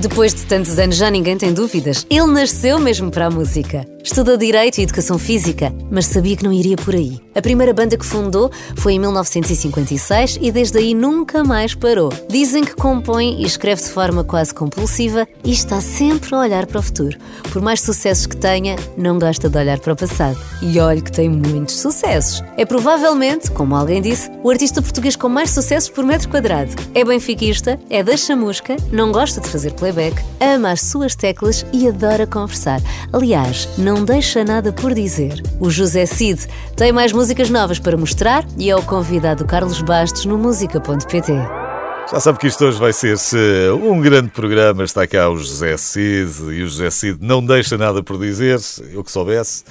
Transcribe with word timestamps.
Depois 0.00 0.32
de 0.32 0.46
tantos 0.46 0.78
anos 0.78 0.96
já 0.96 1.10
ninguém 1.10 1.36
tem 1.36 1.52
dúvidas. 1.52 2.06
Ele 2.08 2.26
nasceu 2.26 2.78
mesmo 2.78 3.10
para 3.10 3.26
a 3.26 3.30
música. 3.30 3.86
Estudou 4.02 4.36
Direito 4.36 4.78
e 4.78 4.82
Educação 4.82 5.18
Física, 5.18 5.74
mas 5.90 6.06
sabia 6.06 6.34
que 6.34 6.42
não 6.42 6.52
iria 6.52 6.76
por 6.76 6.94
aí. 6.94 7.20
A 7.34 7.42
primeira 7.42 7.72
banda 7.72 7.96
que 7.96 8.04
fundou 8.04 8.50
foi 8.76 8.94
em 8.94 8.98
1956 8.98 10.38
e 10.40 10.50
desde 10.50 10.78
aí 10.78 10.94
nunca 10.94 11.44
mais 11.44 11.74
parou. 11.74 12.10
Dizem 12.28 12.64
que 12.64 12.74
compõe 12.74 13.40
e 13.40 13.44
escreve 13.44 13.82
de 13.82 13.88
forma 13.88 14.24
quase 14.24 14.54
compulsiva 14.54 15.28
e 15.44 15.52
está 15.52 15.80
sempre 15.80 16.34
a 16.34 16.38
olhar 16.38 16.66
para 16.66 16.80
o 16.80 16.82
futuro. 16.82 17.16
Por 17.52 17.60
mais 17.60 17.82
sucessos 17.82 18.26
que 18.26 18.36
tenha, 18.36 18.76
não 18.96 19.18
gosta 19.18 19.48
de 19.48 19.58
olhar 19.58 19.78
para 19.78 19.92
o 19.92 19.96
passado. 19.96 20.38
E 20.62 20.80
olhe 20.80 21.02
que 21.02 21.12
tem 21.12 21.28
muitos 21.28 21.76
sucessos. 21.76 22.42
É 22.56 22.64
provavelmente, 22.64 23.50
como 23.50 23.76
alguém 23.76 24.00
disse, 24.00 24.30
o 24.42 24.50
artista 24.50 24.82
português 24.82 25.14
com 25.14 25.28
mais 25.28 25.50
sucessos 25.50 25.90
por 25.90 26.04
metro 26.04 26.28
quadrado. 26.28 26.70
É 26.94 27.04
benfiquista, 27.04 27.78
é 27.88 28.02
da 28.02 28.16
chamusca, 28.16 28.76
não 28.90 29.12
gosta 29.12 29.40
de 29.40 29.48
fazer 29.48 29.72
playback, 29.74 30.22
ama 30.40 30.72
as 30.72 30.80
suas 30.80 31.14
teclas 31.14 31.64
e 31.72 31.86
adora 31.86 32.26
conversar. 32.26 32.80
Aliás, 33.12 33.68
não 33.78 33.89
deixa 34.04 34.44
nada 34.44 34.72
por 34.72 34.94
dizer. 34.94 35.42
O 35.58 35.70
José 35.70 36.06
Cid 36.06 36.46
tem 36.76 36.92
mais 36.92 37.12
músicas 37.12 37.50
novas 37.50 37.78
para 37.78 37.96
mostrar 37.96 38.44
e 38.56 38.70
é 38.70 38.76
o 38.76 38.82
convidado 38.82 39.44
Carlos 39.44 39.82
Bastos 39.82 40.24
no 40.24 40.38
música.pt. 40.38 41.32
Já 42.10 42.20
sabe 42.20 42.38
que 42.38 42.46
isto 42.46 42.64
hoje 42.64 42.78
vai 42.78 42.92
ser 42.92 43.16
um 43.72 44.00
grande 44.00 44.30
programa. 44.30 44.84
Está 44.84 45.06
cá 45.06 45.28
o 45.28 45.36
José 45.36 45.76
Cid 45.76 46.30
e 46.52 46.62
o 46.62 46.68
José 46.68 46.90
Cid 46.90 47.18
não 47.20 47.44
deixa 47.44 47.76
nada 47.76 48.02
por 48.02 48.18
dizer, 48.18 48.58
eu 48.92 49.02
que 49.02 49.10
soubesse. 49.10 49.64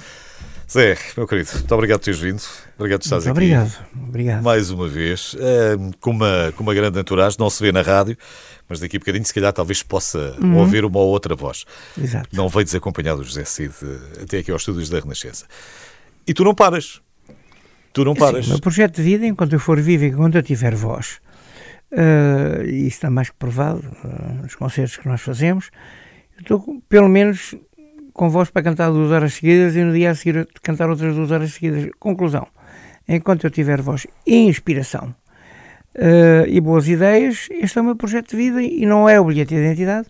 Zé, 0.70 0.96
meu 1.16 1.26
querido, 1.26 1.50
muito 1.52 1.74
obrigado 1.74 1.98
por 1.98 2.04
teres 2.04 2.20
vindo. 2.20 2.42
Obrigado 2.78 3.00
por 3.00 3.04
estares 3.04 3.24
muito 3.26 3.36
aqui. 3.36 3.46
Obrigado, 3.46 3.86
obrigado. 4.08 4.42
Mais 4.42 4.70
uma 4.70 4.86
vez, 4.86 5.36
eh, 5.38 5.76
com, 6.00 6.12
uma, 6.12 6.52
com 6.56 6.62
uma 6.62 6.72
grande 6.72 7.00
entourage, 7.00 7.36
não 7.38 7.50
se 7.50 7.62
vê 7.62 7.72
na 7.72 7.82
rádio, 7.82 8.16
mas 8.70 8.78
daqui 8.78 8.96
a 8.96 9.00
bocadinho, 9.00 9.24
se 9.24 9.34
calhar, 9.34 9.52
talvez 9.52 9.82
possa 9.82 10.36
uhum. 10.40 10.58
ouvir 10.58 10.84
uma 10.84 11.00
ou 11.00 11.08
outra 11.08 11.34
voz. 11.34 11.64
Exato. 12.00 12.28
Não 12.32 12.48
veio 12.48 12.64
desacompanhado 12.64 13.20
o 13.20 13.24
José 13.24 13.44
Cid 13.44 13.74
eh, 13.82 14.22
até 14.22 14.38
aqui 14.38 14.52
aos 14.52 14.62
estúdios 14.62 14.88
da 14.88 15.00
Renascença. 15.00 15.44
E 16.24 16.32
tu 16.32 16.44
não 16.44 16.54
paras. 16.54 17.02
Tu 17.92 18.04
não 18.04 18.14
paras. 18.14 18.44
Sim, 18.44 18.52
o 18.52 18.54
meu 18.54 18.60
projeto 18.60 18.94
de 18.94 19.02
vida, 19.02 19.26
enquanto 19.26 19.54
eu 19.54 19.58
for 19.58 19.80
vivo 19.80 20.04
e 20.04 20.08
enquanto 20.08 20.36
eu 20.36 20.42
tiver 20.44 20.72
voz, 20.76 21.20
uh, 21.90 22.62
e 22.64 22.86
isso 22.86 22.98
está 22.98 23.10
mais 23.10 23.30
que 23.30 23.36
provado 23.36 23.82
uh, 24.04 24.42
nos 24.42 24.54
concertos 24.54 24.96
que 24.96 25.08
nós 25.08 25.20
fazemos, 25.20 25.72
eu 26.36 26.42
estou 26.42 26.82
pelo 26.88 27.08
menos 27.08 27.56
com 28.12 28.30
voz 28.30 28.50
para 28.50 28.62
cantar 28.62 28.92
duas 28.92 29.10
horas 29.10 29.34
seguidas 29.34 29.74
e 29.74 29.82
no 29.82 29.92
dia 29.92 30.12
a 30.12 30.14
seguir 30.14 30.46
cantar 30.62 30.88
outras 30.88 31.12
duas 31.16 31.32
horas 31.32 31.54
seguidas. 31.54 31.90
Conclusão: 31.98 32.46
enquanto 33.08 33.42
eu 33.42 33.50
tiver 33.50 33.82
voz 33.82 34.06
e 34.24 34.36
inspiração 34.36 35.12
uh, 36.00 36.46
e 36.48 36.60
boas 36.60 36.88
ideias, 36.88 37.48
este 37.50 37.78
é 37.78 37.82
o 37.82 37.84
meu 37.84 37.96
projeto 37.96 38.30
de 38.30 38.36
vida 38.36 38.62
e 38.62 38.86
não 38.86 39.08
é 39.08 39.20
o 39.20 39.24
bilhete 39.24 39.54
de 39.54 39.60
identidade 39.60 40.08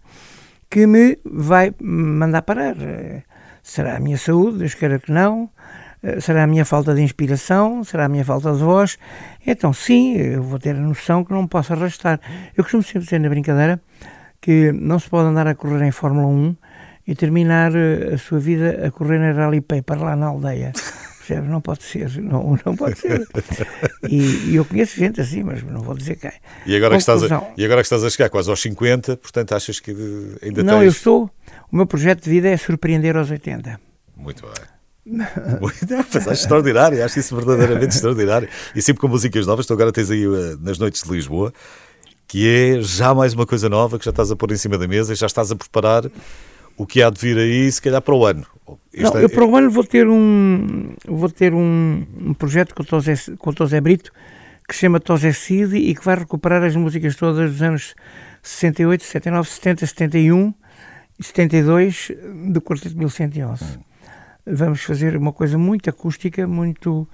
que 0.71 0.87
me 0.87 1.19
vai 1.25 1.75
mandar 1.81 2.43
parar. 2.43 2.77
Uh, 2.77 3.23
será 3.63 3.97
a 3.97 4.01
minha 4.01 4.17
saúde, 4.17 4.59
Deus 4.59 4.75
queira 4.75 4.99
que 4.99 5.11
não. 5.11 5.51
Uh, 6.03 6.21
será 6.21 6.45
a 6.45 6.47
minha 6.47 6.65
falta 6.65 6.95
de 6.95 7.03
inspiração? 7.03 7.83
Será 7.83 8.05
a 8.05 8.09
minha 8.09 8.25
falta 8.25 8.53
de 8.53 8.63
voz? 8.63 8.99
Então, 9.47 9.73
sim, 9.73 10.17
eu 10.17 10.43
vou 10.43 10.59
ter 10.59 10.77
a 10.77 10.81
noção 10.81 11.25
que 11.25 11.33
não 11.33 11.47
posso 11.47 11.73
arrastar. 11.73 12.21
Eu 12.57 12.63
costumo 12.63 12.83
sempre 12.83 13.05
dizer 13.05 13.19
na 13.19 13.29
brincadeira 13.29 13.81
que 14.41 14.73
não 14.73 14.99
se 14.99 15.11
pode 15.11 15.29
andar 15.29 15.47
a 15.47 15.55
correr 15.55 15.85
em 15.85 15.91
Fórmula 15.91 16.27
1 16.27 16.57
e 17.07 17.15
terminar 17.15 17.75
eh, 17.75 18.15
a 18.15 18.19
sua 18.19 18.39
vida 18.39 18.87
a 18.87 18.91
correr 18.91 19.19
na 19.19 19.33
Rally 19.33 19.61
Pay 19.61 19.83
para 19.83 20.01
lá 20.01 20.17
na 20.17 20.27
aldeia. 20.27 20.73
Percebes? 21.31 21.51
Não 21.51 21.61
pode 21.61 21.83
ser, 21.85 22.23
não, 22.23 22.59
não 22.65 22.77
pode 22.77 22.99
ser. 22.99 23.27
E, 24.09 24.51
e, 24.51 24.57
eu 24.57 24.65
conheço 24.65 24.97
gente 24.99 25.21
assim, 25.21 25.45
mas 25.45 25.63
não 25.63 25.81
vou 25.81 25.95
dizer 25.95 26.17
quem. 26.17 26.33
E 26.67 26.75
agora, 26.75 26.95
que 26.95 27.01
estás 27.01 27.23
a, 27.23 27.53
e 27.57 27.65
agora 27.65 27.81
que 27.81 27.87
estás 27.87 28.03
a 28.03 28.11
chegar 28.11 28.29
quase 28.29 28.51
aos 28.51 28.61
50, 28.61 29.17
portanto 29.17 29.53
achas 29.53 29.79
que 29.79 29.93
ainda 30.43 30.63
não, 30.63 30.79
tens... 30.79 30.85
eu 30.85 30.91
estou... 30.91 31.31
O 31.71 31.77
meu 31.77 31.87
projeto 31.87 32.25
de 32.25 32.31
vida 32.31 32.49
é 32.49 32.57
surpreender 32.57 33.17
aos 33.17 33.31
80. 33.31 33.81
Muito 34.17 34.43
bem. 34.43 34.71
Muito, 35.61 35.95
acho 35.95 36.31
extraordinário, 36.31 37.05
acho 37.05 37.19
isso 37.19 37.35
verdadeiramente 37.37 37.95
extraordinário. 37.95 38.49
E 38.75 38.83
sempre 38.83 39.01
com 39.01 39.09
músicas 39.09 39.47
novas, 39.47 39.67
tu 39.67 39.73
agora 39.73 39.93
tens 39.93 40.11
aí 40.11 40.27
uh, 40.27 40.59
nas 40.61 40.79
noites 40.79 41.03
de 41.03 41.11
Lisboa, 41.11 41.53
que 42.27 42.49
é 42.49 42.83
já 42.83 43.15
mais 43.15 43.35
uma 43.35 43.47
coisa 43.47 43.69
nova 43.69 43.99
que 43.99 44.05
já 44.05 44.11
estás 44.11 44.31
a 44.31 44.37
pôr 44.37 44.51
em 44.53 44.57
cima 44.57 44.77
da 44.77 44.89
mesa 44.89 45.13
e 45.13 45.17
já 45.17 45.27
estás 45.27 45.51
a 45.51 45.57
preparar 45.57 46.05
o 46.81 46.87
que 46.87 47.03
há 47.03 47.11
de 47.11 47.21
vir 47.21 47.37
aí, 47.37 47.71
se 47.71 47.83
calhar 47.83 48.01
para 48.01 48.15
o 48.15 48.25
ano. 48.25 48.47
Este 48.91 49.05
não, 49.05 49.21
é... 49.21 49.25
eu 49.25 49.29
para 49.29 49.45
o 49.45 49.55
ano 49.55 49.71
vou 49.71 49.85
ter 49.85 50.09
um, 50.09 50.95
vou 51.07 51.29
ter 51.29 51.53
um, 51.53 52.07
um 52.19 52.33
projeto 52.33 52.75
com 52.75 52.83
o, 52.83 52.87
Tosé, 52.87 53.15
com 53.39 53.51
o 53.51 53.55
Tosé 53.55 53.81
Brito 53.83 54.11
que 54.67 54.75
se 54.75 54.81
chama 54.81 54.99
Tosé 54.99 55.33
Cid 55.33 55.77
e 55.77 55.95
que 55.95 56.05
vai 56.05 56.17
recuperar 56.17 56.63
as 56.63 56.75
músicas 56.75 57.17
todas 57.17 57.51
dos 57.51 57.61
anos 57.61 57.95
68, 58.43 59.05
79, 59.05 59.49
70, 59.49 59.87
71 59.87 60.55
e 61.19 61.23
72 61.23 62.13
do 62.51 62.63
Quarteto 62.63 62.97
1111. 62.97 63.65
Hum. 63.65 63.81
Vamos 64.47 64.83
fazer 64.83 65.17
uma 65.17 65.33
coisa 65.35 65.59
muito 65.59 65.91
acústica, 65.91 66.47
muito 66.47 67.07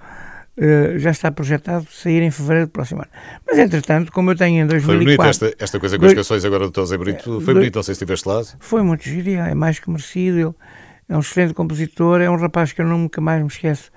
Uh, 0.57 0.97
já 0.97 1.11
está 1.11 1.31
projetado 1.31 1.85
sair 1.91 2.23
em 2.23 2.31
fevereiro 2.31 2.65
do 2.65 2.71
próximo 2.71 3.01
ano. 3.01 3.11
Mas, 3.45 3.59
entretanto, 3.59 4.11
como 4.11 4.31
eu 4.31 4.35
tenho 4.35 4.63
em 4.63 4.65
2004... 4.65 4.81
Foi 4.85 4.97
bonito 4.97 5.23
esta, 5.23 5.63
esta 5.63 5.79
coisa 5.79 5.99
com 5.99 6.05
as 6.07 6.13
canções 6.13 6.43
agora 6.43 6.65
do 6.65 6.71
Tosé 6.71 6.97
Brito. 6.97 7.39
Foi 7.41 7.53
bonito, 7.53 7.75
não 7.75 7.83
sei 7.83 7.93
se 7.93 8.03
estiveste 8.03 8.27
lá. 8.27 8.41
Foi 8.59 8.81
muito 8.81 9.03
giro, 9.03 9.29
é 9.29 9.53
mais 9.53 9.79
que 9.79 9.87
merecido. 9.87 10.37
Ele 10.37 10.55
é 11.09 11.15
um 11.15 11.19
excelente 11.19 11.53
compositor, 11.53 12.21
é 12.21 12.29
um 12.29 12.35
rapaz 12.35 12.73
que 12.73 12.81
eu 12.81 12.87
nunca 12.87 13.21
mais 13.21 13.41
me 13.41 13.47
esqueço, 13.47 13.91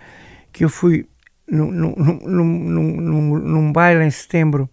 que 0.53 0.65
eu 0.65 0.69
fui 0.69 1.09
num, 1.51 1.71
num, 1.71 1.95
num, 1.97 2.45
num, 2.45 3.39
num 3.39 3.73
baile 3.73 4.05
em 4.05 4.11
setembro 4.11 4.69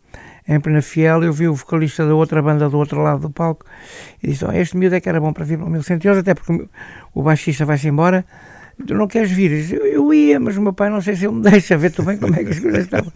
em 0.48 0.60
Plena 0.60 0.82
Fiel, 0.82 1.24
eu 1.24 1.34
vi 1.34 1.48
o 1.48 1.54
vocalista 1.54 2.08
da 2.08 2.16
outra 2.16 2.42
banda 2.42 2.70
do 2.70 2.78
outro 2.78 3.02
lado 3.02 3.20
do 3.22 3.30
palco 3.30 3.66
e 4.24 4.30
disse, 4.30 4.46
oh, 4.46 4.52
este 4.52 4.78
miúdo 4.78 4.96
é 4.96 5.02
que 5.02 5.10
era 5.10 5.20
bom 5.20 5.34
para 5.34 5.44
vir 5.44 5.58
para 5.58 5.68
o 5.68 5.70
1111, 5.70 6.20
até 6.22 6.34
porque 6.34 6.70
o 7.14 7.22
baixista 7.22 7.66
vai-se 7.66 7.88
embora 7.88 8.26
tu 8.86 8.94
não 8.94 9.08
queres 9.08 9.32
vir? 9.32 9.74
Eu, 9.74 9.86
eu, 9.86 10.14
ia, 10.14 10.40
mas 10.40 10.58
o 10.58 10.62
meu 10.62 10.74
pai 10.74 10.90
não 10.90 11.02
sei 11.02 11.16
se 11.16 11.26
ele 11.26 11.36
me 11.36 11.42
deixa 11.50 11.78
ver 11.78 11.92
também 11.92 12.18
como 12.18 12.36
é 12.36 12.44
que 12.44 12.52
as 12.52 12.60
coisas 12.60 12.84
estavam. 12.84 13.12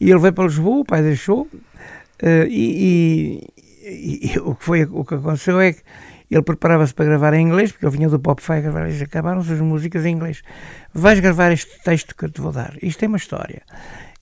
E 0.00 0.10
ele 0.10 0.18
veio 0.18 0.32
para 0.32 0.44
Lisboa, 0.44 0.80
o 0.80 0.84
pai 0.84 1.02
deixou, 1.02 1.42
uh, 1.42 2.46
e, 2.48 3.40
e, 3.82 4.32
e, 4.34 4.38
o, 4.38 4.54
que 4.54 4.64
foi, 4.64 4.84
o 4.84 5.04
que 5.04 5.14
aconteceu 5.14 5.60
é 5.60 5.72
que 5.72 5.82
ele 6.30 6.42
preparava-se 6.42 6.94
para 6.94 7.04
gravar 7.04 7.34
em 7.34 7.46
inglês, 7.46 7.72
porque 7.72 7.84
eu 7.84 7.90
vinha 7.90 8.08
do 8.08 8.18
Pop 8.18 8.42
Fire 8.42 8.62
gravar, 8.62 8.88
e 8.88 9.02
acabaram-se 9.02 9.52
as 9.52 9.60
músicas 9.60 10.06
em 10.06 10.14
inglês. 10.14 10.42
Vais 10.94 11.20
gravar 11.20 11.52
este 11.52 11.78
texto 11.82 12.16
que 12.16 12.24
eu 12.24 12.30
te 12.30 12.40
vou 12.40 12.52
dar. 12.52 12.74
Isto 12.82 13.04
é 13.04 13.08
uma 13.08 13.18
história. 13.18 13.62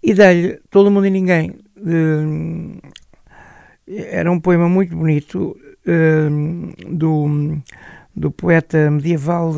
E 0.02 0.12
dei-lhe 0.12 0.60
Todo 0.70 0.90
Mundo 0.90 1.06
e 1.06 1.10
Ninguém. 1.10 1.50
Uh, 1.76 2.80
era 3.86 4.30
um 4.30 4.40
poema 4.40 4.68
muito 4.68 4.96
bonito 4.96 5.56
uh, 5.86 6.94
do, 6.96 7.60
do 8.14 8.30
poeta 8.30 8.90
medieval 8.90 9.54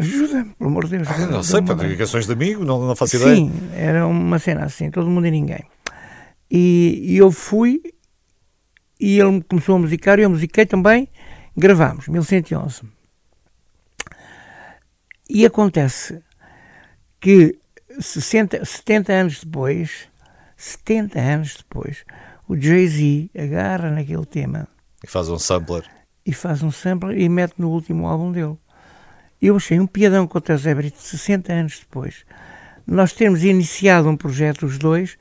Ajuda-me, 0.00 0.54
pelo 0.54 0.70
amor 0.70 0.84
de 0.86 0.96
Deus. 0.96 1.08
Ah, 1.08 1.26
não 1.26 1.42
sei, 1.42 1.60
para 1.60 1.86
ligações 1.86 2.26
de 2.26 2.32
amigo, 2.32 2.64
não, 2.64 2.80
não 2.86 2.96
faço 2.96 3.16
ideia. 3.16 3.36
Sim, 3.36 3.52
era 3.74 4.06
uma 4.06 4.38
cena 4.38 4.64
assim, 4.64 4.90
todo 4.90 5.10
mundo 5.10 5.26
e 5.26 5.30
ninguém. 5.30 5.62
E, 6.50 7.02
e 7.04 7.16
eu 7.18 7.30
fui, 7.30 7.82
e 8.98 9.20
ele 9.20 9.42
começou 9.42 9.76
a 9.76 9.78
musicar, 9.78 10.18
e 10.18 10.22
eu 10.22 10.30
musiquei 10.30 10.64
também, 10.64 11.06
gravámos, 11.54 12.08
1111. 12.08 12.80
E 15.28 15.44
acontece 15.44 16.22
que 17.20 17.58
60, 18.00 18.64
70 18.64 19.12
anos 19.12 19.44
depois, 19.44 20.08
70 20.56 21.20
anos 21.20 21.56
depois, 21.58 22.04
o 22.48 22.56
Jay-Z 22.56 23.30
agarra 23.38 23.90
naquele 23.90 24.24
tema. 24.24 24.66
E 25.04 25.06
faz 25.06 25.28
um 25.28 25.38
sampler. 25.38 25.84
E 26.24 26.32
faz 26.32 26.62
um 26.62 26.70
sampler 26.70 27.18
e 27.18 27.28
mete 27.28 27.54
no 27.58 27.68
último 27.68 28.06
álbum 28.06 28.32
dele. 28.32 28.56
Eu 29.40 29.56
achei 29.56 29.80
um 29.80 29.86
piadão 29.86 30.26
contra 30.26 30.54
o 30.54 30.58
Zé 30.58 30.74
Brito 30.74 31.00
60 31.00 31.52
anos 31.52 31.78
depois. 31.80 32.24
Nós 32.86 33.12
termos 33.12 33.44
iniciado 33.44 34.08
um 34.08 34.16
projeto, 34.16 34.66
os 34.66 34.78
dois, 34.78 35.16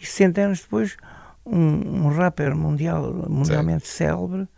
e 0.00 0.06
60 0.06 0.40
anos 0.40 0.60
depois, 0.60 0.96
um, 1.44 2.06
um 2.06 2.08
rapper 2.08 2.54
mundial, 2.54 3.26
mundialmente 3.28 3.86
Sim. 3.86 3.94
célebre 3.94 4.48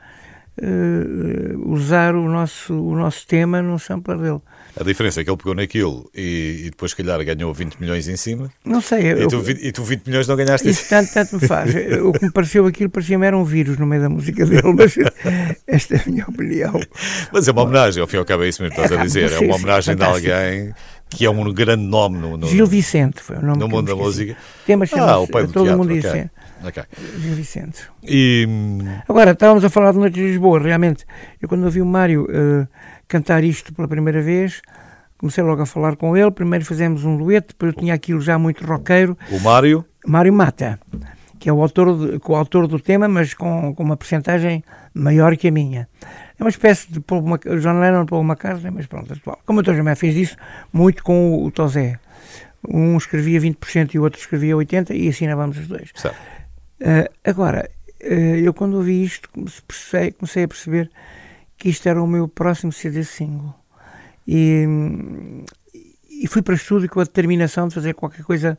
uh, 0.63 1.73
usar 1.73 2.15
o 2.15 2.29
nosso, 2.29 2.75
o 2.75 2.97
nosso 2.97 3.27
tema 3.27 3.63
num 3.63 3.79
sampler 3.79 4.19
dele. 4.19 4.43
A 4.79 4.85
diferença 4.85 5.21
é 5.21 5.25
que 5.25 5.31
ele 5.31 5.37
pegou 5.39 5.55
naquilo 5.55 6.11
e, 6.15 6.65
e 6.67 6.71
depois, 6.71 6.91
se 6.91 6.97
calhar, 6.97 7.25
ganhou 7.25 7.53
20 7.53 7.77
milhões 7.77 8.07
em 8.09 8.17
cima. 8.17 8.51
Não 8.63 8.83
sei. 8.83 9.05
E, 9.05 9.23
eu, 9.23 9.29
tu, 9.29 9.43
e 9.51 9.73
tu 9.73 9.83
20 9.83 10.07
milhões 10.07 10.29
não 10.29 10.37
ganhaste 10.37 10.69
isso. 10.69 10.87
Tanto, 10.89 11.15
tanto 11.15 11.37
me 11.41 11.49
faz. 11.49 11.75
o 12.05 12.13
que 12.13 12.27
me 12.27 12.31
pareceu 12.31 12.67
aquilo 12.67 12.91
parecia-me 12.91 13.27
era 13.27 13.37
um 13.37 13.45
vírus 13.45 13.79
no 13.79 13.87
meio 13.87 14.03
da 14.03 14.11
música 14.11 14.45
dele, 14.45 14.73
mas 14.75 14.95
esta 15.67 15.97
é 15.97 16.03
a 16.05 16.11
minha 16.11 16.27
opinião. 16.29 16.79
Mas 17.33 17.49
é 17.49 17.53
uma 17.53 17.63
homenagem, 17.63 18.03
ao 18.03 18.07
fim 18.07 18.17
e 18.17 18.19
ao 18.19 18.25
cabo 18.27 18.45
é 18.45 18.49
isso 18.49 18.63
mesmo 18.63 18.77
que 18.77 18.83
estás 18.83 19.01
a 19.01 19.03
dizer. 19.05 19.33
É 19.33 19.39
uma 19.39 19.57
homenagem 19.57 19.97
de 19.97 20.05
alguém 20.05 20.75
que 21.09 21.25
é 21.25 21.31
um 21.31 21.53
grande 21.53 21.85
nome 21.85 22.19
no, 22.19 22.37
no 22.37 22.49
Gil 22.49 22.67
Vicente 22.67 23.23
foi 23.23 23.37
o 23.37 23.43
nome 23.43 23.59
no 23.59 23.69
mundo 23.69 23.87
da 23.87 23.95
música. 23.95 24.37
Tema 24.67 24.85
ah, 24.99 25.21
o 25.21 25.29
pai 25.29 25.47
do 25.47 25.53
Todo 25.53 25.65
teatro, 25.65 25.79
mundo 25.79 25.97
okay. 25.97 26.29
Okay. 26.67 26.83
Gil 27.21 27.35
Vicente. 27.35 27.83
E... 28.03 28.47
Agora, 29.09 29.31
estávamos 29.31 29.65
a 29.65 29.71
falar 29.71 29.93
de 29.93 29.99
Noite 29.99 30.15
de 30.15 30.23
Lisboa, 30.23 30.59
realmente, 30.59 31.05
eu 31.41 31.49
quando 31.49 31.65
ouvi 31.65 31.81
o 31.81 31.87
Mário 31.87 32.25
uh, 32.25 32.67
cantar 33.09 33.45
isto 33.45 33.73
pela 33.73 33.89
primeira 33.89 34.21
vez, 34.21 34.61
comecei 35.19 35.43
logo 35.43 35.63
a 35.63 35.67
falar 35.67 35.97
com 35.97 36.17
ele. 36.17 36.31
Primeiro 36.31 36.65
fizemos 36.65 37.05
um 37.05 37.17
dueto, 37.17 37.49
depois 37.49 37.73
eu 37.73 37.79
tinha 37.79 37.95
aquilo 37.95 38.21
já 38.21 38.39
muito 38.39 38.65
roqueiro. 38.65 39.17
O 39.31 39.41
Mário? 39.41 39.85
Mário 40.07 40.33
Mata, 40.33 40.79
que 41.39 41.49
é 41.49 41.53
o 41.53 41.61
autor, 41.61 41.97
de, 41.97 42.21
o 42.25 42.35
autor 42.37 42.67
do 42.67 42.79
tema, 42.79 43.09
mas 43.09 43.35
com, 43.35 43.75
com 43.75 43.83
uma 43.83 43.97
percentagem 43.97 44.65
maior 44.95 45.37
que 45.37 45.49
a 45.49 45.51
minha. 45.51 45.89
É 46.39 46.43
uma 46.43 46.51
espécie 46.51 46.93
de 46.93 47.01
Paul 47.01 47.23
Mac... 47.23 47.45
John 47.45 47.81
Lennon 47.81 48.07
Paul 48.07 48.23
McCartney, 48.23 48.71
mas 48.71 48.87
pronto, 48.87 49.13
atual. 49.13 49.41
Como 49.45 49.63
Dr. 49.63 49.75
Jamé 49.75 49.95
fez 49.95 50.17
isso 50.17 50.37
muito 50.73 51.03
com 51.03 51.33
o, 51.35 51.47
o 51.47 51.51
Tozé. 51.51 51.99
Um 52.69 52.97
escrevia 52.97 53.41
20% 53.41 53.95
e 53.95 53.99
o 53.99 54.03
outro 54.03 54.21
escrevia 54.21 54.55
80% 54.55 54.91
e 54.91 55.09
assinávamos 55.09 55.59
os 55.59 55.67
dois. 55.67 55.91
Uh, 56.81 57.09
agora, 57.25 57.71
uh, 58.03 58.07
eu 58.07 58.53
quando 58.53 58.75
ouvi 58.75 59.05
isto 59.05 59.31
comecei, 59.31 60.13
comecei 60.13 60.45
a 60.45 60.49
perceber 60.49 60.91
que 61.67 61.71
isto 61.71 61.89
era 61.89 62.01
o 62.01 62.07
meu 62.07 62.29
próximo 62.29 62.71
CD 62.71 63.03
single. 63.03 63.53
E, 64.25 64.65
e 66.23 66.29
fui 66.29 66.41
para 66.41 66.53
o 66.53 66.55
estúdio 66.55 66.89
com 66.89 67.01
a 67.01 67.03
determinação 67.03 67.67
de 67.67 67.75
fazer 67.75 67.93
qualquer 67.93 68.23
coisa 68.23 68.57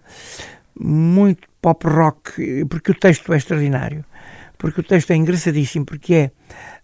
muito 0.78 1.48
pop 1.62 1.88
rock, 1.88 2.66
porque 2.66 2.92
o 2.92 2.94
texto 2.94 3.32
é 3.32 3.38
extraordinário, 3.38 4.04
porque 4.58 4.82
o 4.82 4.84
texto 4.84 5.12
é 5.12 5.16
engraçadíssimo, 5.16 5.86
porque 5.86 6.14
é 6.14 6.32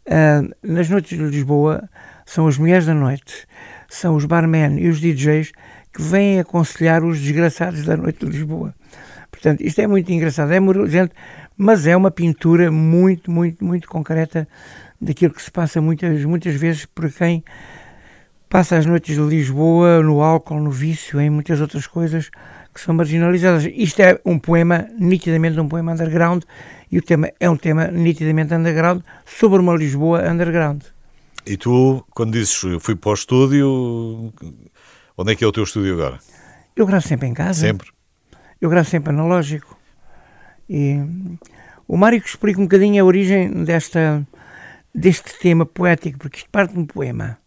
uh, 0.07 0.49
nas 0.63 0.87
noites 0.87 1.17
de 1.17 1.25
Lisboa 1.25 1.89
são 2.25 2.47
as 2.47 2.57
mulheres 2.57 2.85
da 2.85 2.93
noite, 2.93 3.45
são 3.89 4.15
os 4.15 4.23
barmen 4.23 4.79
e 4.79 4.87
os 4.87 5.01
DJs 5.01 5.51
que 5.91 6.01
vêm 6.01 6.39
aconselhar 6.39 7.03
os 7.03 7.19
desgraçados 7.19 7.83
da 7.83 7.97
noite 7.97 8.25
de 8.25 8.31
Lisboa. 8.31 8.73
Portanto, 9.29 9.59
isto 9.59 9.81
é 9.81 9.87
muito 9.87 10.09
engraçado, 10.09 10.53
é 10.53 10.59
moralizante, 10.61 11.13
mas 11.57 11.85
é 11.85 11.97
uma 11.97 12.09
pintura 12.09 12.71
muito, 12.71 13.29
muito, 13.29 13.65
muito 13.65 13.89
concreta 13.89 14.47
daquilo 15.03 15.33
que 15.33 15.41
se 15.41 15.51
passa 15.51 15.81
muitas, 15.81 16.23
muitas 16.25 16.55
vezes 16.55 16.85
por 16.85 17.11
quem 17.11 17.44
passa 18.50 18.77
as 18.77 18.85
noites 18.85 19.15
de 19.15 19.21
Lisboa 19.21 20.01
no 20.01 20.21
álcool, 20.21 20.59
no 20.59 20.71
vício, 20.71 21.19
em 21.19 21.29
muitas 21.29 21.59
outras 21.59 21.88
coisas 21.88 22.29
que 22.73 22.79
são 22.79 22.94
marginalizadas. 22.94 23.65
Isto 23.65 24.01
é 24.01 24.19
um 24.25 24.39
poema, 24.39 24.88
nitidamente 24.97 25.59
um 25.59 25.67
poema 25.67 25.94
underground, 25.94 26.44
e 26.91 26.97
o 26.97 27.01
tema 27.01 27.29
é 27.39 27.50
um 27.50 27.57
tema 27.57 27.88
nitidamente 27.88 28.53
underground 28.53 29.01
sobre 29.25 29.59
uma 29.59 29.75
Lisboa 29.75 30.29
underground. 30.29 30.83
E 31.45 31.57
tu, 31.57 32.05
quando 32.11 32.33
dizes 32.33 32.61
fui 32.79 32.95
para 32.95 33.11
o 33.11 33.13
estúdio, 33.13 34.33
onde 35.17 35.33
é 35.33 35.35
que 35.35 35.44
é 35.44 35.47
o 35.47 35.51
teu 35.51 35.63
estúdio 35.63 35.94
agora? 35.94 36.19
Eu 36.75 36.85
gravo 36.85 37.05
sempre 37.07 37.27
em 37.27 37.33
casa. 37.33 37.59
Sempre? 37.59 37.89
Eu 38.61 38.69
gravo 38.69 38.89
sempre 38.89 39.11
analógico. 39.11 39.77
E 40.69 41.00
o 41.88 41.97
Mário 41.97 42.21
que 42.21 42.29
explica 42.29 42.59
um 42.59 42.63
bocadinho 42.63 43.03
a 43.03 43.05
origem 43.05 43.63
desta, 43.63 44.25
deste 44.93 45.37
tema 45.39 45.65
poético, 45.65 46.19
porque 46.19 46.37
isto 46.37 46.49
parte 46.49 46.73
de 46.73 46.79
um 46.79 46.85
poema. 46.85 47.39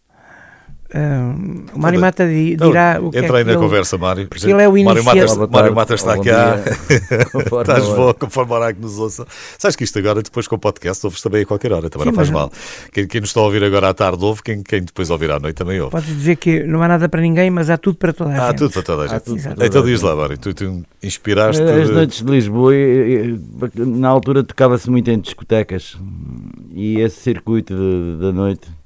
Uh, 0.93 1.65
o 1.75 1.79
Mário 1.79 1.99
Mata 1.99 2.25
dirá 2.25 2.93
então, 2.95 3.07
o 3.07 3.11
que 3.11 3.17
Entra 3.17 3.37
é 3.37 3.39
aí 3.39 3.43
na 3.43 3.51
ele, 3.51 3.59
conversa, 3.59 3.97
Mário. 3.97 4.27
Porque 4.27 4.49
ele 4.49 4.61
é 4.61 4.69
o 4.69 4.83
Mário 4.85 5.03
Mata. 5.03 5.47
Mário 5.49 5.75
Mata 5.75 5.95
está 5.95 6.15
Bom 6.15 6.23
cá. 6.23 6.55
Estás 7.61 7.85
boa, 7.89 8.13
conforme 8.13 8.53
a 8.53 8.55
hora 8.55 8.73
que 8.73 8.81
nos 8.81 8.97
ouça. 8.97 9.25
Sabes 9.57 9.75
que 9.75 9.83
isto 9.83 9.99
agora, 9.99 10.21
depois 10.21 10.47
com 10.47 10.55
o 10.55 10.59
podcast, 10.59 11.05
ouves 11.05 11.21
também 11.21 11.41
a 11.41 11.45
qualquer 11.45 11.73
hora, 11.73 11.89
também 11.89 12.05
Sim, 12.05 12.11
não 12.11 12.15
faz 12.15 12.29
mas- 12.29 12.39
mal. 12.39 12.51
Quem, 12.93 13.05
quem 13.05 13.19
nos 13.19 13.29
está 13.31 13.41
a 13.41 13.43
ouvir 13.43 13.63
agora 13.63 13.89
à 13.89 13.93
tarde 13.93 14.23
ouve, 14.23 14.41
quem, 14.41 14.63
quem 14.63 14.81
depois 14.81 15.09
ouvir 15.09 15.29
à 15.29 15.39
noite 15.39 15.55
também 15.55 15.79
ouve. 15.81 15.91
Podes 15.91 16.07
dizer 16.15 16.37
que 16.37 16.63
não 16.63 16.81
há 16.81 16.87
nada 16.87 17.09
para 17.09 17.21
ninguém, 17.21 17.49
mas 17.49 17.69
há 17.69 17.77
tudo 17.77 17.97
para 17.97 18.13
toda 18.13 18.31
a 18.31 18.45
Há 18.45 18.47
gente. 18.49 18.57
tudo 18.59 18.71
para 18.71 18.83
toda 18.83 19.01
a 19.01 19.05
Há 19.05 19.07
gente. 19.09 19.23
tudo 19.23 19.41
para 19.41 19.53
toda 19.55 19.65
Então 19.65 19.83
diz 19.83 20.01
lá, 20.01 20.15
Mário, 20.15 20.37
tu, 20.37 20.53
tu 20.53 20.83
inspiraste. 21.03 21.61
As 21.61 21.89
noites 21.89 22.23
de 22.23 22.31
Lisboa, 22.31 22.73
na 23.75 24.07
altura 24.07 24.41
tocava-se 24.43 24.89
muito 24.89 25.11
em 25.11 25.19
discotecas 25.19 25.97
e 26.73 26.99
esse 26.99 27.19
circuito 27.19 27.73
da 28.21 28.31
noite 28.31 28.76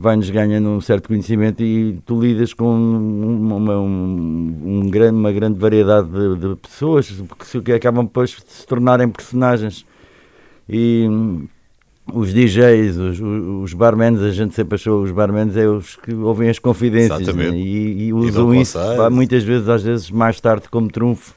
vai-nos 0.00 0.30
ganhando 0.30 0.68
um 0.70 0.80
certo 0.80 1.08
conhecimento 1.08 1.62
e 1.62 1.98
tu 2.06 2.18
lidas 2.18 2.54
com 2.54 2.64
uma, 2.74 3.54
uma- 3.56 3.78
um- 3.80 4.56
um 4.64 4.88
grande, 4.90 5.14
uma 5.18 5.30
grande 5.30 5.58
variedade 5.58 6.08
de, 6.08 6.36
de 6.48 6.56
pessoas 6.56 7.22
que, 7.62 7.70
acabam 7.72 8.04
depois 8.06 8.30
de 8.30 8.36
se 8.50 8.66
tornarem 8.66 9.08
personagens. 9.10 9.84
E 10.66 11.06
hum, 11.06 11.46
os 12.14 12.32
DJs, 12.32 12.96
os, 12.96 13.20
os 13.20 13.74
barmans, 13.74 14.22
a 14.22 14.30
gente 14.30 14.54
sempre 14.54 14.76
achou 14.76 15.02
os 15.02 15.10
barmans 15.10 15.54
é 15.56 15.68
os 15.68 15.96
que 15.96 16.14
ouvem 16.14 16.48
as 16.48 16.58
confidências 16.58 17.20
né? 17.52 17.58
e, 17.58 18.06
e 18.06 18.12
usam 18.12 18.54
isso 18.54 18.78
conselhos. 18.78 18.96
pá, 18.96 19.10
muitas 19.10 19.44
vezes, 19.44 19.68
às 19.68 19.82
vezes 19.82 20.10
mais 20.10 20.40
tarde 20.40 20.68
como 20.70 20.88
trunfo 20.90 21.34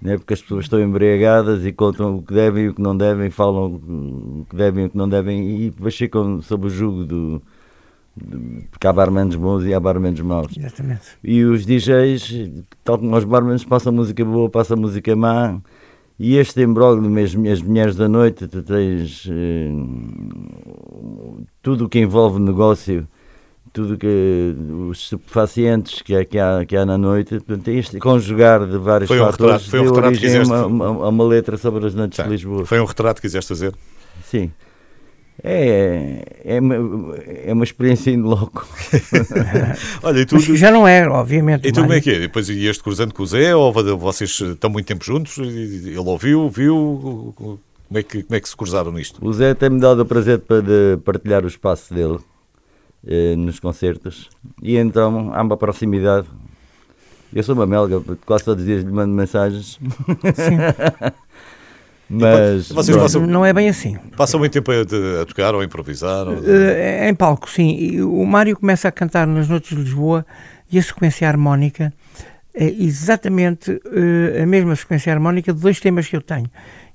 né? 0.00 0.16
porque 0.16 0.34
as 0.34 0.40
pessoas 0.40 0.66
estão 0.66 0.80
embriagadas 0.80 1.66
e 1.66 1.72
contam 1.72 2.16
o 2.18 2.22
que 2.22 2.32
devem 2.32 2.66
e 2.66 2.68
o 2.68 2.74
que 2.74 2.80
não 2.80 2.96
devem, 2.96 3.28
falam 3.30 3.66
o 3.74 4.46
que 4.48 4.54
devem 4.56 4.84
e 4.84 4.86
o 4.86 4.90
que 4.90 4.96
não 4.96 5.08
devem 5.08 5.62
e 5.62 5.70
depois 5.70 5.96
ficam 5.96 6.40
sob 6.40 6.68
o 6.68 6.70
jugo 6.70 7.04
do- 7.04 7.42
porque 8.70 8.86
há 8.86 8.92
barmanos 8.92 9.36
bons 9.36 9.64
e 9.64 9.72
há 9.74 9.80
barmanos 9.80 10.20
maus. 10.20 10.52
Exatamente. 10.56 11.02
E 11.22 11.44
os 11.44 11.64
DJs, 11.66 12.50
tal 12.84 12.98
como 12.98 13.16
os 13.16 13.24
barmanos, 13.24 13.64
passam 13.64 13.92
música 13.92 14.24
boa, 14.24 14.48
passam 14.50 14.76
música 14.76 15.14
má. 15.16 15.58
E 16.18 16.36
este 16.36 16.60
embróglio, 16.62 17.08
mesmo 17.08 17.48
as 17.48 17.62
mulheres 17.62 17.94
da 17.94 18.08
noite, 18.08 18.48
tu 18.48 18.60
tens 18.62 19.28
eh, 19.30 19.70
tudo 21.62 21.84
o 21.84 21.88
que 21.88 21.98
envolve 22.00 22.40
negócio, 22.40 23.06
tudo 23.72 23.96
que 23.96 24.54
os 24.90 24.98
estupefacientes 25.00 26.02
que 26.02 26.14
há, 26.16 26.24
que 26.24 26.38
há, 26.38 26.64
que 26.66 26.76
há 26.76 26.84
na 26.86 26.98
noite, 26.98 27.38
portanto, 27.40 27.68
este 27.68 27.98
conjugar 27.98 28.66
de 28.66 28.78
vários 28.78 29.08
Foi 29.08 29.20
um 29.20 29.24
fatores 29.26 29.66
retrato- 29.66 29.70
foi 29.70 29.80
um 29.80 29.84
retrato 29.84 30.18
que 30.18 30.26
origem 30.26 30.28
a 30.28 30.44
fizeste. 30.44 30.52
uma, 30.66 30.90
uma- 30.90 31.08
uma 31.08 31.24
letra 31.24 31.56
sobre 31.56 31.86
as 31.86 31.94
noites 31.94 32.16
Sim. 32.16 32.22
de 32.24 32.28
Lisboa. 32.30 32.66
Foi 32.66 32.80
um 32.80 32.84
retrato 32.84 33.16
que 33.20 33.28
quiseste 33.28 33.48
fazer? 33.48 33.74
Sim. 34.24 34.50
É, 35.42 36.24
é, 36.44 36.60
uma, 36.60 36.74
é 37.16 37.52
uma 37.52 37.62
experiência 37.62 38.10
in 38.10 38.22
loco. 38.22 38.66
Olha, 40.02 40.20
e 40.20 40.26
tu, 40.26 40.34
Mas 40.34 40.44
já 40.58 40.70
não 40.70 40.86
é, 40.86 41.08
obviamente. 41.08 41.66
e 41.66 41.72
tu 41.72 41.80
como 41.82 41.92
é 41.92 42.00
que 42.00 42.10
é? 42.10 42.18
Depois 42.18 42.48
ias-te 42.48 42.82
cruzando 42.82 43.14
com 43.14 43.22
o 43.22 43.26
Zé 43.26 43.54
ou 43.54 43.72
vocês 43.96 44.30
estão 44.40 44.68
muito 44.68 44.86
tempo 44.86 45.04
juntos? 45.04 45.38
Ele 45.38 45.96
ouviu, 45.98 46.48
viu? 46.50 47.32
Como 47.36 47.98
é 47.98 48.02
que, 48.02 48.22
como 48.24 48.36
é 48.36 48.40
que 48.40 48.48
se 48.48 48.56
cruzaram 48.56 48.92
nisto? 48.92 49.24
O 49.24 49.32
Zé 49.32 49.54
tem-me 49.54 49.80
dado 49.80 50.02
o 50.02 50.06
prazer 50.06 50.40
para 50.40 50.60
de 50.60 50.98
partilhar 51.04 51.44
o 51.44 51.48
espaço 51.48 51.94
dele 51.94 52.18
eh, 53.06 53.36
nos 53.36 53.60
concertos 53.60 54.28
e 54.60 54.76
então 54.76 55.32
há 55.32 55.40
uma 55.40 55.56
proximidade. 55.56 56.26
Eu 57.32 57.42
sou 57.42 57.54
uma 57.54 57.66
melga, 57.66 58.02
quase 58.26 58.44
todos 58.44 58.62
os 58.62 58.66
dias 58.66 58.82
lhe 58.82 58.90
mando 58.90 59.14
mensagens. 59.14 59.78
Mas 62.10 62.68
vocês 62.70 62.96
passam- 62.96 63.26
Não 63.26 63.44
é 63.44 63.52
bem 63.52 63.68
assim. 63.68 63.96
Passam 64.16 64.40
muito 64.40 64.52
tempo 64.52 64.70
a, 64.72 65.22
a 65.22 65.26
tocar 65.26 65.54
ou 65.54 65.60
a 65.60 65.64
improvisar? 65.64 66.26
Ou... 66.26 66.38
Eh, 66.46 67.08
em 67.08 67.14
palco, 67.14 67.48
sim. 67.50 67.76
E 67.78 68.02
o 68.02 68.24
Mário 68.24 68.56
começa 68.56 68.88
a 68.88 68.92
cantar 68.92 69.26
nas 69.26 69.48
noites 69.48 69.76
de 69.76 69.82
Lisboa 69.82 70.24
e 70.70 70.78
a 70.78 70.82
sequência 70.82 71.28
harmónica 71.28 71.92
é 72.54 72.64
exatamente 72.66 73.80
eh, 73.92 74.42
a 74.42 74.46
mesma 74.46 74.74
sequência 74.74 75.12
harmónica 75.12 75.52
de 75.52 75.60
dois 75.60 75.78
temas 75.80 76.06
que 76.08 76.16
eu 76.16 76.22
tenho, 76.22 76.50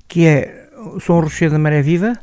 que 0.08 0.26
é 0.26 0.68
o 0.96 1.00
Som 1.00 1.20
Rochedo 1.22 1.54
da 1.54 1.60
Maré 1.60 1.82
Viva 1.82 2.14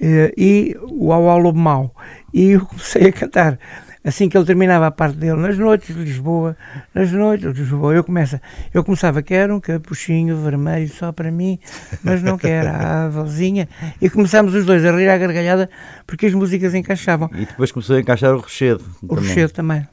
eh, 0.00 0.32
e 0.36 0.76
o 0.82 1.12
Au 1.12 1.28
Au 1.28 1.38
Lobo 1.38 1.58
Mau. 1.58 1.94
E 2.32 2.50
eu 2.52 2.64
comecei 2.66 3.08
a 3.08 3.12
cantar. 3.12 3.58
Assim 4.04 4.28
que 4.28 4.38
ele 4.38 4.46
terminava 4.46 4.86
a 4.86 4.90
parte 4.90 5.16
dele, 5.16 5.40
nas 5.40 5.58
noites 5.58 5.94
de 5.94 6.02
Lisboa, 6.02 6.56
nas 6.94 7.10
noites 7.10 7.52
de 7.52 7.60
Lisboa, 7.60 7.94
eu, 7.94 8.04
começa, 8.04 8.40
eu 8.72 8.84
começava, 8.84 9.22
quero 9.22 9.56
um 9.56 9.60
capuchinho 9.60 10.36
vermelho 10.36 10.88
só 10.88 11.10
para 11.10 11.30
mim, 11.30 11.58
mas 12.02 12.22
não 12.22 12.38
quero 12.38 12.68
a 12.68 13.06
avózinha. 13.06 13.68
E 14.00 14.08
começámos 14.08 14.54
os 14.54 14.64
dois 14.64 14.84
a 14.84 14.92
rir 14.92 15.08
à 15.08 15.18
gargalhada 15.18 15.68
porque 16.06 16.26
as 16.26 16.34
músicas 16.34 16.74
encaixavam. 16.74 17.28
E 17.34 17.44
depois 17.44 17.72
começou 17.72 17.96
a 17.96 18.00
encaixar 18.00 18.34
o 18.34 18.38
Rochedo. 18.38 18.84
O 19.02 19.08
também. 19.08 19.28
Rochedo 19.28 19.52
também. 19.52 19.88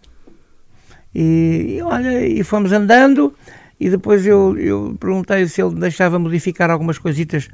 E, 1.14 1.78
e 1.78 1.82
olha, 1.82 2.28
e 2.28 2.44
fomos 2.44 2.72
andando 2.72 3.34
e 3.80 3.90
depois 3.90 4.26
eu, 4.26 4.58
eu 4.58 4.96
perguntei 5.00 5.48
se 5.48 5.62
ele 5.62 5.76
deixava 5.76 6.18
modificar 6.20 6.70
algumas 6.70 6.98
coisitas 6.98 7.50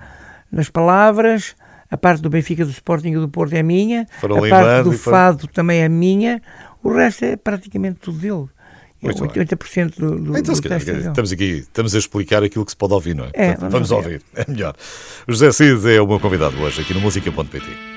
nas 0.51 0.69
palavras. 0.69 1.55
A 1.91 1.97
parte 1.97 2.21
do 2.21 2.29
Benfica, 2.29 2.63
do 2.63 2.71
Sporting 2.71 3.09
e 3.09 3.15
do 3.15 3.27
Porto 3.27 3.53
é 3.53 3.61
minha. 3.61 4.07
Foram 4.21 4.43
a 4.43 4.49
parte 4.49 4.83
do 4.85 4.93
Fado 4.93 5.45
também 5.47 5.81
é 5.81 5.89
minha. 5.89 6.41
O 6.81 6.91
resto 6.91 7.25
é 7.25 7.35
praticamente 7.35 7.99
tudo 7.99 8.17
dele. 8.17 8.47
É 9.03 9.07
Muito 9.07 9.27
bem. 9.27 9.45
80% 9.45 9.99
do, 9.99 10.19
do, 10.19 10.37
Então, 10.37 10.53
do 10.53 10.61
texto 10.61 10.89
é 10.89 10.97
estamos 10.99 11.31
aqui, 11.31 11.43
estamos 11.43 11.95
a 11.95 11.97
explicar 11.97 12.43
aquilo 12.43 12.63
que 12.63 12.71
se 12.71 12.77
pode 12.77 12.93
ouvir, 12.93 13.15
não 13.15 13.25
é? 13.25 13.29
É, 13.33 13.47
Portanto, 13.51 13.71
vamos 13.71 13.89
vamos 13.89 13.91
ouvir, 13.91 14.21
é 14.35 14.45
melhor. 14.47 14.75
José 15.27 15.51
Cid 15.51 15.91
é 15.91 16.01
o 16.01 16.07
meu 16.07 16.19
convidado 16.19 16.57
hoje 16.61 16.81
aqui 16.81 16.93
no 16.93 17.01
música.pt. 17.01 17.90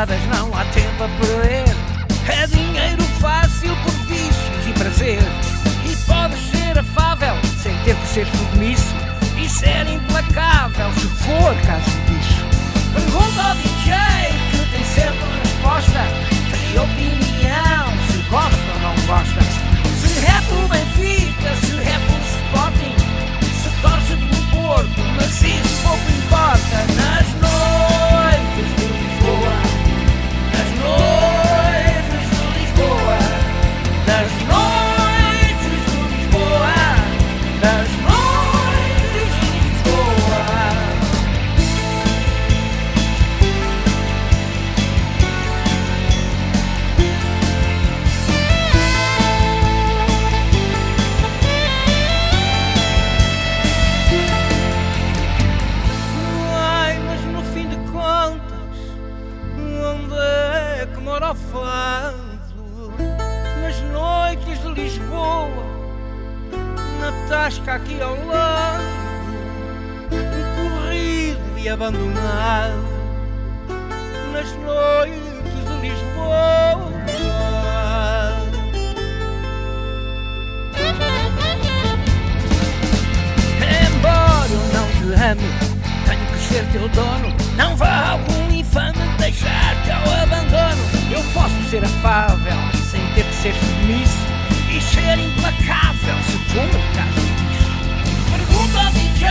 namoradas 0.00 0.20
não 0.26 0.54
há 0.54 0.64
tempo 0.66 1.04
a 1.04 1.08
perder. 1.08 1.64
É 2.28 2.46
dinheiro 2.46 3.02
fácil 3.20 3.74
por 3.82 3.92
vícios 4.06 4.66
e 4.66 4.72
prazer. 4.72 5.18
E 5.84 5.96
podes 6.06 6.40
ser 6.50 6.78
afável 6.78 7.34
sem 7.62 7.76
ter 7.78 7.94
que 7.96 8.06
ser 8.08 8.26
submisso. 8.26 8.94
E 9.36 9.48
ser 9.48 9.86
implacável 9.88 10.90
se 10.94 11.06
for 11.06 11.54
caso 11.66 11.90
disso. 12.06 12.44
Pergunta 12.94 13.42
ao 13.42 13.54
DJ 13.56 13.94
que 14.50 14.70
tem 14.70 14.84
sempre 14.84 15.24
a 15.24 15.38
resposta. 15.42 16.00
Tem 16.50 16.78
opinião 16.78 17.86
se 18.10 18.18
gosta 18.30 18.72
ou 18.74 18.80
não 18.80 18.94
gosta. 19.06 19.40
Se 20.00 20.20
rap 20.20 20.44
o 20.52 20.68
Benfica, 20.68 21.10
se 21.10 21.19
ser 93.42 93.54
submisso. 93.54 94.18
E 94.70 94.80
ser 94.80 95.18
implacável, 95.18 96.14
se 96.26 96.38
for 96.52 96.64
o 96.64 96.82
caso. 96.94 97.26
Pergunta 98.30 98.78
ao 98.78 98.92
DJ, 98.92 99.28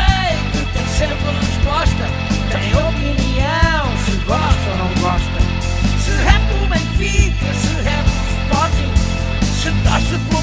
que 0.52 0.62
tem 0.74 0.88
sempre 0.88 1.30
a 1.30 1.40
resposta. 1.40 2.06
Tem 2.52 2.76
opinião, 2.76 3.98
se 4.06 4.16
gosta 4.26 4.72
ou 4.72 4.78
não 4.78 4.92
gosta. 5.00 5.40
Se 6.04 6.12
rap 6.24 6.44
o 6.62 6.68
Benfica, 6.68 7.54
se 7.54 7.74
rap 7.84 8.06
o 8.06 8.20
Sporting. 8.44 8.92
Se 9.62 9.72
torce 9.88 10.18
pelo 10.30 10.39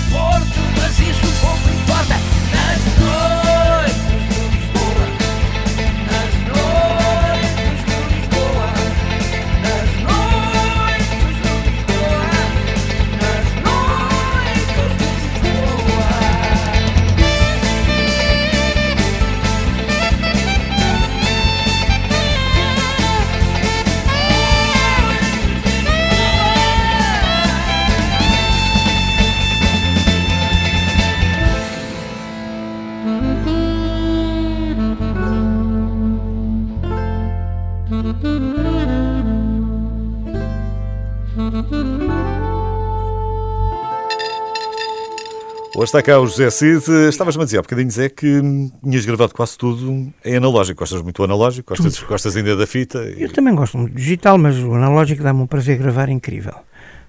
está 45.97 46.03
cá 46.03 46.21
o 46.21 46.26
José 46.26 46.50
Cid. 46.50 47.09
Estavas-me 47.09 47.43
a 47.43 47.45
dizer 47.47 47.59
há 47.59 47.62
bocadinho, 47.62 47.91
Zé, 47.91 48.11
que 48.11 48.43
tinhas 48.83 49.07
gravado 49.07 49.33
quase 49.33 49.57
tudo 49.57 50.12
em 50.23 50.37
analógico. 50.37 50.81
Gostas 50.81 51.00
muito 51.00 51.17
do 51.17 51.25
analógico? 51.25 51.75
Gostas, 51.75 52.03
gostas 52.03 52.37
ainda 52.37 52.55
da 52.55 52.67
fita? 52.67 52.99
Eu 52.99 53.33
também 53.33 53.55
gosto 53.55 53.79
muito 53.79 53.95
de 53.95 54.03
digital, 54.03 54.37
mas 54.37 54.59
o 54.59 54.75
analógico 54.75 55.23
dá-me 55.23 55.41
um 55.41 55.47
prazer 55.47 55.79
gravar 55.79 56.11
incrível. 56.11 56.53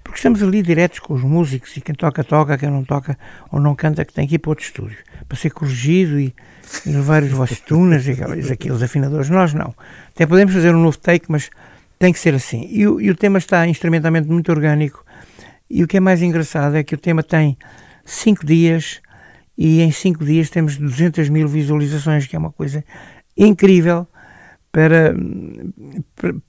Porque 0.04 0.20
estamos 0.20 0.42
ali 0.42 0.62
diretos 0.62 1.00
com 1.00 1.16
os 1.16 1.22
músicos 1.22 1.76
e 1.76 1.82
quem 1.82 1.94
toca, 1.94 2.24
toca, 2.24 2.58
quem 2.58 2.70
não 2.70 2.86
toca 2.86 3.18
ou 3.52 3.60
não 3.60 3.76
canta, 3.76 4.06
que 4.06 4.14
tem 4.14 4.26
que 4.26 4.36
ir 4.36 4.40
para 4.40 4.52
outro 4.52 4.64
estúdio 4.64 4.98
para 5.28 5.38
ser 5.38 5.50
corrigido 5.50 6.18
e, 6.18 6.34
e 6.86 6.90
levar 6.90 7.24
os 7.24 7.32
vossos 7.32 7.60
tunas 7.60 8.08
e 8.08 8.12
aqueles, 8.12 8.50
aqueles 8.50 8.82
afinadores. 8.82 9.30
Nós 9.30 9.54
não. 9.54 9.76
Até 10.16 10.26
podemos 10.26 10.54
fazer 10.54 10.74
um 10.74 10.82
novo 10.82 10.98
take, 10.98 11.26
mas 11.28 11.50
tem 12.00 12.14
que 12.14 12.20
ser 12.20 12.34
assim. 12.34 12.70
E 12.72 12.88
o, 12.88 13.02
e 13.02 13.10
o 13.10 13.16
tema 13.16 13.38
está 13.38 13.68
instrumentalmente 13.68 14.30
muito 14.30 14.50
orgânico. 14.50 15.04
E 15.70 15.84
o 15.84 15.88
que 15.88 15.98
é 15.98 16.00
mais 16.00 16.22
engraçado 16.22 16.78
é 16.78 16.84
que 16.84 16.96
o 16.96 16.98
tema 16.98 17.22
tem 17.22 17.58
5 18.08 18.46
dias 18.46 19.02
e 19.58 19.82
em 19.82 19.92
5 19.92 20.24
dias 20.24 20.50
temos 20.50 20.78
200 20.78 21.28
mil 21.30 21.48
visualizações, 21.48 22.26
que 22.26 22.36
é 22.36 22.40
uma 22.40 22.52
coisa 22.52 22.84
incrível 23.36 24.08
para, 24.72 25.14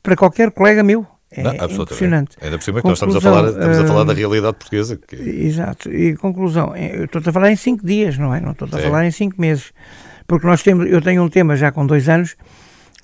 para, 0.03 0.17
qualquer 0.17 0.53
colega 0.53 0.83
meu. 0.83 1.05
É 1.31 1.43
Não, 1.43 1.53
impressionante. 1.53 2.37
Ainda 2.41 2.57
por 2.57 2.65
cima 2.65 2.81
que 2.81 2.89
nós 2.89 2.97
estamos 2.97 3.17
a 3.17 3.21
falar, 3.21 3.49
estamos 3.49 3.79
a 3.79 3.87
falar 3.87 4.05
da 4.05 4.13
hum, 4.13 4.17
realidade 4.17 4.57
portuguesa. 4.57 4.97
que- 4.97 5.17
Exato. 5.17 5.93
E 5.93 6.17
conclusão, 6.17 6.75
eh, 6.75 7.01
eu 7.01 7.05
estou 7.05 7.21
a 7.25 7.33
falar 7.33 7.51
em 7.51 7.57
5 7.57 7.85
dias, 7.85 8.17
não 8.17 8.35
é? 8.35 8.41
Não 8.41 8.53
estou 8.53 8.67
a 8.67 8.79
falar 8.79 9.05
em 9.05 9.11
5 9.11 9.39
meses. 9.39 9.73
Porque 10.27 10.47
nós 10.47 10.63
temos, 10.63 10.87
eu 10.87 11.03
tenho 11.03 11.23
um 11.23 11.29
tema 11.29 11.55
já 11.57 11.71
com 11.71 11.87
dois 11.87 12.09
anos 12.09 12.35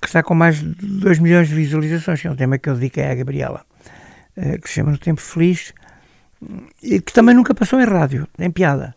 que 0.00 0.06
está 0.06 0.22
com 0.22 0.34
mais 0.34 0.60
de 0.60 0.74
2 1.00 1.18
milhões 1.18 1.48
de 1.48 1.54
visualizações, 1.54 2.20
que 2.20 2.26
é 2.26 2.30
um 2.30 2.36
tema 2.36 2.56
que 2.56 2.68
eu 2.68 2.74
dediquei 2.74 3.04
à 3.04 3.14
Gabriela, 3.14 3.62
eh, 4.36 4.58
que 4.58 4.68
se 4.68 4.76
chama 4.76 4.90
No 4.90 4.98
Tempo 4.98 5.20
Feliz, 5.20 5.74
e 6.82 7.00
que 7.00 7.12
também 7.12 7.34
nunca 7.34 7.54
passou 7.54 7.80
em 7.80 7.84
rádio, 7.84 8.26
nem 8.38 8.50
piada, 8.50 8.94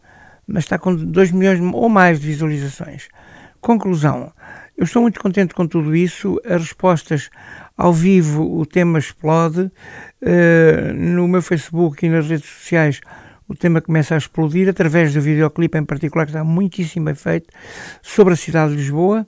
mas 0.47 0.63
está 0.63 0.77
com 0.77 0.95
2 0.95 1.31
milhões 1.31 1.59
ou 1.73 1.89
mais 1.89 2.19
de 2.19 2.27
visualizações. 2.27 3.07
Conclusão, 3.59 4.31
eu 4.77 4.83
estou 4.83 5.01
muito 5.01 5.19
contente 5.19 5.53
com 5.53 5.67
tudo 5.67 5.95
isso, 5.95 6.39
as 6.45 6.61
respostas 6.61 7.29
ao 7.75 7.91
vivo, 7.91 8.59
o 8.59 8.65
tema 8.65 8.99
explode, 8.99 9.71
eh, 10.21 10.93
no 10.93 11.27
meu 11.27 11.41
Facebook 11.41 12.05
e 12.05 12.09
nas 12.09 12.27
redes 12.27 12.49
sociais 12.49 13.01
o 13.47 13.55
tema 13.55 13.81
começa 13.81 14.13
a 14.13 14.17
explodir, 14.17 14.67
através 14.67 15.13
do 15.13 15.21
videoclipe 15.21 15.77
em 15.77 15.85
particular, 15.85 16.25
que 16.25 16.31
está 16.31 16.43
muitíssimo 16.43 17.05
bem 17.05 17.15
feito, 17.15 17.47
sobre 18.01 18.33
a 18.33 18.37
cidade 18.37 18.71
de 18.71 18.77
Lisboa. 18.77 19.25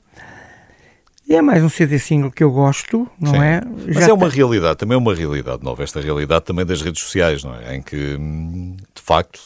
E 1.30 1.36
é 1.36 1.42
mais 1.44 1.64
um 1.64 1.70
CD 1.70 2.00
single 2.00 2.32
que 2.32 2.44
eu 2.44 2.52
gosto, 2.52 3.08
não 3.20 3.34
Sim. 3.34 3.40
é? 3.40 3.62
Mas 3.86 3.96
Já 4.06 4.10
é 4.10 4.14
uma 4.14 4.28
realidade, 4.30 4.78
também 4.80 4.96
é 4.96 4.98
uma 4.98 5.14
realidade 5.14 5.64
nova, 5.64 5.84
esta 5.84 6.02
realidade 6.02 6.44
também 6.44 6.66
das 6.66 6.82
redes 6.82 7.04
sociais, 7.04 7.44
não 7.44 7.54
é? 7.56 7.76
Em 7.76 7.82
que, 7.84 8.16
hum, 8.20 8.76
de 8.96 9.02
facto, 9.02 9.40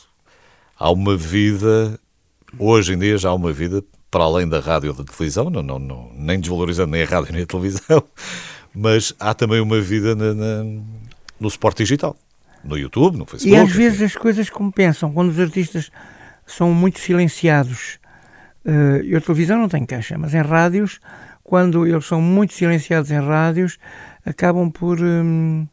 há 0.79 0.89
uma 0.89 1.17
vida, 1.17 1.99
hoje 2.57 2.93
em 2.93 2.97
dia 2.97 3.17
já 3.17 3.29
há 3.29 3.33
uma 3.33 3.51
vida 3.51 3.83
para 4.09 4.23
além 4.23 4.47
da 4.47 4.61
rádio 4.61 4.91
ou 4.91 4.95
da 4.95 5.03
televisão, 5.03 5.49
não, 5.49 5.61
não, 5.61 5.77
não, 5.77 6.09
nem 6.15 6.39
desvalorizando 6.39 6.91
nem 6.91 7.03
a 7.03 7.05
rádio 7.05 7.33
nem 7.33 7.43
a 7.43 7.45
televisão, 7.45 8.01
mas 8.73 9.13
há 9.19 9.33
também 9.33 9.59
uma 9.59 9.81
vida 9.81 10.15
na- 10.15 10.33
na- 10.33 10.63
no 11.37 11.49
suporte 11.49 11.79
digital, 11.83 12.15
no 12.63 12.77
YouTube, 12.77 13.17
no 13.17 13.25
Facebook. 13.25 13.53
E 13.53 13.61
às 13.61 13.67
enfim. 13.69 13.77
vezes 13.79 14.01
as 14.03 14.15
coisas 14.15 14.49
compensam, 14.49 15.11
quando 15.11 15.29
os 15.31 15.39
artistas 15.39 15.91
são 16.47 16.71
muito 16.73 16.99
silenciados. 16.99 17.99
eh, 18.65 19.01
eu 19.03 19.17
a 19.17 19.21
televisão 19.21 19.57
não 19.59 19.67
tenho 19.67 19.85
queixa, 19.85 20.17
mas 20.17 20.33
em 20.33 20.41
rádios, 20.41 20.99
quando 21.43 21.85
eles 21.85 22.05
são 22.05 22.21
muito 22.21 22.53
silenciados 22.53 23.11
em 23.11 23.19
rádios, 23.19 23.77
acabam 24.25 24.71
por, 24.71 24.99
hum, 24.99 25.67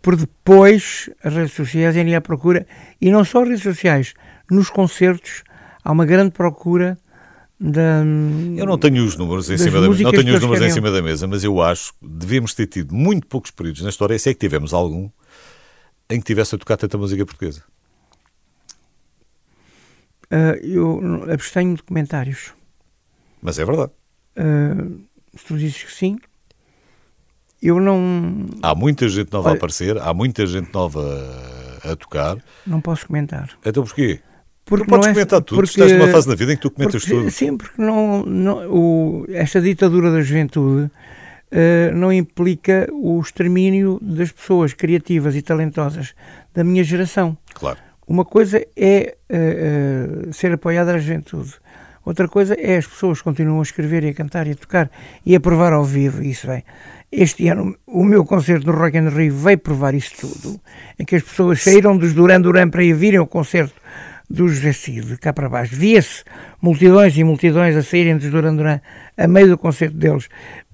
por 0.00 0.16
depois 0.16 1.08
as 1.22 1.34
redes 1.34 1.52
sociais 1.52 1.96
irem 1.96 2.14
à 2.14 2.20
procura, 2.20 2.66
e 3.00 3.10
não 3.10 3.24
só 3.24 3.42
as 3.42 3.48
redes 3.48 3.62
sociais, 3.62 4.14
nos 4.50 4.68
concertos 4.68 5.44
há 5.84 5.92
uma 5.92 6.04
grande 6.04 6.32
procura 6.32 6.98
da. 7.58 8.02
Eu 8.56 8.66
não 8.66 8.76
tenho 8.76 9.04
os 9.04 9.16
números 9.16 9.48
em 9.48 9.56
cima 9.56 9.80
da 9.80 9.88
mesa, 9.88 10.02
não 10.02 10.10
tenho 10.10 10.34
os 10.34 10.40
números 10.40 10.58
em 10.58 10.68
querem. 10.68 10.74
cima 10.74 10.90
da 10.90 11.00
mesa, 11.00 11.26
mas 11.26 11.44
eu 11.44 11.62
acho 11.62 11.92
que 11.92 11.98
devíamos 12.02 12.54
ter 12.54 12.66
tido 12.66 12.94
muito 12.94 13.26
poucos 13.26 13.52
períodos 13.52 13.82
na 13.82 13.88
história, 13.88 14.18
se 14.18 14.28
é 14.28 14.34
que 14.34 14.40
tivemos 14.40 14.74
algum, 14.74 15.08
em 16.10 16.18
que 16.18 16.26
tivesse 16.26 16.54
a 16.54 16.58
tocar 16.58 16.76
tanta 16.76 16.98
música 16.98 17.24
portuguesa. 17.24 17.62
Ah, 20.28 20.56
eu 20.62 21.24
abstenho 21.30 21.76
de 21.76 21.82
comentários. 21.82 22.52
Mas 23.40 23.58
é 23.58 23.64
verdade. 23.64 23.92
Uh, 24.36 25.00
se 25.36 25.44
tu 25.46 25.56
dizes 25.58 25.82
que 25.82 25.92
sim, 25.92 26.18
eu 27.62 27.80
não. 27.80 28.46
Há 28.62 28.74
muita 28.74 29.08
gente 29.08 29.32
nova 29.32 29.48
Olha- 29.50 29.54
a 29.54 29.58
aparecer, 29.58 29.98
há 29.98 30.12
muita 30.14 30.46
gente 30.46 30.72
nova 30.72 31.00
a, 31.84 31.94
tocar. 31.96 32.36
Não 32.66 32.80
posso 32.80 33.06
comentar. 33.06 33.50
Então 33.64 33.84
porquê? 33.84 34.20
Porque 34.64 34.84
tu 34.84 34.88
podes 34.88 35.06
é- 35.08 35.12
comentar 35.12 35.42
tudo. 35.42 35.56
porque- 35.60 35.72
Tu 35.74 35.82
estás 35.82 35.92
numa 35.92 36.08
fase 36.12 36.28
da 36.28 36.34
vida 36.34 36.52
em 36.52 36.56
que 36.56 36.62
tu 36.62 36.70
comentas 36.70 37.02
porque, 37.02 37.16
tudo. 37.16 37.30
Sim, 37.30 37.56
porque 37.56 37.80
não, 37.82 38.24
não- 38.24 38.70
o- 38.70 39.26
esta 39.28 39.60
ditadura 39.60 40.10
da 40.10 40.22
juventude 40.22 40.90
eh, 41.50 41.90
não 41.94 42.12
implica 42.12 42.88
o 42.92 43.20
extermínio 43.20 43.98
das 44.00 44.32
pessoas 44.32 44.72
criativas 44.72 45.36
e 45.36 45.42
talentosas 45.42 46.14
da 46.54 46.64
minha 46.64 46.82
geração. 46.82 47.36
Claro. 47.54 47.78
Uma 48.06 48.24
coisa 48.24 48.58
é 48.58 48.66
eh, 48.74 49.16
eh, 49.28 50.32
ser 50.32 50.52
apoiada 50.52 50.94
a 50.94 50.98
juventude. 50.98 51.52
Outra 52.04 52.26
coisa 52.26 52.54
é 52.58 52.76
as 52.76 52.86
pessoas 52.86 53.22
continuam 53.22 53.60
a 53.60 53.62
escrever 53.62 54.02
e 54.04 54.08
a 54.08 54.14
cantar 54.14 54.46
e 54.46 54.52
a 54.52 54.54
tocar 54.56 54.90
e 55.24 55.36
a 55.36 55.40
provar 55.40 55.72
ao 55.72 55.84
vivo 55.84 56.22
isso 56.22 56.46
bem. 56.46 56.64
Este 57.10 57.46
ano 57.48 57.76
o 57.86 58.02
meu 58.02 58.24
concerto 58.24 58.66
no 58.66 58.72
Rock 58.76 58.96
in 58.98 59.08
Rio 59.08 59.34
veio 59.36 59.58
provar 59.58 59.94
isso 59.94 60.12
tudo, 60.20 60.60
em 60.98 61.04
que 61.04 61.16
as 61.16 61.22
pessoas 61.22 61.62
saíram 61.62 61.96
dos 61.96 62.12
Duran 62.14 62.40
Duran 62.40 62.70
para 62.70 62.82
ir 62.82 62.94
virem 62.94 63.20
o 63.20 63.26
concerto 63.26 63.74
do 64.28 64.48
José 64.48 64.72
Cid, 64.72 65.18
cá 65.18 65.32
para 65.32 65.48
baixo. 65.48 65.76
Via-se 65.76 66.24
multidões 66.60 67.16
e 67.16 67.22
multidões 67.22 67.76
a 67.76 67.82
saírem 67.82 68.16
dos 68.16 68.30
Duran 68.30 68.56
Duran 68.56 68.80
a 69.16 69.28
meio 69.28 69.48
do 69.48 69.58
concerto 69.58 69.96
deles 69.96 70.28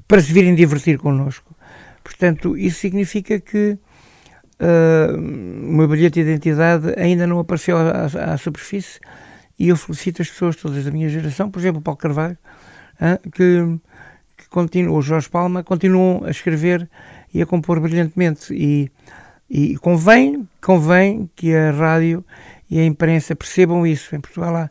para 0.06 0.22
se 0.22 0.32
virem 0.32 0.54
divertir 0.54 0.96
connosco. 0.98 1.54
Portanto, 2.02 2.56
isso 2.56 2.78
significa 2.80 3.38
que 3.40 3.76
ah, 4.60 5.12
o 5.14 5.72
meu 5.72 5.88
bilhete 5.88 6.22
de 6.22 6.30
identidade 6.30 6.94
ainda 6.96 7.26
não 7.26 7.38
apareceu 7.38 7.76
à- 7.76 8.32
à 8.32 8.38
superfície 8.38 8.98
e 9.58 9.68
eu 9.68 9.76
felicito 9.76 10.22
as 10.22 10.30
pessoas 10.30 10.56
todas 10.56 10.84
da 10.84 10.90
minha 10.90 11.08
geração, 11.08 11.50
por 11.50 11.58
exemplo, 11.58 11.80
o 11.80 11.82
Paulo 11.82 11.98
Carvalho, 11.98 12.38
que, 13.32 13.78
que 14.36 14.48
continua, 14.48 14.96
o 14.96 15.02
Jorge 15.02 15.28
Palma, 15.28 15.64
continuam 15.64 16.24
a 16.24 16.30
escrever 16.30 16.88
e 17.32 17.42
a 17.42 17.46
compor 17.46 17.80
brilhantemente 17.80 18.54
e, 18.54 18.90
e 19.50 19.76
convém, 19.78 20.48
convém 20.60 21.28
que 21.34 21.54
a 21.54 21.72
rádio 21.72 22.24
e 22.70 22.78
a 22.78 22.84
imprensa 22.84 23.34
percebam 23.34 23.86
isso. 23.86 24.14
Em 24.14 24.20
Portugal 24.20 24.54
há, 24.54 24.70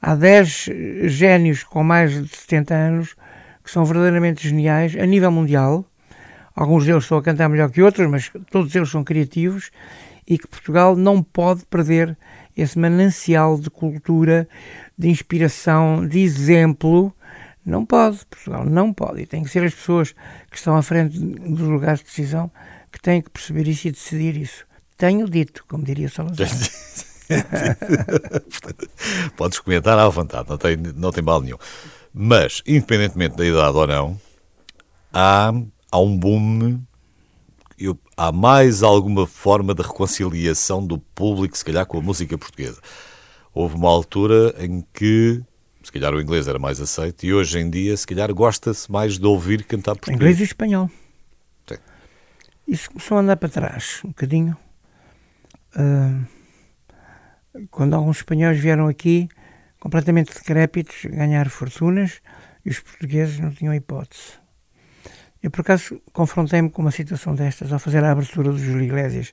há 0.00 0.14
10 0.14 0.68
génios 1.04 1.62
com 1.64 1.82
mais 1.82 2.12
de 2.12 2.34
70 2.34 2.74
anos 2.74 3.16
que 3.62 3.70
são 3.70 3.84
verdadeiramente 3.84 4.48
geniais 4.48 4.96
a 4.96 5.06
nível 5.06 5.30
mundial. 5.30 5.84
Alguns 6.54 6.84
deles 6.84 7.04
estão 7.04 7.18
a 7.18 7.22
cantar 7.22 7.48
melhor 7.48 7.70
que 7.70 7.82
outros, 7.82 8.10
mas 8.10 8.30
todos 8.50 8.74
eles 8.74 8.90
são 8.90 9.04
criativos 9.04 9.70
e 10.26 10.38
que 10.38 10.46
Portugal 10.46 10.96
não 10.96 11.22
pode 11.22 11.64
perder 11.66 12.16
esse 12.56 12.78
manancial 12.78 13.58
de 13.58 13.70
cultura, 13.70 14.48
de 14.96 15.08
inspiração, 15.08 16.06
de 16.06 16.20
exemplo. 16.20 17.12
Não 17.64 17.86
pode, 17.86 18.24
Portugal 18.26 18.64
não 18.64 18.92
pode. 18.92 19.22
E 19.22 19.26
tem 19.26 19.42
que 19.42 19.48
ser 19.48 19.64
as 19.64 19.74
pessoas 19.74 20.14
que 20.50 20.56
estão 20.56 20.76
à 20.76 20.82
frente 20.82 21.18
dos 21.18 21.68
lugares 21.68 22.00
de 22.00 22.06
decisão 22.06 22.50
que 22.90 23.00
têm 23.00 23.22
que 23.22 23.30
perceber 23.30 23.66
isso 23.68 23.88
e 23.88 23.92
decidir 23.92 24.36
isso. 24.36 24.66
Tenho 24.96 25.28
dito, 25.28 25.64
como 25.66 25.84
diria 25.84 26.08
Salazar. 26.08 26.48
Podes 29.36 29.58
comentar 29.58 29.98
à 29.98 30.08
vontade, 30.08 30.50
não 30.50 30.58
tem, 30.58 30.76
não 30.76 31.10
tem 31.10 31.24
mal 31.24 31.40
nenhum. 31.40 31.56
Mas, 32.12 32.62
independentemente 32.66 33.36
da 33.36 33.46
idade 33.46 33.76
ou 33.76 33.86
não, 33.86 34.20
há, 35.12 35.52
há 35.90 35.98
um 35.98 36.16
boom. 36.16 36.80
Eu- 37.84 37.98
há 38.16 38.30
mais 38.32 38.82
alguma 38.82 39.26
forma 39.26 39.74
de 39.74 39.82
reconciliação 39.82 40.86
do 40.86 40.98
público, 40.98 41.56
se 41.56 41.64
calhar, 41.64 41.84
com 41.86 41.98
a 41.98 42.02
música 42.02 42.36
portuguesa. 42.38 42.80
Houve 43.54 43.74
uma 43.76 43.88
altura 43.88 44.54
em 44.58 44.84
que, 44.92 45.42
se 45.82 45.92
calhar, 45.92 46.14
o 46.14 46.20
inglês 46.20 46.48
era 46.48 46.58
mais 46.58 46.80
aceito 46.80 47.24
e 47.26 47.34
hoje 47.34 47.58
em 47.58 47.68
dia, 47.68 47.96
se 47.96 48.06
calhar, 48.06 48.32
gosta-se 48.32 48.90
mais 48.90 49.18
de 49.18 49.26
ouvir 49.26 49.64
cantar 49.64 49.94
português. 49.94 50.16
Inglês 50.16 50.40
e 50.40 50.44
espanhol. 50.44 50.90
Sim. 51.68 51.76
Isso 52.66 52.88
começou 52.90 53.18
a 53.18 53.20
andar 53.20 53.36
para 53.36 53.48
trás, 53.48 54.00
um 54.04 54.08
bocadinho. 54.08 54.56
Ah, 55.74 56.20
quando 57.70 57.94
alguns 57.94 58.18
espanhóis 58.18 58.58
vieram 58.58 58.88
aqui, 58.88 59.28
completamente 59.80 60.32
decrépitos, 60.32 61.04
ganhar 61.04 61.50
fortunas, 61.50 62.20
e 62.64 62.70
os 62.70 62.78
portugueses 62.80 63.38
não 63.40 63.50
tinham 63.50 63.74
hipótese. 63.74 64.40
Eu, 65.42 65.50
por 65.50 65.62
acaso, 65.62 66.00
confrontei-me 66.12 66.70
com 66.70 66.82
uma 66.82 66.92
situação 66.92 67.34
destas 67.34 67.72
ao 67.72 67.78
fazer 67.78 68.04
a 68.04 68.12
abertura 68.12 68.52
do 68.52 68.58
Júlio 68.58 68.84
Iglesias 68.84 69.32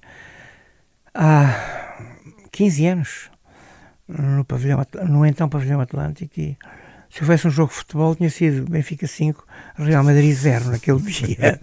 há 1.13 1.95
15 2.51 2.85
anos, 2.87 3.31
no, 4.07 4.43
pavilhão, 4.43 4.83
no 5.07 5.25
então 5.25 5.47
pavilhão 5.47 5.79
Atlântico, 5.79 6.39
e 6.39 6.57
se 7.09 7.21
houvesse 7.21 7.47
um 7.47 7.51
jogo 7.51 7.71
de 7.71 7.77
futebol 7.77 8.15
tinha 8.15 8.29
sido 8.29 8.69
Benfica 8.69 9.05
5, 9.05 9.45
Real 9.77 10.03
Madrid 10.03 10.33
0 10.33 10.71
naquele 10.71 10.99
dia. 11.01 11.59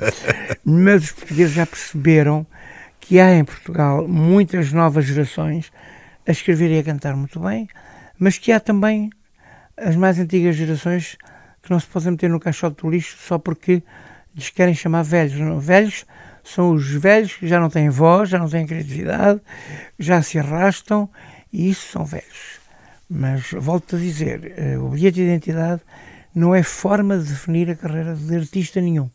Mas 0.65 1.05
os 1.05 1.13
portugueses 1.13 1.55
já 1.55 1.67
perceberam 1.67 2.47
que 3.01 3.19
há 3.19 3.35
em 3.35 3.45
Portugal 3.45 4.07
muitas 4.07 4.73
novas 4.73 5.07
gerações 5.07 5.73
a 6.27 6.31
escrever 6.31 6.71
e 6.71 6.79
a 6.79 6.85
cantar 6.85 7.17
muito 7.17 7.39
bem, 7.41 7.69
mas 8.19 8.39
que 8.39 8.51
há 8.51 8.59
também 8.59 9.11
as 9.77 9.95
mais 9.95 10.19
antigas 10.19 10.57
gerações 10.57 11.17
que 11.63 11.71
não 11.71 11.79
se 11.79 11.87
podem 11.87 12.13
meter 12.13 12.31
no 12.31 12.41
caixote 12.41 12.83
do 12.83 12.91
lixo 12.91 13.17
só 13.19 13.39
porque 13.39 13.83
lhes 14.37 14.51
querem 14.51 14.75
chamar 14.75 15.03
velhos. 15.03 15.35
Não, 15.39 15.59
velhos 15.59 16.05
são 16.45 16.71
os 16.73 16.89
velhos 16.93 17.35
que 17.35 17.49
já 17.49 17.59
não 17.59 17.69
têm 17.71 17.89
voz, 17.89 18.29
já 18.29 18.39
não 18.39 18.49
têm 18.49 18.67
criatividade, 18.67 19.41
já 19.99 20.23
se 20.23 20.39
arrastam 20.39 21.09
e 21.53 21.71
isso 21.71 21.91
são 21.91 22.05
velhos. 22.05 22.61
Mas 23.09 23.51
volto 23.53 23.97
a 23.97 23.99
dizer, 23.99 24.53
eh, 24.57 24.79
o 24.79 24.89
bilhete 24.91 25.17
de 25.17 25.23
identidade 25.23 25.81
não 26.35 26.55
é 26.55 26.63
forma 26.63 27.19
de 27.19 27.25
definir 27.29 27.71
a 27.71 27.75
carreira 27.77 28.15
de 28.15 28.37
artista 28.37 28.81
nenhum. 28.81 29.09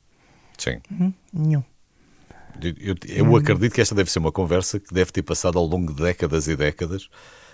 Sim. 0.57 0.79
Hum? 0.91 1.13
Nenhum. 1.33 1.63
Eu, 2.61 2.73
eu- 2.79 2.95
eu 3.27 3.35
acredito 3.35 3.73
que 3.73 3.81
esta 3.81 3.95
deve 3.95 4.11
ser 4.11 4.19
uma 4.19 4.31
conversa 4.31 4.79
que 4.79 4.93
deve 4.93 5.11
ter 5.11 5.21
passado 5.23 5.57
ao 5.57 5.65
longo 5.65 5.93
de 5.93 6.01
décadas 6.03 6.47
e 6.47 6.55
décadas, 6.55 7.09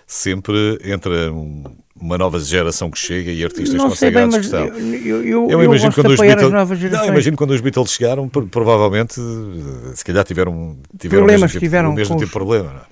sempre 0.08 0.80
entre 0.86 1.30
um- 1.30 1.64
uma 2.00 2.18
nova 2.18 2.40
geração 2.40 2.90
que 2.90 2.98
chega 2.98 3.30
e 3.32 3.44
artistas 3.44 3.74
não 3.74 3.94
sei 3.94 4.10
bem, 4.12 4.26
consagrados 4.26 4.38
mas 4.38 4.48
que 4.48 4.56
eu, 4.56 4.78
estão. 5.18 5.26
eu, 5.26 5.50
eu, 5.50 5.64
imagino 5.64 5.92
quando 5.94 6.10
os 6.12 6.20
Beatles, 6.20 6.52
não, 6.92 7.06
imagino 7.06 7.38
quando 7.38 7.52
os 7.52 7.62
Beatles 7.62 7.92
chegaram, 7.92 8.30
pro- 8.30 8.48
provavelmente, 8.48 9.20
eh, 9.20 9.96
se 9.96 10.06
calhar 10.06 10.24
tiveram, 10.24 10.78
tiveram 10.98 11.24
Problemas 11.26 11.42
o 11.42 11.44
mesmo 11.44 11.48
tipo, 11.50 11.60
tiveram 11.60 11.90
o 11.90 11.94
mesmo 11.94 12.16
com 12.16 12.20
tipo 12.20 12.28
de 12.30 12.34
problema. 12.34 12.70
não 12.72 12.80
é? 12.80 12.84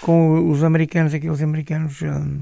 Com 0.00 0.50
os 0.50 0.64
americanos, 0.64 1.12
aqueles 1.12 1.42
americanos... 1.42 2.00
hum, 2.02 2.40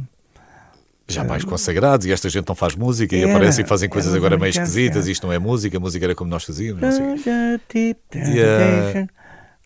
Já 1.09 1.25
mais 1.25 1.45
consagrados 1.45 2.07
e 2.07 2.13
esta 2.13 2.29
gente 2.29 2.47
não 2.47 2.55
faz 2.55 2.77
música 2.77 3.17
e 3.17 3.23
Era, 3.23 3.33
aparecem 3.33 3.65
e 3.65 3.69
fazem 3.69 3.89
coisas 3.89 4.15
agora 4.15 4.39
meio 4.39 4.51
esquisitas. 4.51 5.09
Isto 5.09 5.27
não 5.27 5.33
é 5.33 5.41
música, 5.41 5.77
a 5.77 5.81
música 5.81 6.05
era 6.07 6.15
como 6.15 6.31
nós 6.31 6.45
fazíamos. 6.45 6.81
Não 6.81 6.93
sei. 6.93 7.15
o 7.15 7.19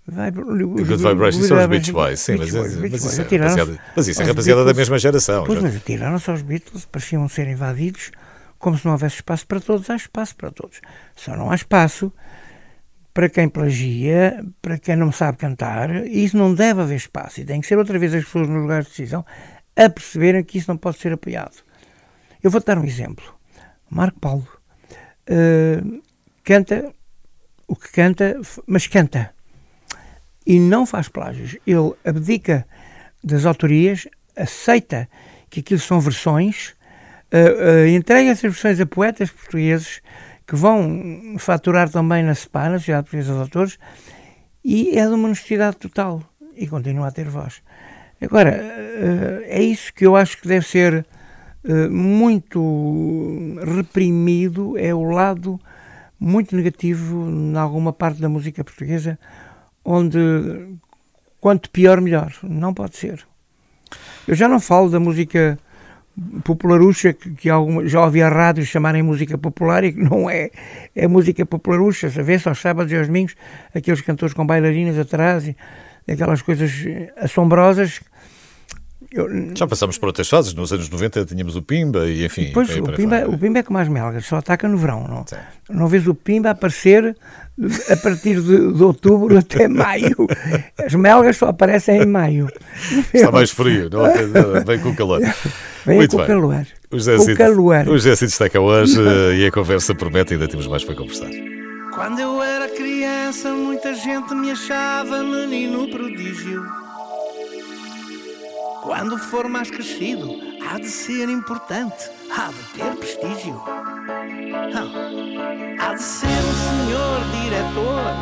quê. 0.05 0.13
Yeah. 0.13 0.85
Good 0.85 1.03
Vibrations 1.03 1.47
são 1.47 1.59
os 1.59 1.67
Beach 1.67 1.93
Boys, 1.93 2.21
sim, 2.21 2.37
mas, 2.37 2.53
mas, 2.53 3.05
isso 3.05 3.21
é 3.21 3.39
rapaziada, 3.39 3.81
mas 3.97 4.09
isso 4.09 4.23
é 4.23 4.25
rapaziada 4.25 4.65
da 4.65 4.75
mesma 4.75 4.99
geração. 4.99 5.45
Pois, 5.45 5.59
já. 5.59 5.63
mas 5.63 5.77
atiraram-se 5.77 6.31
aos 6.31 6.43
Beatles, 6.43 6.85
pareciam 6.85 7.29
ser 7.29 7.49
invadidos, 7.49 8.11
como 8.59 8.77
se 8.79 8.85
não 8.85 8.93
houvesse 8.93 9.17
espaço 9.17 9.47
para 9.47 9.61
todos, 9.61 9.89
há 9.89 9.97
espaço 9.97 10.37
para 10.37 10.51
todos. 10.51 10.81
Só 11.17 11.37
não 11.37 11.51
há 11.51 11.55
espaço 11.55 12.13
para 13.13 13.29
quem 13.29 13.49
plagia, 13.49 14.45
para 14.61 14.79
quem 14.79 14.97
não 14.97 15.13
sabe 15.13 15.39
cantar, 15.39 16.07
e 16.07 16.25
isso 16.25 16.37
não 16.37 16.55
deve 16.55 16.81
haver 16.81 16.97
espaço. 16.97 17.41
E 17.41 17.45
tem 17.45 17.61
que 17.61 17.67
ser 17.67 17.79
outra 17.79 17.99
vez 17.99 18.13
as 18.13 18.25
pessoas 18.25 18.49
nos 18.49 18.61
lugares 18.61 18.87
de 18.87 18.91
decisão 18.91 19.25
a 19.77 19.89
perceberem 19.89 20.43
que 20.45 20.59
isso 20.59 20.71
não 20.71 20.77
pode 20.77 20.99
ser 20.99 21.13
apoiado. 21.13 21.57
Eu 22.43 22.51
vou-te 22.51 22.67
dar 22.67 22.79
um 22.79 22.85
exemplo. 22.85 23.25
Marco 23.89 24.19
Paulo 24.19 24.47
eh, 25.27 25.81
canta 26.43 26.93
o 27.67 27.77
que 27.77 27.91
canta, 27.93 28.41
mas 28.67 28.87
canta. 28.87 29.34
E 30.47 30.59
não 30.59 30.85
faz 30.85 31.09
plágios. 31.09 31.57
Ele 31.67 31.93
abdica 32.05 32.67
das 33.23 33.47
autorias, 33.47 34.07
aceita 34.37 35.09
que 35.49 35.61
aquilo 35.61 35.81
são 35.81 36.01
versões, 36.01 36.75
eh, 37.31 37.87
eh, 37.87 37.89
entrega 37.91 38.31
essas 38.31 38.53
versões 38.53 38.81
a 38.81 38.87
poetas 38.87 39.31
portugueses 39.31 40.03
que 40.47 40.55
vão 40.55 41.37
faturar 41.39 41.89
também 41.89 42.23
na 42.23 42.35
SPA, 42.35 42.69
na 42.69 42.79
Sociedade 42.79 43.05
Portuguesa 43.05 43.33
dos 43.33 43.41
Autores, 43.41 43.79
e 44.63 44.99
é 44.99 45.07
de 45.07 45.15
uma 45.15 45.27
honestidade 45.27 45.77
total 45.77 46.23
e 46.57 46.67
continua 46.67 47.09
a 47.09 47.11
ter 47.11 47.29
voz. 47.29 47.63
Agora, 48.21 48.51
eh, 48.51 49.47
é 49.49 49.63
isso 49.63 49.93
que 49.95 50.05
eu 50.05 50.17
acho 50.17 50.41
que 50.41 50.49
deve 50.49 50.67
ser 50.67 51.07
muito 51.91 53.57
reprimido, 53.75 54.77
é 54.77 54.95
o 54.95 55.05
lado 55.05 55.59
muito 56.21 56.55
negativo 56.55 57.27
em 57.27 57.57
alguma 57.57 57.91
parte 57.91 58.21
da 58.21 58.29
música 58.29 58.63
portuguesa, 58.63 59.19
onde 59.85 60.19
quanto 61.41 61.71
pior, 61.71 62.01
melhor. 62.01 62.33
Não 62.43 62.73
pode 62.73 62.97
ser. 62.97 63.25
Eu 64.27 64.35
já 64.35 64.49
não 64.49 64.59
falo 64.59 64.89
da 64.89 64.99
música 64.99 65.59
popularucha, 66.45 67.13
que, 67.13 67.31
que 67.33 67.51
alguma, 67.51 67.87
já 67.87 68.03
ouvi 68.05 68.23
a 68.23 68.29
rádio 68.29 68.65
chamarem 68.65 69.03
música 69.03 69.37
popular 69.37 69.85
e 69.85 69.93
que 69.93 70.01
não 70.01 70.31
é, 70.31 70.51
é 70.95 71.07
música 71.07 71.45
popularucha. 71.45 72.09
Se 72.09 72.23
vê-se 72.23 72.49
aos 72.49 72.61
sábados 72.61 72.93
e 72.93 72.97
aos 72.97 73.09
domingos 73.09 73.35
aqueles 73.75 74.01
cantores 74.01 74.35
com 74.35 74.47
bailarinas 74.47 74.99
atrás 74.99 75.47
e 75.47 75.57
aquelas 76.11 76.41
coisas 76.41 76.71
eh, 76.87 77.13
assombrosas. 77.17 78.01
Eu, 79.15 79.29
Já 79.55 79.67
passamos 79.67 79.97
por 79.97 80.07
outras 80.07 80.29
fases. 80.29 80.53
Nos 80.55 80.73
anos 80.73 80.89
90 80.91 81.25
tínhamos 81.25 81.55
o 81.57 81.63
Pimba 81.63 82.07
e 82.07 82.25
enfim. 82.25 82.51
Pois, 82.53 82.69
o 82.77 82.83
Pimba, 82.93 83.25
o 83.29 83.39
Pimba 83.39 83.59
é 83.61 83.63
como 83.63 83.79
as 83.79 83.89
melgas, 83.89 84.27
só 84.27 84.37
ataca 84.37 84.69
no 84.69 84.77
verão. 84.77 85.07
Não, 85.09 85.25
Sim. 85.27 85.37
não 85.71 85.87
vês 85.87 86.07
o 86.07 86.15
Pimba 86.15 86.51
aparecer 86.51 87.17
a 87.91 87.97
partir 87.97 88.41
de, 88.41 88.73
de 88.73 88.83
outubro 88.83 89.39
até 89.39 89.67
maio. 89.69 90.17
As 90.85 90.95
melgas 90.95 91.37
só 91.37 91.47
aparecem 91.49 92.03
em 92.03 92.07
maio. 92.07 92.49
Está 93.13 93.31
mais 93.31 93.51
frio, 93.51 93.89
não 93.91 94.03
vem 94.65 94.79
com 94.81 94.91
o 94.91 94.97
calor. 94.97 95.21
Vem 95.87 95.97
Muito 95.97 96.11
com 96.11 96.17
o 96.17 96.19
bem. 96.21 96.27
calor. 96.29 96.67
O 96.91 96.97
José 96.99 97.17
Com 97.17 97.23
Cid- 97.23 97.37
calor. 97.39 97.89
o 97.89 97.93
José 97.99 98.17
Cid 98.17 98.51
cá 98.51 98.61
hoje 98.61 98.99
e 99.39 99.47
a 99.47 99.51
conversa 99.53 99.95
promete, 99.95 100.33
ainda 100.35 100.49
temos 100.49 100.67
mais 100.67 100.83
para 100.85 100.95
conversar. 100.95 101.29
Quando 101.95 102.19
eu 102.19 102.43
era 102.43 102.69
criança, 102.69 103.53
muita 103.53 103.95
gente 103.95 104.35
me 104.35 104.51
achava 104.51 105.23
menino 105.23 105.89
prodígio. 105.89 106.65
Quando 108.85 109.17
for 109.17 109.49
mais 109.49 109.71
crescido, 109.71 110.39
há 110.69 110.79
de 110.79 110.91
ser 110.91 111.31
importante, 111.31 112.11
há 112.31 112.49
de 112.49 112.63
ter 112.75 112.95
prestígio. 112.97 113.59
Há 115.81 115.95
de 115.95 116.03
ser 116.03 116.27
um 116.27 116.55
senhor 116.69 117.25
diretor, 117.41 118.13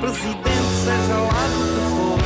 presidente, 0.00 0.72
seja 0.82 1.14
lá 1.14 1.44
do 1.52 1.60
que 1.68 1.82
for. 1.90 2.18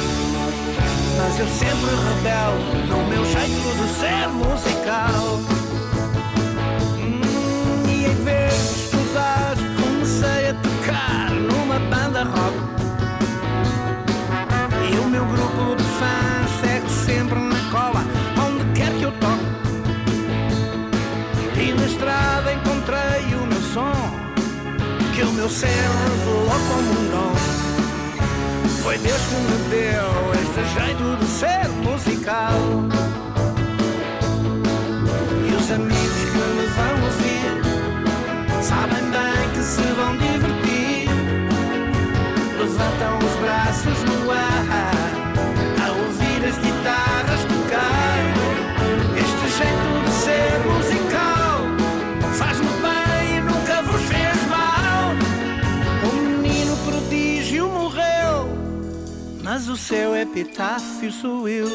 Mas 1.18 1.40
eu 1.40 1.48
sempre 1.48 1.90
rebelde 2.06 2.86
no 2.88 3.04
meu 3.08 3.24
jeito 3.24 3.68
de 3.82 3.88
ser 3.98 4.28
musical. 4.28 5.73
Sempre 17.04 17.38
na 17.38 17.70
cola, 17.70 18.02
onde 18.46 18.64
quer 18.72 18.90
que 18.94 19.02
eu 19.02 19.12
toque. 19.12 19.44
E 21.60 21.72
na 21.74 21.86
estrada 21.86 22.52
encontrei 22.52 23.34
o 23.34 23.46
meu 23.46 23.60
som, 23.60 23.92
que 25.14 25.22
o 25.22 25.32
meu 25.32 25.48
cérebro 25.48 25.98
revelou 26.08 26.60
como 26.68 26.90
um 26.98 27.10
dom. 27.10 27.34
Foi 28.82 28.98
Deus 28.98 29.20
que 29.20 29.34
me 29.34 29.58
deu 29.70 30.08
este 30.42 30.62
jeito 30.78 31.16
de 31.20 31.26
ser 31.26 31.68
musical. 31.82 32.58
E 35.46 35.54
os 35.54 35.70
amigos 35.70 36.24
que 36.32 36.38
me 36.56 36.66
vão 36.76 36.94
ouvir 37.04 37.52
sabem 38.62 39.04
bem 39.10 39.50
que 39.52 39.62
se 39.62 39.82
vão 39.98 40.16
divertir. 40.16 41.08
Levantam 42.58 43.18
os 43.18 43.34
braços 43.40 44.02
no 44.04 44.30
ar 44.30 45.03
mas 59.54 59.68
o 59.68 59.76
seu 59.76 60.16
epitáfio 60.16 61.12
sou 61.12 61.48
eu. 61.48 61.68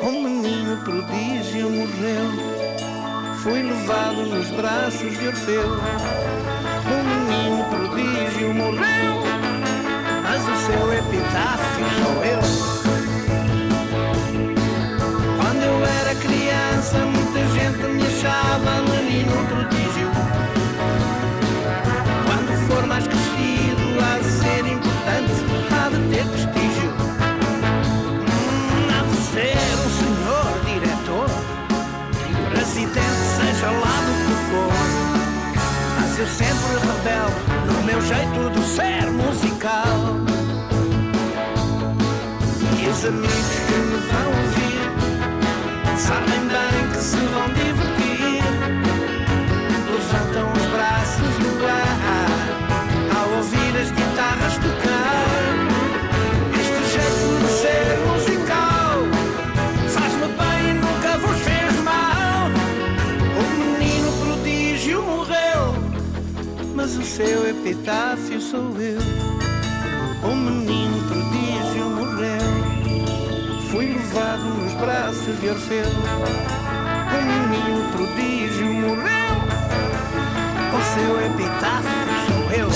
O 0.00 0.12
menino 0.12 0.76
prodígio 0.84 1.68
morreu. 1.68 2.30
Fui 3.42 3.62
levado 3.62 4.24
nos 4.26 4.46
braços 4.50 5.18
de 5.18 5.26
Orfeu. 5.26 5.72
O 6.86 6.98
menino 7.10 7.64
prodígio 7.68 8.54
morreu, 8.54 9.24
mas 10.22 10.40
o 10.40 10.56
seu 10.64 10.92
epitáfio 10.92 11.84
sou 11.98 12.24
eu. 12.30 12.42
Quando 15.40 15.62
eu 15.64 15.84
era 15.84 16.14
criança, 16.14 16.98
muita 16.98 17.40
gente 17.56 17.82
me 17.88 18.06
achava 18.06 18.82
menino 18.82 19.34
prodígio. 19.48 19.81
Os 43.02 43.08
amigos 43.08 43.34
que 43.66 43.74
me 43.74 43.98
vão 44.12 44.28
ouvir 44.42 44.86
sabem 45.98 46.42
bem 46.46 46.90
que 46.92 46.98
se 46.98 47.16
vão 47.16 47.48
divertir. 47.48 48.44
Levantam 49.90 50.52
os 50.52 50.66
braços 50.70 51.34
no 51.40 51.66
ar 51.66 53.18
ao 53.18 53.28
ouvir 53.38 53.76
as 53.76 53.90
guitarras 53.90 54.54
tocar. 54.54 55.32
Este 56.60 56.82
jeito 56.92 57.26
de 57.40 57.48
ser 57.60 57.98
musical 58.06 58.94
faz-me 59.88 60.28
bem 60.38 60.70
e 60.70 60.74
nunca 60.74 61.18
vos 61.18 61.38
fez 61.40 61.74
mal. 61.82 62.46
O 63.36 63.44
menino 63.58 64.12
prodígio 64.24 65.02
morreu, 65.02 65.74
mas 66.76 66.96
o 66.96 67.02
seu 67.02 67.48
epitáfio 67.48 68.40
sou 68.40 68.80
eu. 68.80 69.21
Levado 74.12 74.44
nos 74.44 74.74
braços 74.74 75.40
de 75.40 75.48
Orfeu. 75.48 75.86
O 75.88 77.22
menino 77.24 77.90
prodígio 77.92 78.66
morreu. 78.66 79.32
O 80.68 80.80
seu 80.94 81.26
epitáfio 81.26 81.90
sou 82.26 82.44
eu. 82.52 82.68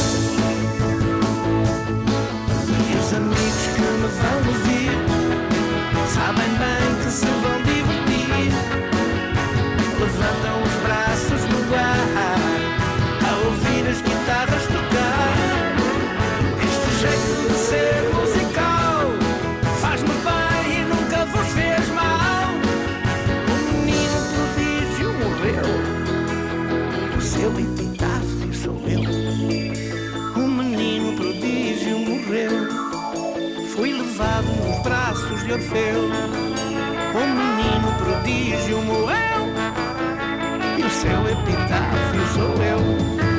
E 2.80 2.96
os 2.96 3.12
amigos 3.12 3.66
que 3.74 3.80
me 3.80 4.08
vão 4.08 4.38
ouvir 4.48 4.92
sabem 6.14 6.50
bem 6.56 7.04
que 7.04 7.10
se 7.10 7.26
vão 7.26 7.55
fui 33.86 33.92
levado 33.92 34.46
nos 34.64 34.82
braços 34.82 35.44
de 35.44 35.52
Orfeu. 35.52 36.10
O 37.14 37.26
menino 37.28 37.92
prodígio 37.98 38.82
morreu, 38.82 39.46
e 40.76 40.82
o 40.82 40.90
seu 40.90 41.28
epitáfio 41.28 42.26
sou 42.34 42.64
eu. 42.64 43.35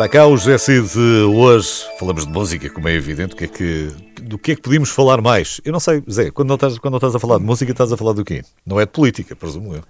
Está 0.00 0.08
cá 0.08 0.26
o 0.26 0.34
José 0.34 0.56
Cid 0.56 0.98
hoje. 0.98 1.84
Falamos 1.98 2.24
de 2.26 2.32
música, 2.32 2.70
como 2.70 2.88
é 2.88 2.94
evidente. 2.94 3.34
O 3.34 3.36
que 3.36 3.44
é 3.44 3.48
que, 3.48 3.88
do 4.22 4.38
que 4.38 4.52
é 4.52 4.56
que 4.56 4.62
podíamos 4.62 4.88
falar 4.88 5.20
mais? 5.20 5.60
Eu 5.62 5.74
não 5.74 5.78
sei, 5.78 6.02
Zé, 6.10 6.30
quando 6.30 6.48
não, 6.48 6.54
estás, 6.54 6.78
quando 6.78 6.92
não 6.92 6.96
estás 6.96 7.14
a 7.14 7.18
falar 7.18 7.36
de 7.36 7.44
música, 7.44 7.70
estás 7.70 7.92
a 7.92 7.98
falar 7.98 8.14
do 8.14 8.24
quê? 8.24 8.42
Não 8.64 8.80
é 8.80 8.86
de 8.86 8.92
política, 8.92 9.36
presumo 9.36 9.74
eu. 9.74 9.82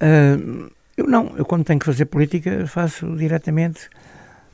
Ah, 0.00 0.38
eu 0.96 1.06
não, 1.06 1.34
eu 1.36 1.44
quando 1.44 1.64
tenho 1.64 1.78
que 1.78 1.84
fazer 1.84 2.06
política 2.06 2.66
faço 2.66 3.14
diretamente, 3.14 3.90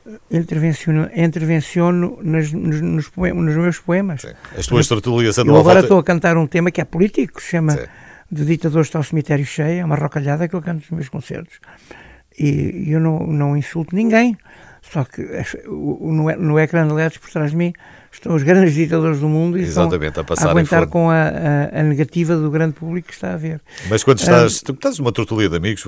eh, 0.05 0.37
intervenciono, 0.37 1.09
intervenciono 1.15 2.19
nas, 2.21 2.51
nos, 2.51 2.81
nos, 2.81 3.07
poe- 3.07 3.31
nos 3.31 3.55
meus 3.55 3.79
poemas. 3.79 4.19
Sim. 4.19 4.33
As 4.57 4.67
tuas 4.67 4.85
tertulias 4.85 5.37
andam 5.37 5.55
Eu 5.55 5.61
agora 5.61 5.75
volta... 5.75 5.85
estou 5.85 5.99
a 5.99 6.03
cantar 6.03 6.35
um 6.35 6.45
tema 6.45 6.69
que 6.71 6.81
é 6.81 6.83
político, 6.83 7.35
que 7.35 7.41
se 7.41 7.51
chama 7.51 7.71
Sim. 7.71 7.85
De 8.29 8.43
Ditadores 8.43 8.87
está 8.87 8.99
o 8.99 9.03
Cemitério 9.05 9.45
Cheio, 9.45 9.79
é 9.79 9.85
uma 9.85 9.95
rocalhada 9.95 10.45
que 10.45 10.53
eu 10.53 10.61
canto 10.61 10.81
nos 10.81 10.89
meus 10.89 11.07
concertos. 11.07 11.61
E 12.37 12.91
eu 12.91 12.99
não, 12.99 13.19
não 13.19 13.55
insulto 13.55 13.95
ninguém, 13.95 14.37
só 14.91 15.03
que 15.05 15.21
no, 15.65 16.59
ecrã 16.59 16.87
de 16.87 16.93
LEDs 16.93 17.17
por 17.17 17.31
trás 17.31 17.51
de 17.51 17.57
mim 17.57 17.73
estão 18.11 18.35
os 18.35 18.43
grandes 18.43 18.75
ditadores 18.75 19.19
do 19.19 19.27
mundo 19.27 19.57
e 19.57 19.63
estão 19.63 19.83
Exatamente, 19.83 20.19
a 20.19 20.23
passar 20.23 20.47
em 20.47 20.51
aguentar 20.51 20.87
com 20.87 21.09
a, 21.09 21.23
a- 21.23 21.79
a 21.79 21.83
negativa 21.83 22.35
do 22.35 22.51
grande 22.51 22.73
público 22.73 23.07
que 23.07 23.13
está 23.13 23.33
a 23.33 23.37
ver. 23.37 23.61
Mas 23.89 24.03
quando 24.03 24.19
estás, 24.19 24.61
tu 24.61 24.73
estás 24.73 24.99
numa 24.99 25.11
tertulia 25.11 25.49
de 25.49 25.55
amigos, 25.57 25.83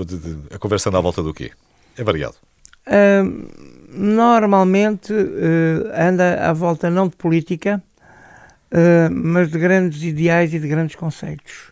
a 0.54 0.58
conversa 0.58 0.90
anda 0.90 0.98
à 0.98 1.02
volta 1.02 1.22
do 1.22 1.34
quê? 1.34 1.52
É 1.98 2.04
variado. 2.04 2.36
Ah, 2.88 3.24
normalmente 3.92 5.14
eh, 5.14 6.08
anda 6.08 6.50
à 6.50 6.54
volta 6.54 6.90
não 6.90 7.08
de 7.08 7.16
política, 7.16 7.82
uh, 8.72 9.10
mas 9.12 9.50
de 9.50 9.58
grandes 9.58 10.04
ideais 10.04 10.54
e 10.54 10.60
de 10.60 10.68
grandes 10.68 10.96
conceitos. 10.96 11.72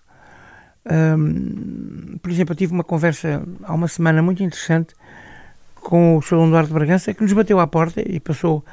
Um, 0.86 2.18
por 2.22 2.30
exemplo, 2.30 2.54
eu 2.54 2.58
tive 2.58 2.74
uma 2.74 2.84
conversa 2.84 3.42
há 3.64 3.74
uma 3.74 3.88
semana 3.88 4.22
muito 4.22 4.44
interessante 4.44 4.94
com 5.84 6.17
o 6.17 6.22
Sr. 6.22 6.48
Eduardo 6.48 6.74
Bragança, 6.74 7.13
que 7.13 7.22
nos 7.22 7.34
bateu 7.34 7.60
à 7.60 7.67
porta 7.67 8.02
e 8.02 8.19
passou 8.19 8.63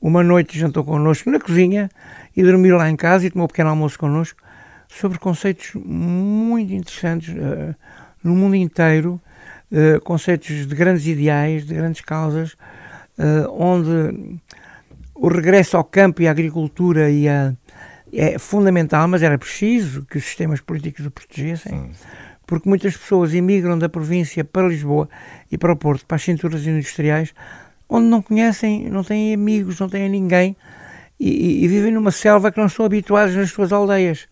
uma 0.00 0.22
noite, 0.22 0.58
jantou 0.58 0.84
connosco 0.84 1.30
na 1.30 1.38
cozinha 1.38 1.88
e 2.36 2.42
dormiu 2.42 2.76
lá 2.76 2.90
em 2.90 2.96
casa 2.96 3.26
e 3.26 3.30
tomou 3.30 3.44
um 3.44 3.48
pequeno 3.48 3.70
almoço 3.70 3.98
connosco 3.98 4.40
sobre 4.88 5.18
conceitos 5.18 5.72
muito 5.74 6.72
interessantes 6.72 7.34
uh, 7.34 7.74
no 8.22 8.34
mundo 8.34 8.56
inteiro, 8.56 9.20
uh, 9.70 10.00
conceitos 10.02 10.66
de 10.66 10.74
grandes 10.74 11.06
ideais, 11.06 11.66
de 11.66 11.74
grandes 11.74 12.00
causas, 12.00 12.52
uh, 13.18 13.50
onde 13.50 14.40
o 15.14 15.28
regresso 15.28 15.76
ao 15.76 15.84
campo 15.84 16.22
e 16.22 16.28
à 16.28 16.30
agricultura 16.30 17.10
e 17.10 17.28
a, 17.28 17.52
é 18.12 18.38
fundamental, 18.38 19.08
mas 19.08 19.22
era 19.22 19.36
preciso 19.36 20.04
que 20.06 20.18
os 20.18 20.24
sistemas 20.24 20.60
políticos 20.60 21.04
o 21.04 21.10
protegessem, 21.10 21.90
porque 22.46 22.68
muitas 22.68 22.96
pessoas 22.96 23.34
imigram 23.34 23.78
da 23.78 23.88
província 23.88 24.44
para 24.44 24.68
Lisboa 24.68 25.08
e 25.50 25.58
para 25.58 25.72
o 25.72 25.76
Porto, 25.76 26.06
para 26.06 26.16
as 26.16 26.22
cinturas 26.22 26.66
industriais, 26.66 27.34
onde 27.88 28.06
não 28.06 28.22
conhecem, 28.22 28.88
não 28.88 29.02
têm 29.02 29.34
amigos, 29.34 29.80
não 29.80 29.88
têm 29.88 30.08
ninguém 30.08 30.56
e, 31.18 31.64
e 31.64 31.68
vivem 31.68 31.92
numa 31.92 32.10
selva 32.10 32.52
que 32.52 32.58
não 32.58 32.66
estão 32.66 32.86
habituados 32.86 33.34
nas 33.34 33.50
suas 33.50 33.72
aldeias. 33.72 34.28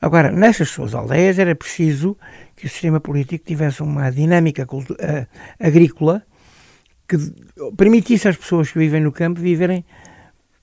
Agora, 0.00 0.30
nessas 0.30 0.68
suas 0.68 0.94
aldeias 0.94 1.38
era 1.38 1.54
preciso 1.54 2.16
que 2.54 2.66
o 2.66 2.68
sistema 2.68 3.00
político 3.00 3.44
tivesse 3.44 3.82
uma 3.82 4.10
dinâmica 4.10 4.64
uh, 4.64 5.26
agrícola 5.58 6.22
que 7.08 7.16
permitisse 7.76 8.28
às 8.28 8.36
pessoas 8.36 8.70
que 8.70 8.78
vivem 8.78 9.00
no 9.00 9.12
campo 9.12 9.40
viverem 9.40 9.84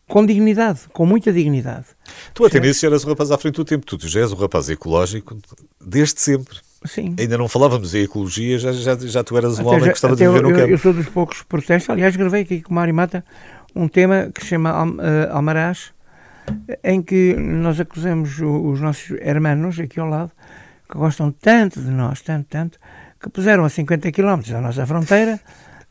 com 0.08 0.26
dignidade, 0.26 0.82
com 0.92 1.06
muita 1.06 1.32
dignidade. 1.32 1.86
Tu 2.34 2.46
até 2.46 2.60
nisso 2.60 2.86
eras 2.86 3.06
um 3.06 3.10
rapaz 3.10 3.32
à 3.32 3.38
frente 3.38 3.56
do 3.56 3.66
tempo, 3.66 3.86
tu 3.86 4.08
já 4.08 4.22
és 4.22 4.32
um 4.32 4.36
rapaz 4.36 4.70
ecológico 4.70 5.38
desde 5.84 6.20
sempre. 6.20 6.58
Sim. 6.86 7.16
Ainda 7.18 7.38
não 7.38 7.48
falávamos 7.48 7.96
em 7.96 8.04
ecologia, 8.04 8.60
já, 8.60 8.74
já, 8.74 8.96
já 8.98 9.24
tu 9.24 9.38
eras 9.38 9.58
um 9.58 9.62
até 9.62 9.70
homem 9.70 9.80
já, 9.80 9.86
que 9.86 9.92
gostava 9.92 10.16
de 10.16 10.28
viver 10.28 10.44
eu, 10.44 10.50
no 10.50 10.56
campo. 10.56 10.70
Eu 10.70 10.78
sou 10.78 10.94
dos 10.94 11.08
poucos 11.08 11.42
protestos, 11.44 11.90
aliás, 11.90 12.16
gravei 12.16 12.42
aqui 12.42 12.62
com 12.62 12.72
o 12.72 12.76
Mário 12.76 12.94
Mata 12.94 13.24
um 13.76 13.88
tema 13.88 14.30
que 14.34 14.42
se 14.42 14.50
chama 14.50 14.86
uh, 14.86 15.00
Almaraz, 15.32 15.94
em 16.84 17.02
que 17.02 17.36
nós 17.36 17.80
acusamos 17.80 18.40
os 18.40 18.80
nossos 18.80 19.12
hermanos 19.22 19.80
aqui 19.80 20.00
ao 20.00 20.08
lado, 20.08 20.32
que 20.90 20.98
gostam 20.98 21.32
tanto 21.32 21.82
de 21.82 21.90
nós, 21.90 22.22
tanto, 22.22 22.48
tanto, 22.50 22.80
que 23.20 23.30
puseram 23.30 23.66
a 23.66 23.70
50 23.70 24.12
km 24.12 24.42
da 24.52 24.62
nossa 24.62 24.86
fronteira, 24.86 25.40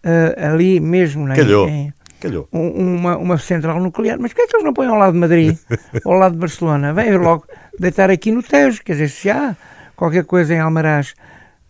uh, 0.05 0.53
ali 0.53 0.79
mesmo 0.79 1.27
na, 1.27 1.35
Calhou. 1.35 1.68
Em, 1.68 1.92
Calhou. 2.22 2.48
Uma, 2.52 3.16
uma 3.16 3.37
central 3.38 3.80
nuclear. 3.80 4.18
Mas 4.18 4.32
porquê 4.32 4.42
é 4.42 4.46
que 4.46 4.56
eles 4.56 4.64
não 4.64 4.72
põem 4.72 4.88
ao 4.88 4.96
lado 4.96 5.12
de 5.12 5.18
Madrid, 5.18 5.58
ao 6.04 6.12
lado 6.12 6.32
de 6.32 6.38
Barcelona? 6.38 6.92
Vem 6.94 7.16
logo 7.16 7.46
deitar 7.78 8.11
aqui 8.11 8.30
no 8.30 8.42
Tejo, 8.42 8.82
quer 8.85 8.92
dizer, 8.92 9.08
se 9.08 9.28
há 9.28 9.56
qualquer 9.96 10.24
coisa 10.24 10.54
em 10.54 10.61
Almaraz, 10.61 11.14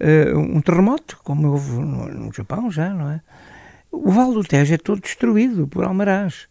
uh, 0.01 0.39
um 0.39 0.61
terremoto, 0.61 1.19
como 1.25 1.49
houve 1.49 1.73
no, 1.73 2.09
no 2.09 2.33
Japão 2.33 2.71
já, 2.71 2.91
não 2.91 3.11
é? 3.11 3.21
O 3.91 4.11
Vale 4.11 4.35
do 4.35 4.45
Tejo 4.45 4.75
é 4.75 4.79
todo 4.79 5.01
destruído 5.01 5.67
por 5.67 5.85
Almaraz 5.85 6.49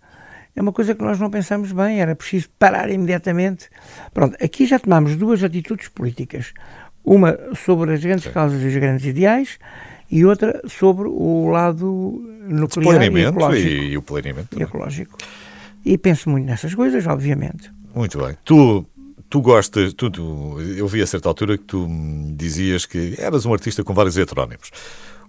é 0.55 0.61
uma 0.61 0.73
coisa 0.73 0.93
que 0.93 1.01
nós 1.01 1.19
não 1.19 1.29
pensamos 1.29 1.71
bem, 1.71 2.01
era 2.01 2.15
preciso 2.15 2.49
parar 2.59 2.89
imediatamente. 2.89 3.69
Pronto, 4.13 4.35
aqui 4.43 4.65
já 4.65 4.77
tomámos 4.77 5.15
duas 5.15 5.43
atitudes 5.43 5.87
políticas. 5.87 6.53
Uma 7.03 7.37
sobre 7.55 7.93
as 7.93 8.03
grandes 8.03 8.25
Sim. 8.25 8.31
causas 8.31 8.61
e 8.61 8.67
os 8.67 8.75
grandes 8.75 9.05
ideais 9.05 9.57
e 10.12 10.26
outra 10.26 10.62
sobre 10.67 11.08
o 11.08 11.50
lado 11.50 12.21
nuclear 12.47 13.02
e 13.04 13.24
ecológico. 13.24 13.67
E, 13.67 13.91
e 13.91 13.97
o 13.97 14.02
planeamento. 14.02 14.60
E 14.60 14.63
ecológico. 14.63 15.17
E 15.86 15.97
penso 15.97 16.30
muito 16.30 16.45
nessas 16.45 16.76
coisas, 16.76 17.08
obviamente. 17.08 17.71
Muito 17.95 18.17
bem. 18.19 18.38
Tu, 18.43 18.86
tu 19.30 19.41
gostas, 19.41 19.93
tu, 19.93 20.12
tu, 20.12 20.58
eu 20.78 20.88
vi 20.88 21.02
a 21.02 21.08
certa 21.08 21.30
altura 21.30 21.58
que 21.58 21.63
tu 21.63 21.88
dizias 22.36 22.86
que 22.86 23.15
eras 23.17 23.45
um 23.45 23.54
artista 23.54 23.84
com 23.84 23.93
vários 23.93 24.17
heterónimos. 24.17 24.69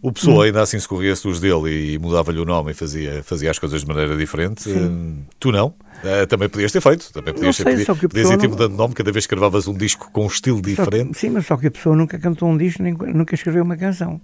O 0.03 0.11
Pessoa 0.11 0.39
hum. 0.39 0.43
ainda 0.43 0.61
assim 0.61 0.81
se 0.81 0.89
corria-se 0.89 1.23
dos 1.23 1.39
dele 1.39 1.95
e 1.95 1.99
mudava-lhe 1.99 2.41
o 2.41 2.45
nome 2.45 2.73
e 2.73 2.75
fazia, 2.75 3.23
fazia 3.23 3.53
as 3.53 3.59
coisas 3.61 3.83
de 3.83 3.87
maneira 3.87 4.17
diferente. 4.17 4.63
Sim. 4.63 5.25
Tu 5.39 5.53
não. 5.53 5.69
Uh, 5.69 6.27
também 6.29 6.49
podias 6.49 6.73
ter 6.73 6.81
feito. 6.81 7.13
Também 7.13 7.33
podias, 7.33 7.57
não 7.57 7.65
sei, 7.65 7.85
ter, 7.85 7.95
que 7.95 8.09
podias 8.09 8.29
ir 8.29 8.37
não... 8.37 8.49
mudando 8.51 8.73
de 8.73 8.79
nome 8.79 8.95
cada 8.95 9.13
vez 9.13 9.29
que 9.29 9.35
gravavas 9.37 9.69
um 9.69 9.75
disco 9.75 10.11
com 10.11 10.25
um 10.25 10.27
estilo 10.27 10.61
diferente. 10.61 11.13
Que, 11.13 11.19
sim, 11.19 11.31
mas 11.31 11.47
só 11.47 11.57
que 11.57 11.69
a 11.69 11.71
pessoa 11.71 11.95
nunca 11.95 12.19
cantou 12.19 12.49
um 12.49 12.59
disco, 12.59 12.83
nem, 12.83 12.95
nunca 12.95 13.37
escreveu 13.37 13.63
uma 13.63 13.77
canção. 13.77 14.21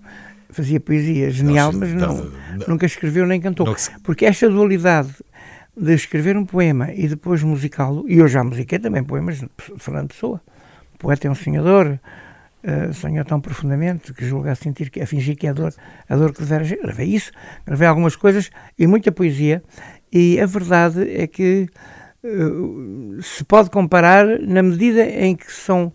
Fazia 0.50 0.80
poesia 0.80 1.30
genial, 1.30 1.72
não, 1.72 1.80
mas 1.80 1.92
não, 1.92 2.14
não, 2.16 2.66
nunca 2.68 2.86
escreveu 2.86 3.26
nem 3.26 3.40
cantou. 3.40 3.66
Porque 4.02 4.24
esta 4.24 4.48
dualidade 4.48 5.14
de 5.76 5.94
escrever 5.94 6.36
um 6.36 6.44
poema 6.44 6.92
e 6.92 7.06
depois 7.06 7.42
musicá-lo, 7.42 8.04
e 8.08 8.18
eu 8.18 8.26
já 8.26 8.42
musiquei 8.42 8.78
também 8.78 9.04
poemas 9.04 9.38
de 9.38 9.48
Fernando 9.76 10.08
Pessoa. 10.08 10.40
O 10.94 10.98
poeta 10.98 11.28
é 11.28 11.30
um 11.30 11.34
sonhador, 11.34 11.98
uh, 12.64 12.92
sonhou 12.92 13.24
tão 13.24 13.40
profundamente 13.40 14.12
que 14.12 14.26
julga 14.26 14.52
a 14.52 14.54
sentir 14.54 14.90
que 14.90 15.00
a 15.00 15.06
fingir 15.06 15.36
que 15.36 15.46
é 15.46 15.50
a 15.50 15.52
dor, 15.52 15.72
a 16.08 16.16
dor 16.16 16.32
que 16.32 16.40
devera 16.40 16.64
gravei 16.82 17.06
isso, 17.08 17.30
gravei 17.64 17.86
algumas 17.86 18.16
coisas 18.16 18.50
e 18.76 18.86
muita 18.86 19.12
poesia 19.12 19.62
e 20.12 20.40
a 20.40 20.46
verdade 20.46 21.08
é 21.08 21.26
que 21.26 21.68
uh, 22.24 23.22
se 23.22 23.44
pode 23.44 23.70
comparar 23.70 24.26
na 24.40 24.62
medida 24.62 25.04
em 25.04 25.36
que 25.36 25.52
são 25.52 25.92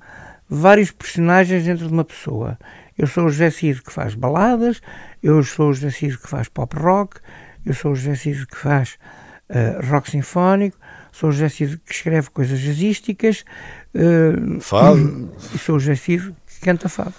vários 0.47 0.91
personagens 0.91 1.65
dentro 1.65 1.87
de 1.87 1.93
uma 1.93 2.05
pessoa. 2.05 2.57
Eu 2.97 3.08
sou 3.08 3.25
o 3.25 3.29
José 3.29 3.49
Cid 3.49 3.82
que 3.82 3.91
faz 3.91 4.15
baladas, 4.15 4.82
eu 5.21 5.43
sou 5.43 5.69
o 5.69 5.73
José 5.73 5.91
Cid 5.91 6.17
que 6.17 6.29
faz 6.29 6.47
pop 6.47 6.75
rock, 6.77 7.19
eu 7.65 7.73
sou 7.73 7.91
o 7.91 7.95
José 7.95 8.15
Cid 8.15 8.45
que 8.45 8.58
faz 8.58 8.97
uh, 9.49 9.86
rock 9.89 10.12
sinfónico, 10.12 10.77
sou 11.12 11.29
o 11.29 11.32
José 11.32 11.49
Cid 11.49 11.77
que 11.77 11.93
escreve 11.93 12.29
coisas 12.29 12.60
jazzísticas, 12.60 13.43
uh, 13.95 14.60
Fado. 14.62 15.32
e 15.53 15.58
sou 15.58 15.75
o 15.75 15.79
José 15.79 15.95
Cid 15.95 16.34
canta 16.63 16.88
fado. 16.88 17.13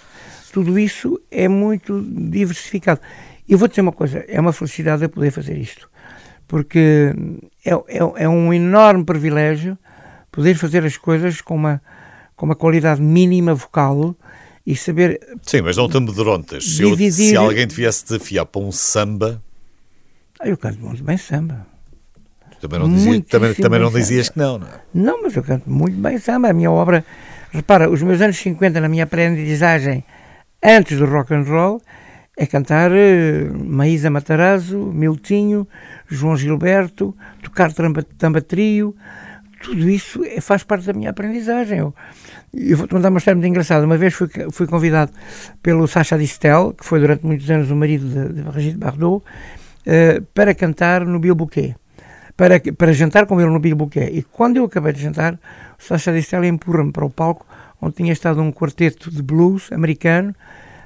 Tudo 0.51 0.79
isso 0.79 1.21
é 1.29 1.47
muito 1.47 2.01
diversificado. 2.01 2.99
E 3.47 3.55
vou 3.55 3.67
dizer 3.67 3.81
uma 3.81 3.91
coisa: 3.91 4.19
é 4.27 4.39
uma 4.39 4.51
felicidade 4.51 5.03
eu 5.03 5.09
poder 5.09 5.31
fazer 5.31 5.57
isto, 5.57 5.89
porque 6.47 7.13
é, 7.63 7.73
é, 7.73 8.23
é 8.23 8.29
um 8.29 8.53
enorme 8.53 9.05
privilégio 9.05 9.77
poder 10.31 10.55
fazer 10.55 10.83
as 10.83 10.97
coisas 10.97 11.39
com 11.39 11.55
uma, 11.55 11.81
com 12.35 12.45
uma 12.45 12.55
qualidade 12.55 13.01
mínima 13.01 13.53
vocal 13.53 14.15
e 14.65 14.75
saber. 14.75 15.19
Sim, 15.43 15.61
mas 15.61 15.77
não 15.77 15.87
te 15.87 15.97
amedrontas. 15.97 16.63
Se, 16.65 16.83
dividir... 16.83 17.29
se 17.29 17.35
alguém 17.35 17.67
te 17.67 17.75
viesse 17.75 18.03
desafiar 18.05 18.45
para 18.45 18.61
um 18.61 18.71
samba. 18.71 19.41
Ah, 20.39 20.47
eu 20.47 20.57
canto 20.57 20.79
muito 20.79 21.03
bem 21.03 21.17
samba. 21.17 21.65
Também 22.59 22.79
não, 22.79 22.89
dizia, 22.89 23.21
também, 23.21 23.53
também 23.53 23.79
não 23.79 23.91
dizias 23.91 24.29
que 24.29 24.39
não, 24.39 24.57
não 24.57 24.67
é? 24.67 24.81
Não, 24.93 25.21
mas 25.21 25.35
eu 25.35 25.43
canto 25.43 25.69
muito 25.69 25.97
bem 25.97 26.17
samba. 26.17 26.49
A 26.49 26.53
minha 26.53 26.71
obra 26.71 27.05
Repara, 27.55 27.89
os 27.89 28.01
meus 28.03 28.19
anos 28.19 28.37
50 28.37 28.81
na 28.81 28.89
minha 28.89 29.05
aprendizagem 29.05 30.03
antes 30.61 30.99
do 30.99 31.05
rock 31.05 31.33
and 31.33 31.43
roll 31.43 31.81
é 32.37 32.45
cantar 32.45 32.91
uh, 32.91 33.65
Maísa 33.65 34.09
Matarazzo, 34.09 34.77
Miltinho, 34.77 35.65
João 36.05 36.35
Gilberto, 36.35 37.15
tocar 37.41 37.71
tamba, 37.71 38.03
tamba 38.03 38.41
trio, 38.41 38.93
tudo 39.63 39.89
isso 39.89 40.21
é, 40.25 40.41
faz 40.41 40.63
parte 40.63 40.85
da 40.85 40.91
minha 40.91 41.11
aprendizagem. 41.11 41.79
Eu, 41.79 41.95
eu 42.55 42.77
vou-te 42.77 42.93
mandar 42.93 43.09
uma 43.09 43.17
história 43.17 43.35
muito 43.35 43.49
engraçada. 43.49 43.85
Uma 43.85 43.97
vez 43.97 44.13
fui, 44.13 44.29
fui 44.51 44.67
convidado 44.67 45.11
pelo 45.61 45.87
Sacha 45.87 46.17
Distel, 46.17 46.73
que 46.73 46.85
foi 46.85 46.99
durante 46.99 47.25
muitos 47.25 47.49
anos 47.49 47.69
o 47.69 47.75
marido 47.75 48.07
de, 48.07 48.33
de 48.33 48.41
Brigitte 48.43 48.77
Bardot, 48.77 49.17
uh, 49.17 50.21
para 50.33 50.53
cantar 50.55 51.05
no 51.05 51.19
Bill 51.19 51.35
Bouquet. 51.35 51.75
Para, 52.37 52.59
para 52.59 52.93
jantar 52.93 53.25
com 53.25 53.39
ele 53.39 53.49
no 53.49 53.59
Bill 53.59 53.75
Bouquet. 53.75 54.09
E 54.11 54.23
quando 54.23 54.57
eu 54.57 54.65
acabei 54.65 54.93
de 54.93 55.01
jantar, 55.01 55.33
o 55.79 55.83
Sacha 55.83 56.11
Distel 56.11 56.43
empurra-me 56.45 56.91
para 56.91 57.05
o 57.05 57.09
palco 57.09 57.45
onde 57.81 57.95
tinha 57.95 58.13
estado 58.13 58.41
um 58.41 58.51
quarteto 58.51 59.11
de 59.11 59.21
blues 59.21 59.71
americano 59.71 60.33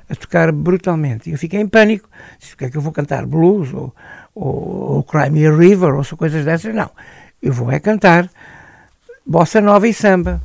a 0.10 0.16
tocar 0.16 0.52
brutalmente. 0.52 1.30
E 1.30 1.34
eu 1.34 1.38
fiquei 1.38 1.60
em 1.60 1.68
pânico. 1.68 2.10
Disse, 2.40 2.56
o 2.56 2.58
que 2.58 2.66
é 2.66 2.70
que 2.70 2.78
eu 2.78 2.82
vou 2.82 2.92
cantar? 2.92 3.26
Blues 3.26 3.74
ou, 3.74 3.96
ou, 4.34 5.06
ou 5.12 5.58
River 5.58 5.94
ou 5.94 6.04
coisas 6.18 6.44
dessas? 6.44 6.74
Não. 6.74 6.90
Eu 7.42 7.54
vou 7.54 7.72
é 7.72 7.80
cantar 7.80 8.30
bossa 9.26 9.62
nova 9.62 9.88
e 9.88 9.94
samba. 9.94 10.42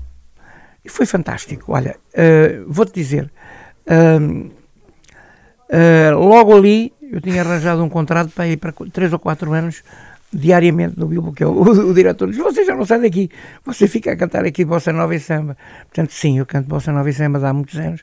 E 0.85 0.89
foi 0.89 1.07
fantástico. 1.07 1.73
Olha, 1.73 1.97
uh, 2.13 2.65
vou-te 2.67 2.93
dizer, 2.93 3.31
uh, 3.87 4.51
uh, 5.71 6.19
logo 6.19 6.57
ali 6.57 6.93
eu 7.11 7.21
tinha 7.21 7.43
arranjado 7.43 7.83
um 7.83 7.89
contrato 7.89 8.31
para 8.31 8.49
ir 8.49 8.57
para 8.57 8.73
3 8.73 9.13
ou 9.13 9.19
4 9.19 9.53
anos 9.53 9.83
diariamente 10.35 10.99
no 10.99 11.07
Bilbo, 11.07 11.33
que 11.33 11.45
é 11.45 11.47
o, 11.47 11.53
o, 11.63 11.91
o, 11.91 11.95
diretor, 11.95 12.29
diz: 12.29 12.37
Você 12.39 12.65
já 12.65 12.75
não 12.75 12.85
sai 12.85 13.01
daqui, 13.01 13.31
você 13.65 13.87
fica 13.87 14.13
a 14.13 14.17
cantar 14.17 14.45
aqui 14.45 14.65
Bossa 14.65 14.93
Nova 14.93 15.15
e 15.15 15.21
Samba. 15.21 15.57
Portanto, 15.85 16.13
sim, 16.13 16.39
eu 16.39 16.47
canto 16.47 16.69
Bossa 16.69 16.93
Nova 16.93 17.09
e 17.09 17.13
Samba 17.13 17.39
há 17.47 17.53
muitos 17.53 17.79
anos. 17.79 18.03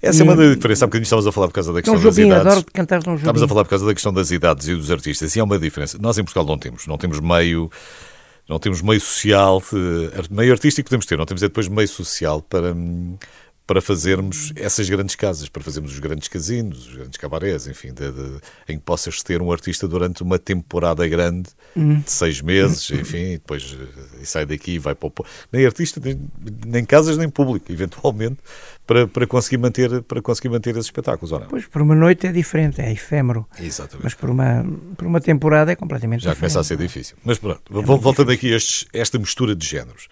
Essa 0.00 0.22
e, 0.22 0.28
é 0.28 0.30
uma 0.30 0.54
diferença. 0.54 0.84
Há 0.84 0.86
bocadinho 0.86 1.04
estávamos 1.04 1.26
a 1.26 1.32
falar 1.32 1.48
por 1.48 1.54
causa 1.54 1.72
da 1.72 1.82
questão 1.82 2.00
das 2.00 2.16
idades. 2.16 2.46
adoro 2.46 2.66
cantar 2.72 3.02
Tom 3.02 3.16
Estamos 3.16 3.42
a 3.42 3.48
falar 3.48 3.64
por 3.64 3.70
causa 3.70 3.84
da 3.84 3.92
questão 3.92 4.12
das 4.12 4.30
idades 4.30 4.68
e 4.68 4.74
dos 4.74 4.90
artistas. 4.90 5.34
E 5.34 5.40
há 5.40 5.44
uma 5.44 5.58
diferença. 5.58 5.98
Nós 6.00 6.16
em 6.16 6.24
Portugal 6.24 6.46
não 6.46 6.58
temos. 6.58 6.86
Não 6.86 6.96
temos 6.96 7.18
meio. 7.20 7.70
Não 8.48 8.58
temos 8.58 8.82
meio 8.82 9.00
social, 9.00 9.62
meio 10.30 10.52
artístico 10.52 10.88
podemos 10.88 11.06
ter, 11.06 11.16
não 11.16 11.24
temos 11.24 11.42
é 11.42 11.46
depois 11.46 11.68
meio 11.68 11.88
social 11.88 12.42
para, 12.42 12.74
para 13.72 13.80
fazermos 13.80 14.52
essas 14.54 14.86
grandes 14.90 15.14
casas, 15.16 15.48
para 15.48 15.62
fazermos 15.62 15.92
os 15.92 15.98
grandes 15.98 16.28
casinos, 16.28 16.88
os 16.88 16.94
grandes 16.94 17.16
cabarés, 17.16 17.66
enfim, 17.66 17.88
de, 17.94 18.12
de, 18.12 18.36
em 18.68 18.76
que 18.76 18.84
possas 18.84 19.22
ter 19.22 19.40
um 19.40 19.50
artista 19.50 19.88
durante 19.88 20.22
uma 20.22 20.38
temporada 20.38 21.08
grande 21.08 21.48
Hum. 21.74 22.00
de 22.00 22.10
seis 22.12 22.42
meses, 22.42 22.90
enfim, 22.90 23.16
e 23.16 23.38
depois 23.38 23.74
eh, 23.80 24.20
e 24.20 24.26
sai 24.26 24.44
daqui 24.44 24.72
e 24.72 24.78
vai 24.78 24.94
para 24.94 25.06
o. 25.08 25.12
Nem 25.50 25.64
artista, 25.64 25.98
nem, 26.04 26.20
nem 26.66 26.84
casas, 26.84 27.16
nem 27.16 27.30
público, 27.30 27.72
eventualmente, 27.72 28.36
para, 28.86 29.08
para, 29.08 29.26
conseguir 29.26 29.56
manter, 29.56 30.02
para 30.02 30.20
conseguir 30.20 30.50
manter 30.50 30.72
esses 30.72 30.84
espetáculos, 30.84 31.32
ou 31.32 31.40
não? 31.40 31.46
Pois, 31.48 31.64
por 31.66 31.80
uma 31.80 31.94
noite 31.94 32.26
é 32.26 32.32
diferente, 32.32 32.78
é 32.82 32.92
efêmero. 32.92 33.46
Exatamente. 33.58 34.04
Mas 34.04 34.12
por 34.12 34.28
uma, 34.28 34.66
por 34.98 35.06
uma 35.06 35.18
temporada 35.18 35.72
é 35.72 35.76
completamente 35.76 36.24
Já 36.24 36.32
diferente. 36.34 36.40
começa 36.52 36.60
a 36.60 36.64
ser 36.64 36.76
difícil. 36.76 37.16
Mas 37.24 37.38
pronto, 37.38 37.62
vol- 37.70 37.96
voltando 37.98 38.30
aqui 38.32 38.52
a 38.54 38.58
esta 38.92 39.18
mistura 39.18 39.56
de 39.56 39.66
géneros. 39.66 40.08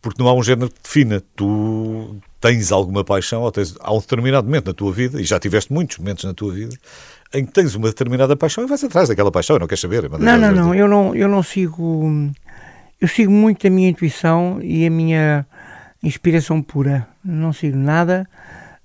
Porque 0.00 0.22
não 0.22 0.28
há 0.28 0.34
um 0.34 0.42
género 0.42 0.70
que 0.70 0.80
defina. 0.82 1.22
Tu 1.34 2.16
tens 2.40 2.70
alguma 2.70 3.04
paixão, 3.04 3.42
ou 3.42 3.50
tens, 3.50 3.76
há 3.80 3.92
um 3.92 3.98
determinado 3.98 4.46
momento 4.46 4.66
na 4.66 4.74
tua 4.74 4.92
vida, 4.92 5.20
e 5.20 5.24
já 5.24 5.38
tiveste 5.38 5.72
muitos 5.72 5.98
momentos 5.98 6.24
na 6.24 6.32
tua 6.32 6.52
vida, 6.52 6.76
em 7.34 7.44
que 7.44 7.52
tens 7.52 7.74
uma 7.74 7.88
determinada 7.88 8.36
paixão 8.36 8.64
e 8.64 8.66
vais 8.66 8.82
atrás 8.84 9.08
daquela 9.08 9.30
paixão 9.30 9.56
e 9.56 9.58
não 9.58 9.66
queres 9.66 9.80
saber. 9.80 10.08
Não, 10.08 10.38
não, 10.38 10.52
não, 10.52 10.74
eu 10.74 10.88
não, 10.88 11.14
eu 11.14 11.28
não 11.28 11.42
sigo. 11.42 12.32
Eu 13.00 13.06
sigo 13.06 13.30
muito 13.30 13.66
a 13.66 13.70
minha 13.70 13.88
intuição 13.88 14.60
e 14.60 14.86
a 14.86 14.90
minha 14.90 15.46
inspiração 16.02 16.62
pura. 16.62 17.06
Não 17.24 17.52
sigo 17.52 17.76
nada, 17.76 18.28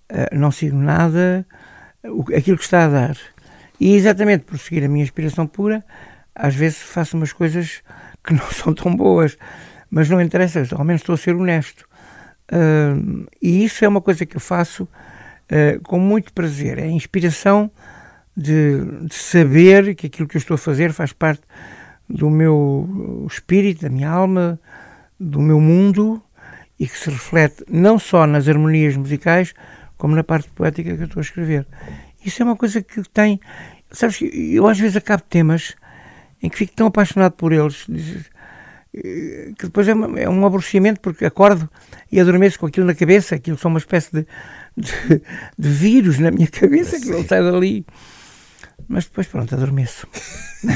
eh, 0.10 0.30
não 0.36 0.52
sigo 0.52 0.78
nada 0.78 1.46
aquilo 2.36 2.58
que 2.58 2.64
está 2.64 2.86
a 2.86 2.88
dar. 2.88 3.18
E 3.80 3.96
exatamente 3.96 4.46
por 4.46 4.58
seguir 4.58 4.84
a 4.84 4.88
minha 4.88 5.04
inspiração 5.04 5.48
pura, 5.48 5.84
às 6.36 6.56
vezes 6.56 6.78
faço 6.78 7.18
umas 7.18 7.34
coisas 7.34 7.82
que 8.24 8.34
não 8.34 8.52
são 8.52 8.74
tão 8.74 8.96
boas, 8.96 9.38
mas 9.94 10.10
não 10.10 10.20
interessa, 10.20 10.66
ao 10.76 10.84
menos 10.84 11.04
estou 11.04 11.14
a 11.14 11.18
ser 11.18 11.36
honesto. 11.36 11.88
Ah, 12.52 12.96
e 13.40 13.64
isso 13.64 13.86
é 13.86 13.88
uma 13.88 14.02
coisa 14.02 14.26
que 14.26 14.36
eu 14.36 14.42
faço 14.42 14.90
ah, 15.52 15.80
com 15.84 16.00
muito 16.00 16.34
prazer. 16.34 16.80
É 16.80 16.84
a 16.84 16.88
inspiração 16.88 17.70
de, 18.36 18.84
de 19.06 19.14
saber 19.14 19.94
que 19.94 20.08
aquilo 20.08 20.28
que 20.28 20.36
eu 20.36 20.40
estou 20.40 20.56
a 20.56 20.58
fazer 20.58 20.92
faz 20.92 21.14
parte 21.14 21.44
do 22.10 22.28
meu 22.28 23.28
espírito, 23.30 23.84
da 23.84 23.90
minha 23.90 24.10
alma, 24.10 24.60
do 25.20 25.40
meu 25.40 25.62
mundo 25.62 26.20
e 26.80 26.88
que 26.88 26.98
se 26.98 27.12
reflete 27.12 27.64
não 27.70 28.00
só 28.00 28.26
nas 28.26 28.50
harmonias 28.50 28.98
musicais, 28.98 29.54
como 29.96 30.16
na 30.16 30.24
parte 30.24 30.50
poética 30.50 30.96
que 30.96 31.04
eu 31.04 31.06
estou 31.06 31.20
a 31.20 31.24
escrever. 31.24 31.68
Isso 32.26 32.42
é 32.42 32.46
uma 32.46 32.56
coisa 32.56 32.82
que 32.82 33.08
tem. 33.10 33.40
Sabes, 33.92 34.20
eu 34.24 34.66
às 34.66 34.80
vezes 34.80 34.98
acabo 34.98 35.22
temas 35.30 35.76
em 36.42 36.50
que 36.50 36.58
fico 36.58 36.74
tão 36.76 36.88
apaixonado 36.88 37.34
por 37.34 37.54
eles 37.54 37.86
que 38.94 39.64
depois 39.66 39.88
é, 39.88 39.94
uma- 39.94 40.20
é 40.20 40.30
um 40.30 40.46
aborrecimento 40.46 41.00
porque 41.02 41.26
acordo 41.26 41.68
e 42.12 42.20
adormeço 42.20 42.60
com 42.60 42.68
aquilo 42.68 42.86
na 42.86 42.94
cabeça, 42.94 43.36
aquilo 43.36 43.58
são 43.58 43.70
uma 43.70 43.80
espécie 43.80 44.12
de, 44.14 44.28
de, 44.78 45.22
de 45.58 45.70
vírus 45.70 46.20
na 46.20 46.30
minha 46.32 46.48
cabeça 46.48 47.00
que 47.00 47.10
não 47.10 47.24
sai 47.26 47.42
dali. 47.44 47.86
Mas 48.88 49.06
depois, 49.06 49.28
pronto, 49.28 49.54
adormeço. 49.56 50.08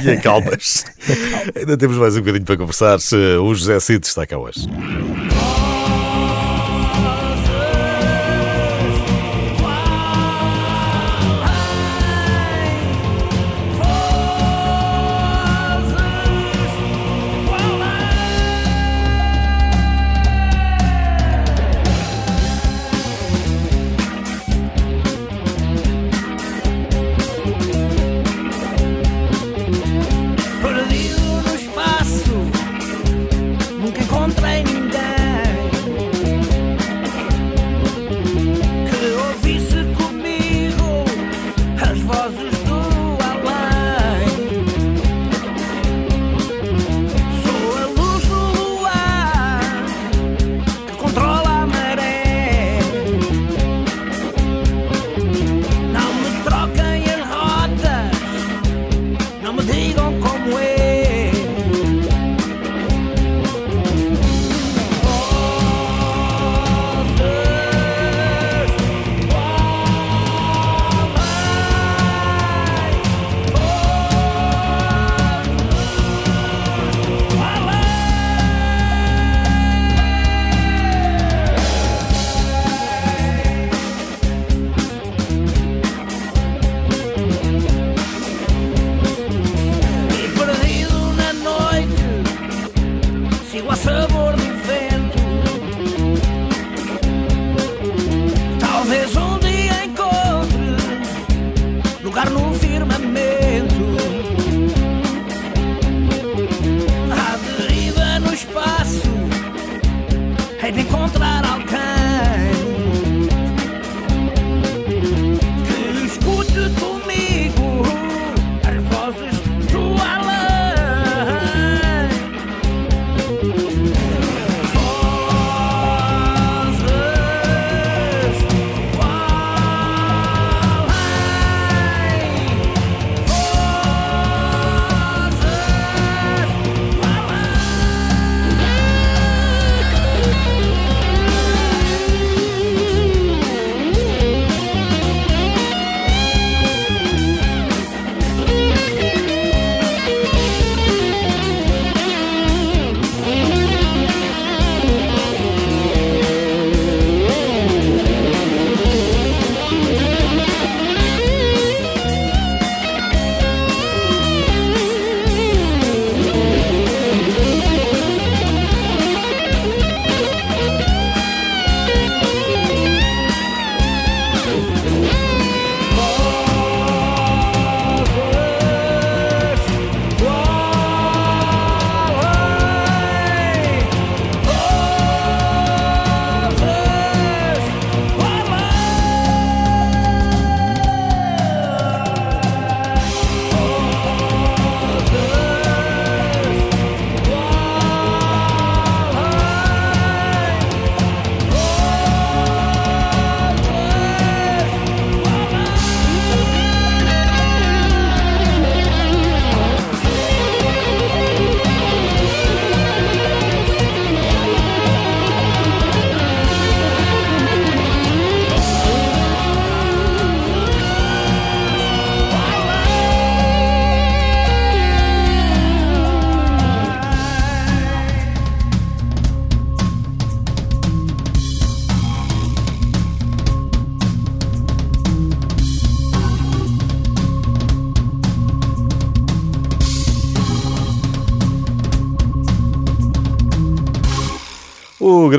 E 0.03 0.10
acalmas. 0.12 0.84
Ainda 1.56 1.77
temos 1.77 1.95
mais 1.97 2.17
um 2.17 2.19
bocadinho 2.19 2.43
para 2.43 2.58
conversar. 2.58 2.99
Se 2.99 3.15
O 3.38 3.56
José 3.56 3.80
Cid 3.80 4.06
está 4.06 4.27
cá 4.27 4.38
hoje. 4.38 4.67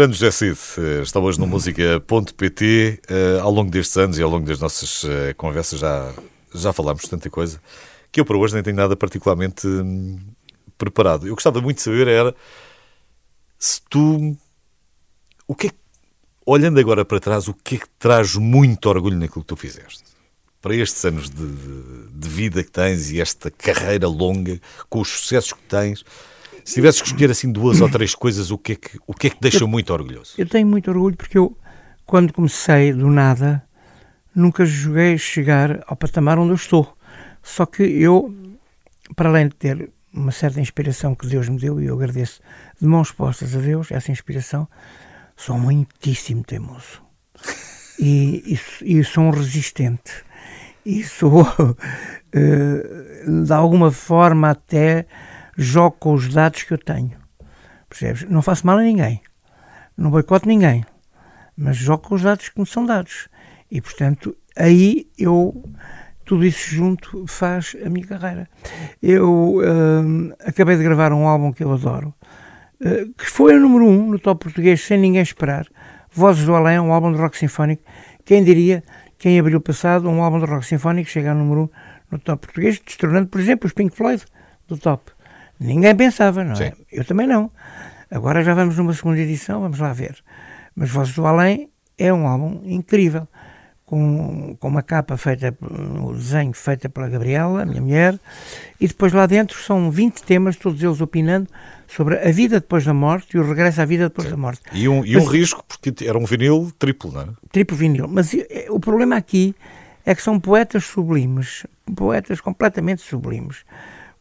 Grande 0.09 0.17
José 0.17 0.31
Cid 0.31 0.59
eh, 0.79 1.03
está 1.03 1.21
hoje 1.21 1.39
no 1.39 1.47
música.pt. 1.47 3.01
Uh, 3.11 3.43
ao 3.43 3.51
longo 3.51 3.71
destes 3.71 3.95
anos 3.99 4.19
e 4.19 4.23
ao 4.23 4.31
longo 4.31 4.47
das 4.47 4.59
nossas 4.59 5.05
uh, 5.05 5.35
conversas 5.37 5.81
já, 5.81 6.15
já 6.55 6.73
falámos 6.73 7.03
tanta 7.03 7.29
coisa 7.29 7.61
que 8.11 8.19
eu 8.19 8.25
para 8.25 8.39
hoje 8.39 8.55
nem 8.55 8.63
tenho 8.63 8.77
nada 8.77 8.97
particularmente 8.97 9.67
hum, 9.67 10.19
preparado. 10.79 11.27
Eu 11.27 11.35
gostava 11.35 11.61
muito 11.61 11.77
de 11.77 11.83
saber 11.83 12.09
era 12.09 12.35
se 13.59 13.83
tu. 13.83 14.35
O 15.47 15.55
que 15.55 15.67
é 15.67 15.71
que, 15.71 15.77
olhando 16.47 16.81
agora 16.81 17.05
para 17.05 17.21
trás, 17.21 17.47
o 17.47 17.53
que 17.53 17.75
é 17.75 17.79
que 17.79 17.89
traz 17.99 18.35
muito 18.35 18.89
orgulho 18.89 19.19
naquilo 19.19 19.43
que 19.43 19.49
tu 19.49 19.57
fizeste? 19.57 20.05
Para 20.63 20.75
estes 20.75 21.05
anos 21.05 21.29
de, 21.29 21.47
de, 21.47 22.09
de 22.15 22.29
vida 22.29 22.65
que 22.65 22.71
tens 22.71 23.11
e 23.11 23.21
esta 23.21 23.51
carreira 23.51 24.09
longa, 24.09 24.59
com 24.89 25.01
os 25.01 25.09
sucessos 25.09 25.53
que 25.53 25.63
tens, 25.65 26.03
se 26.65 26.75
tivesses 26.75 27.01
que 27.01 27.09
escolher 27.09 27.31
assim 27.31 27.51
duas 27.51 27.81
ou 27.81 27.91
três 27.91 28.15
coisas, 28.15 28.51
o 28.51 28.59
que 28.59 28.73
é 28.73 28.77
que, 28.77 28.99
o 29.07 29.15
que, 29.15 29.27
é 29.27 29.31
que 29.31 29.37
te 29.37 29.43
deixa 29.43 29.65
eu, 29.65 29.69
muito 29.69 29.93
orgulhoso? 29.93 30.35
Eu 30.39 30.47
tenho 30.47 30.67
muito 30.67 30.91
orgulho 30.91 31.17
porque 31.17 31.39
eu, 31.39 31.57
quando 32.07 32.33
comecei 32.33 32.93
do 32.93 33.09
nada, 33.09 33.63
nunca 34.35 34.65
joguei 34.65 35.19
chegar 35.19 35.83
ao 35.87 35.97
patamar 35.97 36.39
onde 36.39 36.51
eu 36.51 36.57
estou. 36.57 36.97
Só 37.43 37.67
que 37.67 37.83
eu, 37.83 38.35
para 39.17 39.29
além 39.29 39.49
de 39.49 39.55
ter 39.55 39.91
uma 40.13 40.33
certa 40.33 40.61
inspiração 40.61 41.15
que 41.15 41.27
Deus 41.27 41.49
me 41.49 41.59
deu, 41.59 41.81
e 41.81 41.87
eu 41.87 41.95
agradeço 41.95 42.41
de 42.81 42.87
mãos 42.87 43.11
postas 43.13 43.55
a 43.55 43.61
Deus 43.61 43.91
essa 43.91 44.11
inspiração, 44.11 44.69
sou 45.37 45.59
muitíssimo 45.59 46.43
teimoso. 46.43 47.03
E, 47.99 48.59
e, 48.85 48.99
e 48.99 49.05
sou 49.05 49.25
um 49.25 49.31
resistente. 49.31 50.25
E 50.85 51.03
sou, 51.03 51.47
de 53.45 53.53
alguma 53.53 53.91
forma, 53.91 54.51
até 54.51 55.07
jogo 55.59 55.97
com 55.99 56.15
os 56.15 56.33
dados 56.33 56.63
que 56.63 56.73
eu 56.73 56.79
tenho. 56.79 57.19
Percebes? 57.89 58.25
Não 58.31 58.41
faço 58.41 58.65
mal 58.65 58.79
a 58.79 58.83
ninguém. 58.83 59.21
Não 59.97 60.11
boicoto 60.11 60.47
ninguém. 60.47 60.87
Mas 61.57 61.77
jogo 61.77 62.09
com 62.09 62.15
os 62.15 62.23
dados 62.23 62.49
que 62.49 62.61
me 62.61 62.67
são 62.67 62.87
dados. 62.87 63.29
E, 63.69 63.81
portanto, 63.81 64.37
aí 64.57 65.09
eu. 65.19 65.65
Tudo 66.25 66.45
isso 66.45 66.71
junto 66.71 67.27
faz 67.27 67.75
a 67.85 67.89
minha 67.89 68.07
carreira. 68.07 68.49
Eu 69.03 69.57
uh, 69.57 70.35
acabei 70.45 70.77
de 70.77 70.83
gravar 70.83 71.11
um 71.11 71.27
álbum 71.27 71.51
que 71.51 71.65
eu 71.65 71.73
adoro, 71.73 72.15
uh, 72.83 73.13
que 73.15 73.25
foi 73.25 73.57
o 73.57 73.61
número 73.61 73.87
um 73.87 74.11
no 74.11 74.19
top 74.19 74.45
português, 74.45 74.83
sem 74.83 74.99
ninguém 74.99 75.23
esperar. 75.23 75.67
Vozes 76.13 76.45
do 76.45 76.55
Além, 76.55 76.79
um 76.79 76.93
álbum 76.93 77.13
de 77.13 77.19
rock 77.19 77.37
sinfónico. 77.37 77.83
Quem 78.27 78.45
diria 78.45 78.85
que 79.17 79.27
em 79.27 79.41
abril 79.41 79.59
passado 79.59 80.07
um 80.09 80.23
álbum 80.23 80.39
de 80.39 80.45
rock 80.45 80.67
sinfónico 80.67 81.09
chega 81.09 81.31
ao 81.31 81.37
número 81.37 81.63
um 81.63 81.69
no 82.11 82.19
top 82.19 82.47
português, 82.47 82.79
destronando, 82.79 83.29
por 83.29 83.41
exemplo, 83.41 83.67
os 83.67 83.73
Pink 83.73 83.97
Floyd 83.97 84.23
do 84.69 84.77
top. 84.77 85.11
Ninguém 85.59 85.95
pensava, 85.95 86.45
não 86.45 86.53
é? 86.53 86.57
Sim. 86.57 86.73
Eu 86.91 87.05
também 87.05 87.27
não. 87.27 87.51
Agora 88.11 88.43
já 88.43 88.55
vamos 88.55 88.77
numa 88.77 88.95
segunda 88.95 89.19
edição, 89.21 89.61
vamos 89.61 89.79
lá 89.79 89.93
ver. 89.93 90.17
Mas 90.75 90.91
Vozes 90.91 91.15
do 91.15 91.27
Além 91.27 91.69
é 91.99 92.13
um 92.13 92.27
álbum 92.27 92.63
incrível, 92.65 93.27
com, 93.85 94.57
com 94.61 94.69
uma 94.69 94.83
capa 94.83 95.17
feita, 95.17 95.57
um 95.61 96.13
desenho 96.13 96.53
feita 96.53 96.89
pela 96.89 97.09
Gabriela, 97.09 97.65
minha 97.67 97.81
mulher, 97.81 98.19
e 98.81 98.87
depois 98.87 99.13
lá 99.13 99.27
dentro 99.27 99.59
são 99.59 99.91
20 99.91 100.23
temas, 100.23 100.57
todos 100.57 100.83
eles 100.83 101.01
opinando 101.01 101.49
sobre 101.87 102.17
a 102.19 102.31
vida 102.31 102.61
depois 102.61 102.85
da 102.85 102.95
morte 102.95 103.37
e 103.37 103.41
o 103.41 103.47
regresso 103.47 103.81
à 103.81 103.85
vida 103.85 104.05
depois 104.05 104.29
Sim. 104.29 104.35
da 104.35 104.37
morte. 104.37 104.63
E 104.73 104.89
um, 104.89 105.05
e 105.05 105.15
Mas, 105.15 105.25
um 105.25 105.27
risco, 105.27 105.65
porque 105.67 105.93
era 106.07 106.17
um 106.17 106.25
vinil 106.25 106.71
triplo, 106.79 107.11
não 107.13 107.23
é? 107.23 107.27
Triplo 107.51 107.77
vinil. 107.77 108.07
Mas 108.07 108.33
eh, 108.35 108.67
o 108.69 108.79
problema 108.79 109.17
aqui 109.17 109.55
é 110.05 110.15
que 110.15 110.23
são 110.23 110.39
poetas 110.39 110.85
sublimes, 110.85 111.67
poetas 111.97 112.41
completamente 112.41 113.03
sublimes 113.03 113.65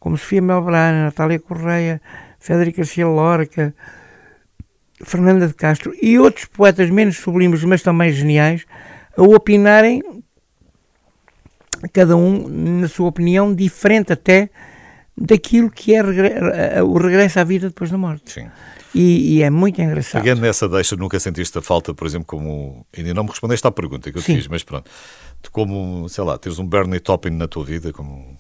como 0.08 0.18
Sofia 0.18 0.42
Melbrana, 0.42 1.04
Natália 1.04 1.38
Correia, 1.38 2.02
Federica 2.40 2.78
Garcia 2.78 3.06
Lorca, 3.06 3.76
Fernanda 5.04 5.46
de 5.46 5.54
Castro 5.54 5.94
e 6.02 6.18
outros 6.18 6.46
poetas 6.46 6.90
menos 6.90 7.18
sublimes, 7.18 7.62
mas 7.66 7.82
também 7.82 8.10
geniais, 8.10 8.66
a 9.18 9.22
opinarem, 9.22 10.02
cada 11.92 12.16
um 12.16 12.48
na 12.48 12.88
sua 12.88 13.10
opinião, 13.10 13.54
diferente 13.54 14.14
até 14.14 14.50
daquilo 15.18 15.70
que 15.70 15.94
é 15.94 16.02
o 16.82 16.94
regresso 16.98 17.42
à 17.42 17.44
vida 17.44 17.68
depois 17.68 17.92
da 17.92 17.98
morte. 17.98 18.32
Sim. 18.32 18.48
E, 18.96 19.40
e, 19.40 19.44
é 19.44 19.50
muito 19.50 19.82
engraçado. 19.82 20.24
Pegando 20.24 20.40
nessa 20.40 20.70
deixa, 20.70 20.96
nunca 20.96 21.20
sentiste 21.20 21.58
a 21.58 21.62
falta, 21.62 21.94
por 21.94 22.08
exemplo, 22.08 22.26
como. 22.26 22.88
Ainda 22.98 23.14
não 23.14 23.24
me 23.26 23.30
respondeste 23.30 23.68
à 23.68 23.72
pergunta 23.72 24.10
que 24.10 24.18
eu 24.18 24.22
te 24.22 24.36
fiz, 24.36 24.48
mas 24.48 24.64
pronto. 24.64 24.90
Como, 25.52 26.08
sei 26.08 26.24
lá, 26.24 26.38
teres 26.38 26.60
um 26.60 26.66
Bernie 26.66 27.02
Taupin 27.02 27.32
na 27.32 27.48
tua 27.48 27.66
vida, 27.66 27.92
como 27.92 28.38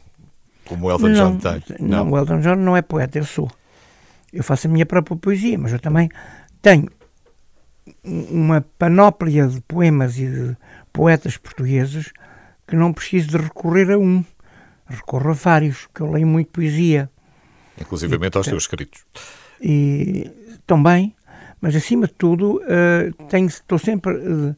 como 0.67 0.87
o 0.87 0.91
Elton 0.91 1.07
não, 1.09 1.37
John 1.37 1.37
tem. 1.37 1.77
Não. 1.79 2.05
não, 2.05 2.11
o 2.11 2.17
Elton 2.17 2.39
John 2.41 2.55
não 2.55 2.77
é 2.77 2.81
poeta, 2.81 3.17
eu 3.17 3.25
sou. 3.25 3.49
Eu 4.31 4.43
faço 4.43 4.67
a 4.67 4.69
minha 4.69 4.85
própria 4.85 5.15
poesia, 5.17 5.57
mas 5.57 5.71
eu 5.71 5.79
também 5.79 6.09
tenho 6.61 6.89
uma 8.03 8.61
panóplia 8.77 9.47
de 9.47 9.61
poemas 9.61 10.17
e 10.19 10.27
de 10.27 10.57
poetas 10.91 11.37
portugueses 11.37 12.11
que 12.67 12.75
não 12.75 12.91
preciso 12.91 13.29
de 13.29 13.37
recorrer 13.37 13.91
a 13.91 13.97
um. 13.97 14.23
Recorro 14.85 15.31
a 15.31 15.33
vários, 15.33 15.85
porque 15.87 16.01
eu 16.01 16.11
leio 16.11 16.27
muito 16.27 16.49
poesia. 16.49 17.09
Inclusive 17.79 18.15
e, 18.15 18.37
aos 18.37 18.47
teus 18.47 18.63
escritos. 18.63 19.05
E 19.61 20.29
também, 20.65 21.15
mas 21.61 21.75
acima 21.75 22.07
de 22.07 22.13
tudo, 22.13 22.61
uh, 22.61 23.27
tenho, 23.29 23.47
estou 23.47 23.79
sempre, 23.79 24.13
uh, 24.13 24.55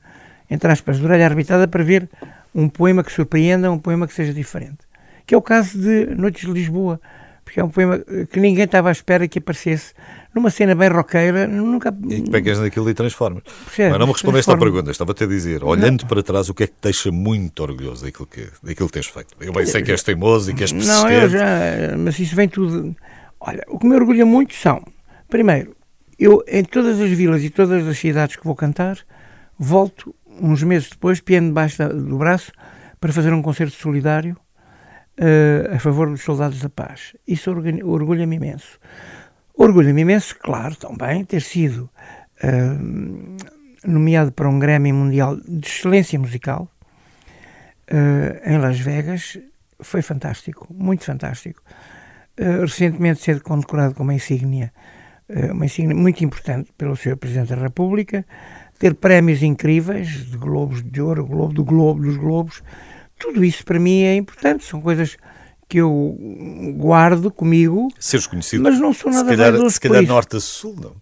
entre 0.50 0.72
aspas, 0.72 0.98
de 0.98 1.06
orelha 1.06 1.26
arbitrada 1.26 1.68
para 1.68 1.84
ver 1.84 2.10
um 2.54 2.68
poema 2.68 3.04
que 3.04 3.12
surpreenda, 3.12 3.72
um 3.72 3.80
poema 3.80 4.08
que 4.08 4.14
seja 4.14 4.34
diferente 4.34 4.89
que 5.30 5.36
é 5.36 5.38
o 5.38 5.44
caso 5.44 5.78
de 5.78 6.08
Noites 6.16 6.44
de 6.44 6.52
Lisboa, 6.52 7.00
porque 7.46 7.60
é 7.60 7.64
um 7.64 7.70
poema 7.70 8.00
que 8.32 8.40
ninguém 8.40 8.66
estava 8.66 8.90
à 8.90 8.92
espera 8.92 9.28
que 9.28 9.38
aparecesse 9.38 9.94
numa 10.34 10.50
cena 10.50 10.74
bem 10.74 10.90
roqueira, 10.90 11.46
nunca... 11.46 11.96
E 12.10 12.22
que 12.24 12.32
pegas 12.32 12.58
naquilo 12.58 12.90
e 12.90 12.96
transformas. 12.96 13.44
Mas 13.78 14.00
não 14.00 14.08
me 14.08 14.14
respondeste 14.14 14.50
à 14.50 14.58
pergunta, 14.58 14.90
estava-te 14.90 15.26
a 15.26 15.28
dizer, 15.28 15.64
olhando 15.64 16.02
não. 16.02 16.08
para 16.08 16.24
trás, 16.24 16.50
o 16.50 16.54
que 16.56 16.64
é 16.64 16.66
que 16.68 16.74
te 16.74 16.82
deixa 16.82 17.12
muito 17.12 17.60
orgulhoso 17.60 18.06
daquilo 18.06 18.26
que, 18.26 18.48
daquilo 18.64 18.88
que 18.88 18.94
tens 18.94 19.06
feito? 19.06 19.36
Eu 19.40 19.54
bem 19.54 19.68
sei 19.68 19.84
que 19.84 19.92
és 19.92 20.02
teimoso 20.02 20.50
e 20.50 20.56
que 20.56 20.64
és 20.64 20.72
persistente. 20.72 21.04
Não, 21.04 21.12
eu 21.12 21.30
já, 21.30 21.46
mas 21.96 22.18
isso 22.18 22.36
vem 22.36 22.50
tudo... 22.50 22.96
Olha, 23.40 23.64
o 23.68 23.78
que 23.78 23.86
me 23.86 23.94
orgulha 23.94 24.26
muito 24.26 24.56
são, 24.56 24.84
primeiro, 25.30 25.76
eu 26.18 26.44
em 26.48 26.64
todas 26.64 27.00
as 27.00 27.12
vilas 27.12 27.44
e 27.44 27.52
todas 27.52 27.88
as 27.88 28.00
cidades 28.00 28.36
que 28.36 28.44
vou 28.44 28.56
cantar, 28.56 28.98
volto 29.60 30.16
uns 30.42 30.64
meses 30.64 30.90
depois, 30.90 31.22
piano 31.22 31.50
debaixo 31.50 31.88
do 31.88 32.18
braço, 32.18 32.52
para 33.00 33.14
fazer 33.14 33.32
um 33.32 33.44
concerto 33.44 33.76
solidário 33.76 34.36
uh, 35.20 35.76
a 35.76 35.80
favor 35.80 36.10
dos 36.10 36.22
soldados 36.22 36.62
da 36.62 36.70
paz. 36.70 37.16
Isso 37.28 37.52
orgulha-me 37.52 38.36
imenso. 38.36 38.80
Orgulha-me 39.54 40.02
imenso, 40.02 40.36
claro, 40.40 40.76
também, 40.76 41.26
ter 41.26 41.42
sido 41.42 41.90
uh, 42.44 43.38
nomeado 43.86 44.32
para 44.32 44.48
um 44.48 44.58
Grammy 44.58 44.94
Mundial 44.94 45.36
de 45.36 45.68
Excelência 45.68 46.18
Musical 46.18 46.70
uh, 47.92 48.50
em 48.50 48.58
Las 48.58 48.80
Vegas. 48.80 49.38
Foi 49.82 50.02
fantástico, 50.02 50.68
muito 50.74 51.06
fantástico. 51.06 51.62
recentemente 52.38 53.22
ser 53.22 53.42
condecorado 53.42 53.96
com 53.96 54.04
uma 54.04 54.14
insígnia, 54.14 54.74
uma 55.54 55.66
insígnia 55.66 55.96
muito 55.96 56.22
importante 56.22 56.70
pelo 56.78 56.98
Sr. 56.98 57.16
Presidente 57.16 57.56
da 57.56 57.62
República, 57.62 58.26
ter 58.78 58.96
prémios 58.96 59.42
incríveis 59.42 60.26
de 60.26 60.38
Globos 60.38 60.84
de 60.84 61.02
Ouro, 61.02 61.26
Globo 61.26 61.54
do 61.54 61.64
Globo, 61.64 62.02
dos 62.02 62.18
Globos, 62.18 62.62
tudo 63.20 63.44
isso 63.44 63.64
para 63.66 63.80
mim 63.80 64.02
é 64.04 64.16
importante, 64.16 64.64
são 64.66 64.82
coisas 64.82 65.18
que 65.68 65.78
eu 65.78 66.18
guardo 66.78 67.30
comigo. 67.30 67.90
Seres 68.00 68.26
conhecido. 68.26 68.64
Mas 68.64 68.80
não 68.80 68.94
sou 68.94 69.12
nada 69.12 69.30
se 69.30 69.38
calhar, 69.38 69.70
se 69.70 69.80
calhar 69.80 70.04
norte 70.04 70.38
a 70.38 70.40
sul, 70.40 70.76
não. 70.82 70.94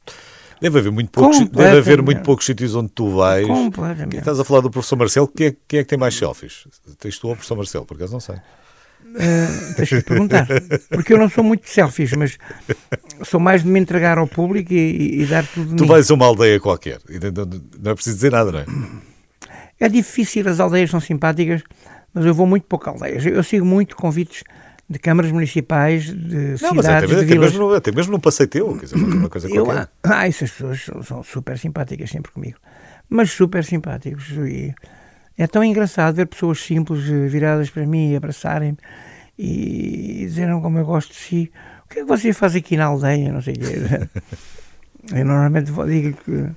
Deve 0.59 0.79
haver 0.79 0.91
muito 0.91 1.11
poucos, 1.11 1.39
deve 1.49 1.77
haver 1.77 2.01
muito 2.01 2.23
poucos 2.23 2.45
sítios 2.45 2.73
onde 2.75 2.89
tu 2.89 3.09
vais. 3.11 3.45
Completamente. 3.45 4.17
Estás 4.17 4.39
a 4.39 4.43
falar 4.43 4.61
do 4.61 4.71
professor 4.71 4.95
Marcelo, 4.97 5.27
quem 5.27 5.47
é, 5.47 5.55
quem 5.67 5.79
é 5.79 5.83
que 5.83 5.89
tem 5.89 5.99
mais 5.99 6.15
selfies? 6.15 6.67
Tens 6.99 7.19
tu 7.19 7.27
ou 7.27 7.33
o 7.33 7.35
professor 7.35 7.55
Marcelo? 7.55 7.85
Por 7.85 7.95
acaso 7.95 8.13
não 8.13 8.19
sei. 8.19 8.35
Uh, 8.35 9.75
deixa-me 9.77 10.01
perguntar, 10.01 10.47
porque 10.89 11.13
eu 11.13 11.17
não 11.17 11.29
sou 11.29 11.43
muito 11.43 11.63
de 11.63 11.69
selfies, 11.69 12.11
mas 12.13 12.37
sou 13.23 13.39
mais 13.39 13.63
de 13.63 13.69
me 13.69 13.79
entregar 13.79 14.17
ao 14.17 14.27
público 14.27 14.73
e, 14.73 15.21
e 15.21 15.25
dar 15.27 15.45
tudo 15.47 15.69
de 15.69 15.75
Tu 15.75 15.83
mim. 15.83 15.87
vais 15.87 16.11
a 16.11 16.13
uma 16.13 16.25
aldeia 16.25 16.59
qualquer, 16.59 16.99
não 17.79 17.91
é 17.91 17.95
preciso 17.95 18.17
dizer 18.17 18.31
nada, 18.31 18.51
não 18.51 18.59
é? 18.59 18.65
É 19.79 19.87
difícil, 19.87 20.47
as 20.49 20.59
aldeias 20.59 20.89
são 20.89 20.99
simpáticas, 20.99 21.61
mas 22.13 22.25
eu 22.25 22.33
vou 22.33 22.47
muito 22.47 22.65
pouco 22.65 22.89
aldeias. 22.89 23.25
Eu 23.25 23.43
sigo 23.43 23.65
muito 23.65 23.95
convites 23.95 24.43
de 24.89 24.99
câmaras 24.99 25.31
municipais, 25.31 26.05
de 26.05 26.13
não, 26.13 26.57
cidades, 26.57 26.75
mas 26.75 26.85
até, 26.85 27.07
de 27.07 27.15
até 27.15 27.37
mesmo, 27.37 27.73
até 27.73 27.91
mesmo 27.91 28.13
num 28.13 28.19
passeio 28.19 28.47
teu, 28.47 28.77
quer 28.77 28.85
dizer, 28.85 28.95
uma 28.95 29.29
coisa 29.29 29.49
eu, 29.49 29.65
qualquer. 29.65 29.89
Ah, 30.03 30.27
essas 30.27 30.51
pessoas 30.51 30.81
são, 30.81 31.03
são, 31.03 31.23
super 31.23 31.57
simpáticas 31.57 32.09
sempre 32.09 32.31
comigo. 32.31 32.57
Mas 33.09 33.31
super 33.31 33.63
simpáticos. 33.65 34.29
E 34.29 34.73
é 35.37 35.45
tão 35.45 35.63
engraçado 35.63 36.15
ver 36.15 36.25
pessoas 36.25 36.59
simples 36.59 37.03
viradas 37.03 37.69
para 37.69 37.85
mim 37.85 38.11
e 38.11 38.15
abraçarem-me 38.15 38.77
e 39.37 40.25
dizerem 40.25 40.59
como 40.61 40.77
eu 40.77 40.85
gosto 40.85 41.09
de 41.11 41.19
si. 41.19 41.51
O 41.85 41.89
que 41.89 41.99
é 41.99 42.01
que 42.03 42.07
você 42.07 42.33
faz 42.33 42.55
aqui 42.55 42.75
na 42.75 42.85
aldeia? 42.85 43.31
Não 43.31 43.41
sei 43.41 43.53
o 43.53 43.59
quê. 43.59 44.09
Eu 45.13 45.23
normalmente 45.23 45.71
digo 45.71 46.17
que 46.23 46.49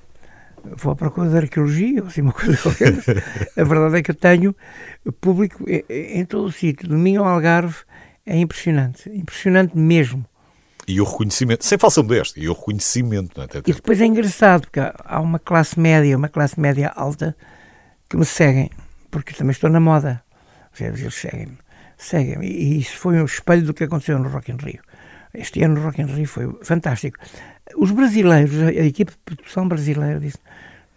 vou 0.63 0.93
à 0.93 0.95
procura 0.95 1.29
de 1.29 1.37
arqueologia 1.37 2.01
ou 2.01 2.07
assim 2.07 2.21
uma 2.21 2.33
coisa 2.33 2.57
qualquer. 2.57 2.93
a 3.57 3.63
verdade 3.63 3.97
é 3.97 4.01
que 4.01 4.11
eu 4.11 4.15
tenho 4.15 4.55
público 5.19 5.65
em, 5.67 6.25
todo 6.25 6.45
o 6.45 6.51
sítio. 6.51 6.87
Do 6.87 6.97
Minho 6.97 7.23
ao 7.23 7.27
Algarve 7.27 7.77
é 8.25 8.37
impressionante, 8.37 9.09
impressionante 9.09 9.77
mesmo. 9.77 10.25
E 10.87 10.99
o 10.99 11.03
reconhecimento, 11.03 11.63
sem 11.63 11.77
falsa 11.77 12.01
modéstia, 12.01 12.43
e 12.43 12.49
o 12.49 12.53
reconhecimento. 12.53 13.37
Não 13.37 13.43
é? 13.43 13.47
E 13.65 13.73
depois 13.73 14.01
é 14.01 14.05
engraçado, 14.05 14.61
porque 14.61 14.79
há 14.79 15.19
uma 15.19 15.39
classe 15.39 15.79
média, 15.79 16.17
uma 16.17 16.27
classe 16.27 16.59
média 16.59 16.91
alta, 16.95 17.35
que 18.09 18.17
me 18.17 18.25
seguem, 18.25 18.69
porque 19.09 19.33
também 19.33 19.51
estou 19.51 19.69
na 19.69 19.79
moda. 19.79 20.23
Eles 20.79 21.13
seguem-me. 21.13 21.57
Seguem 21.97 22.43
e 22.43 22.79
isso 22.79 22.97
foi 22.97 23.21
um 23.21 23.25
espelho 23.25 23.63
do 23.63 23.73
que 23.73 23.83
aconteceu 23.83 24.17
no 24.17 24.27
Rock 24.29 24.51
in 24.51 24.57
Rio. 24.57 24.81
Este 25.33 25.63
ano 25.63 25.75
no 25.75 25.81
Rock 25.81 26.01
in 26.01 26.05
Rio 26.05 26.27
foi 26.27 26.51
fantástico. 26.63 27.17
Os 27.77 27.91
brasileiros, 27.91 28.53
a 28.59 28.71
equipe 28.71 29.11
de 29.11 29.17
produção 29.19 29.67
brasileira 29.67 30.19
disse 30.19 30.39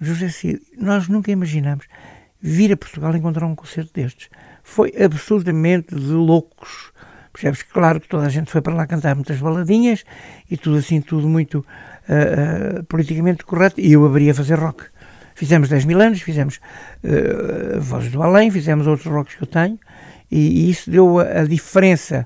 José 0.01 0.29
Cid, 0.29 0.61
nós 0.77 1.09
nunca 1.09 1.31
imaginamos 1.31 1.87
vir 2.41 2.73
a 2.73 2.77
Portugal 2.77 3.15
encontrar 3.17 3.47
um 3.47 3.55
concerto 3.55 3.93
destes. 3.95 4.29
Foi 4.63 4.93
absolutamente 5.03 5.95
de 5.95 6.13
loucos. 6.13 6.93
Percebes? 7.33 7.63
Claro 7.63 8.01
que 8.01 8.09
toda 8.09 8.27
a 8.27 8.29
gente 8.29 8.51
foi 8.51 8.61
para 8.61 8.75
lá 8.75 8.87
cantar 8.87 9.15
muitas 9.15 9.39
baladinhas 9.41 10.05
e 10.51 10.57
tudo 10.57 10.77
assim, 10.77 11.01
tudo 11.01 11.29
muito 11.29 11.59
uh, 11.59 12.81
uh, 12.81 12.85
politicamente 12.85 13.45
correto. 13.45 13.81
E 13.81 13.93
eu 13.93 14.05
abri 14.07 14.31
a 14.31 14.35
fazer 14.35 14.59
rock. 14.59 14.85
Fizemos 15.35 15.69
10 15.69 15.85
mil 15.85 16.01
anos, 16.01 16.21
fizemos 16.21 16.61
uh, 17.03 17.81
Vozes 17.81 18.13
do 18.13 18.23
Além, 18.23 18.51
fizemos 18.51 18.87
outros 18.87 19.13
rocks 19.13 19.35
que 19.35 19.43
eu 19.43 19.49
tenho, 19.49 19.79
e, 20.31 20.67
e 20.67 20.71
isso 20.71 20.89
deu 20.89 21.19
a, 21.19 21.41
a, 21.41 21.45
diferença 21.45 22.25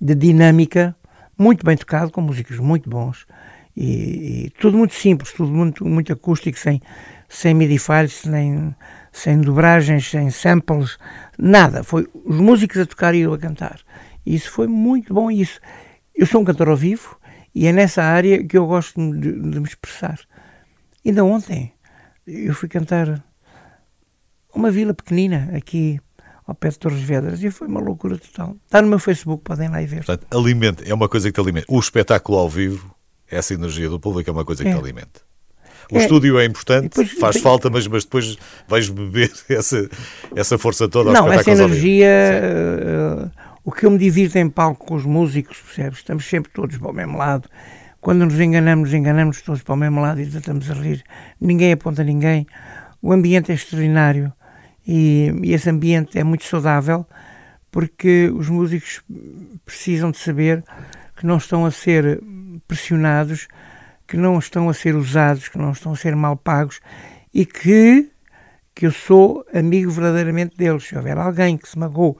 de 0.00 0.16
dinâmica, 0.16 0.96
muito 1.38 1.64
bem 1.64 1.76
tocado, 1.76 2.10
com 2.10 2.20
músicos 2.20 2.58
muito 2.58 2.90
bons, 2.90 3.24
e, 3.80 4.44
e 4.44 4.50
tudo 4.50 4.76
muito 4.76 4.94
simples, 4.94 5.32
tudo 5.32 5.50
muito, 5.50 5.86
muito 5.86 6.12
acústico, 6.12 6.58
sem, 6.58 6.82
sem 7.26 7.54
MIDI 7.54 7.78
files, 7.78 8.26
nem, 8.26 8.74
sem 9.10 9.40
dobragens, 9.40 10.10
sem 10.10 10.30
samples, 10.30 10.98
nada. 11.38 11.82
Foi 11.82 12.06
os 12.26 12.36
músicos 12.38 12.76
a 12.76 12.84
tocar 12.84 13.14
e 13.14 13.20
eu 13.20 13.32
a 13.32 13.38
cantar. 13.38 13.80
E 14.26 14.34
isso 14.34 14.50
foi 14.50 14.66
muito 14.66 15.14
bom. 15.14 15.30
Isso. 15.30 15.58
Eu 16.14 16.26
sou 16.26 16.42
um 16.42 16.44
cantor 16.44 16.68
ao 16.68 16.76
vivo 16.76 17.18
e 17.54 17.66
é 17.66 17.72
nessa 17.72 18.02
área 18.02 18.44
que 18.44 18.58
eu 18.58 18.66
gosto 18.66 19.00
de, 19.18 19.32
de 19.32 19.60
me 19.60 19.66
expressar. 19.66 20.20
Ainda 21.04 21.24
ontem 21.24 21.72
eu 22.26 22.52
fui 22.52 22.68
cantar 22.68 23.24
uma 24.54 24.70
vila 24.70 24.92
pequenina 24.92 25.50
aqui 25.56 25.98
ao 26.46 26.54
pé 26.54 26.68
de 26.68 26.78
Torres 26.78 27.00
Vedras 27.00 27.42
e 27.42 27.50
foi 27.50 27.66
uma 27.66 27.80
loucura 27.80 28.18
total. 28.18 28.56
Está 28.66 28.82
no 28.82 28.88
meu 28.88 28.98
Facebook, 28.98 29.42
podem 29.42 29.70
lá 29.70 29.80
ir 29.80 29.86
ver. 29.86 30.04
Portanto, 30.04 30.26
alimenta, 30.30 30.84
é 30.86 30.92
uma 30.92 31.08
coisa 31.08 31.28
que 31.28 31.32
te 31.32 31.40
alimenta. 31.40 31.66
O 31.70 31.80
espetáculo 31.80 32.36
ao 32.36 32.48
vivo, 32.48 32.94
essa 33.30 33.54
energia 33.54 33.88
do 33.88 34.00
público 34.00 34.28
é 34.28 34.32
uma 34.32 34.44
coisa 34.44 34.62
que 34.62 34.68
é. 34.68 34.72
te 34.72 34.78
alimenta. 34.78 35.20
O 35.90 35.98
é. 35.98 36.02
estúdio 36.02 36.38
é 36.38 36.44
importante, 36.44 36.90
depois, 36.90 37.10
faz 37.12 37.36
bem, 37.36 37.42
falta, 37.42 37.68
mas, 37.68 37.86
mas 37.86 38.04
depois 38.04 38.38
vais 38.68 38.88
beber 38.88 39.32
essa, 39.48 39.88
essa 40.36 40.56
força 40.58 40.88
toda 40.88 41.12
Não, 41.12 41.32
essa 41.32 41.50
energia, 41.50 42.08
uh, 43.24 43.30
o 43.64 43.72
que 43.72 43.86
eu 43.86 43.90
me 43.90 43.98
divirto 43.98 44.38
em 44.38 44.48
palco 44.48 44.86
com 44.86 44.94
os 44.94 45.04
músicos, 45.04 45.58
percebes? 45.58 45.98
Estamos 45.98 46.24
sempre 46.28 46.52
todos 46.52 46.78
para 46.78 46.90
o 46.90 46.92
mesmo 46.92 47.18
lado 47.18 47.48
quando 48.00 48.24
nos 48.24 48.40
enganamos, 48.40 48.90
nos 48.90 48.98
enganamos 48.98 49.42
todos 49.42 49.62
para 49.62 49.74
o 49.74 49.76
mesmo 49.76 50.00
lado 50.00 50.20
e 50.20 50.24
estamos 50.24 50.70
a 50.70 50.74
rir. 50.74 51.04
Ninguém 51.40 51.72
aponta 51.72 52.02
ninguém. 52.02 52.46
O 53.02 53.12
ambiente 53.12 53.52
é 53.52 53.54
extraordinário 53.54 54.32
e, 54.86 55.32
e 55.42 55.52
esse 55.52 55.68
ambiente 55.68 56.18
é 56.18 56.24
muito 56.24 56.44
saudável 56.44 57.06
porque 57.70 58.32
os 58.34 58.48
músicos 58.48 59.02
precisam 59.64 60.10
de 60.10 60.18
saber 60.18 60.64
que 61.20 61.26
não 61.26 61.36
estão 61.36 61.66
a 61.66 61.70
ser 61.70 62.18
pressionados, 62.66 63.46
que 64.08 64.16
não 64.16 64.38
estão 64.38 64.70
a 64.70 64.72
ser 64.72 64.94
usados, 64.96 65.48
que 65.48 65.58
não 65.58 65.70
estão 65.70 65.92
a 65.92 65.96
ser 65.96 66.16
mal 66.16 66.34
pagos 66.34 66.80
e 67.34 67.44
que, 67.44 68.10
que 68.74 68.86
eu 68.86 68.90
sou 68.90 69.44
amigo 69.52 69.90
verdadeiramente 69.90 70.56
deles. 70.56 70.84
Se 70.84 70.96
houver 70.96 71.18
alguém 71.18 71.58
que 71.58 71.68
se 71.68 71.78
magoou, 71.78 72.16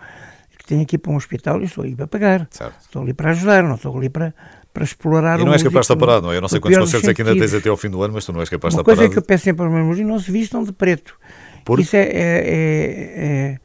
que 0.58 0.66
tem 0.66 0.82
aqui 0.82 0.98
para 0.98 1.12
um 1.12 1.16
hospital, 1.16 1.56
eu 1.56 1.64
estou 1.64 1.82
ali 1.82 1.96
para 1.96 2.06
pagar. 2.06 2.46
Certo. 2.50 2.74
Estou 2.78 3.00
ali 3.00 3.14
para 3.14 3.30
ajudar, 3.30 3.62
não 3.62 3.76
estou 3.76 3.96
ali 3.96 4.10
para, 4.10 4.34
para 4.70 4.84
explorar 4.84 5.40
e 5.40 5.46
não 5.46 5.54
és 5.54 5.62
capaz 5.62 5.86
de 5.86 5.92
estar 5.92 5.96
parado, 5.96 6.26
não 6.26 6.32
é? 6.34 6.36
Eu 6.36 6.42
não 6.42 6.48
sei 6.48 6.60
quantos 6.60 6.78
concertos 6.78 7.08
é 7.08 7.14
que 7.14 7.22
ainda 7.22 7.34
tens 7.34 7.54
até 7.54 7.70
ao 7.70 7.78
fim 7.78 7.88
do 7.88 8.02
ano, 8.02 8.12
mas 8.12 8.26
tu 8.26 8.34
não 8.34 8.40
és 8.40 8.50
capaz 8.50 8.74
de 8.74 8.80
estar 8.80 8.84
parado. 8.84 9.00
Uma 9.00 9.08
coisa 9.08 9.12
que 9.14 9.18
eu 9.18 9.26
peço 9.26 9.44
sempre 9.44 9.64
aos 9.64 9.72
meus 9.72 9.86
músicos, 9.86 10.10
não 10.10 10.18
se 10.18 10.30
vistam 10.30 10.62
de 10.62 10.74
preto. 10.74 11.18
Por... 11.64 11.80
Isso 11.80 11.96
é, 11.96 12.02
é, 12.02 12.04
é, 12.04 13.24
é, 13.24 13.60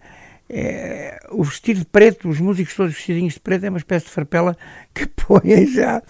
o 1.32 1.44
vestir 1.44 1.76
de 1.76 1.86
preto, 1.86 2.30
os 2.30 2.40
músicos 2.40 2.76
todos 2.76 2.94
vestidinhos 2.94 3.34
de 3.34 3.40
preto, 3.40 3.66
é 3.66 3.70
uma 3.70 3.78
espécie 3.78 4.06
de 4.06 4.12
farpela 4.12 4.56
que 4.94 5.06
põem 5.28 5.68
já 5.68 6.02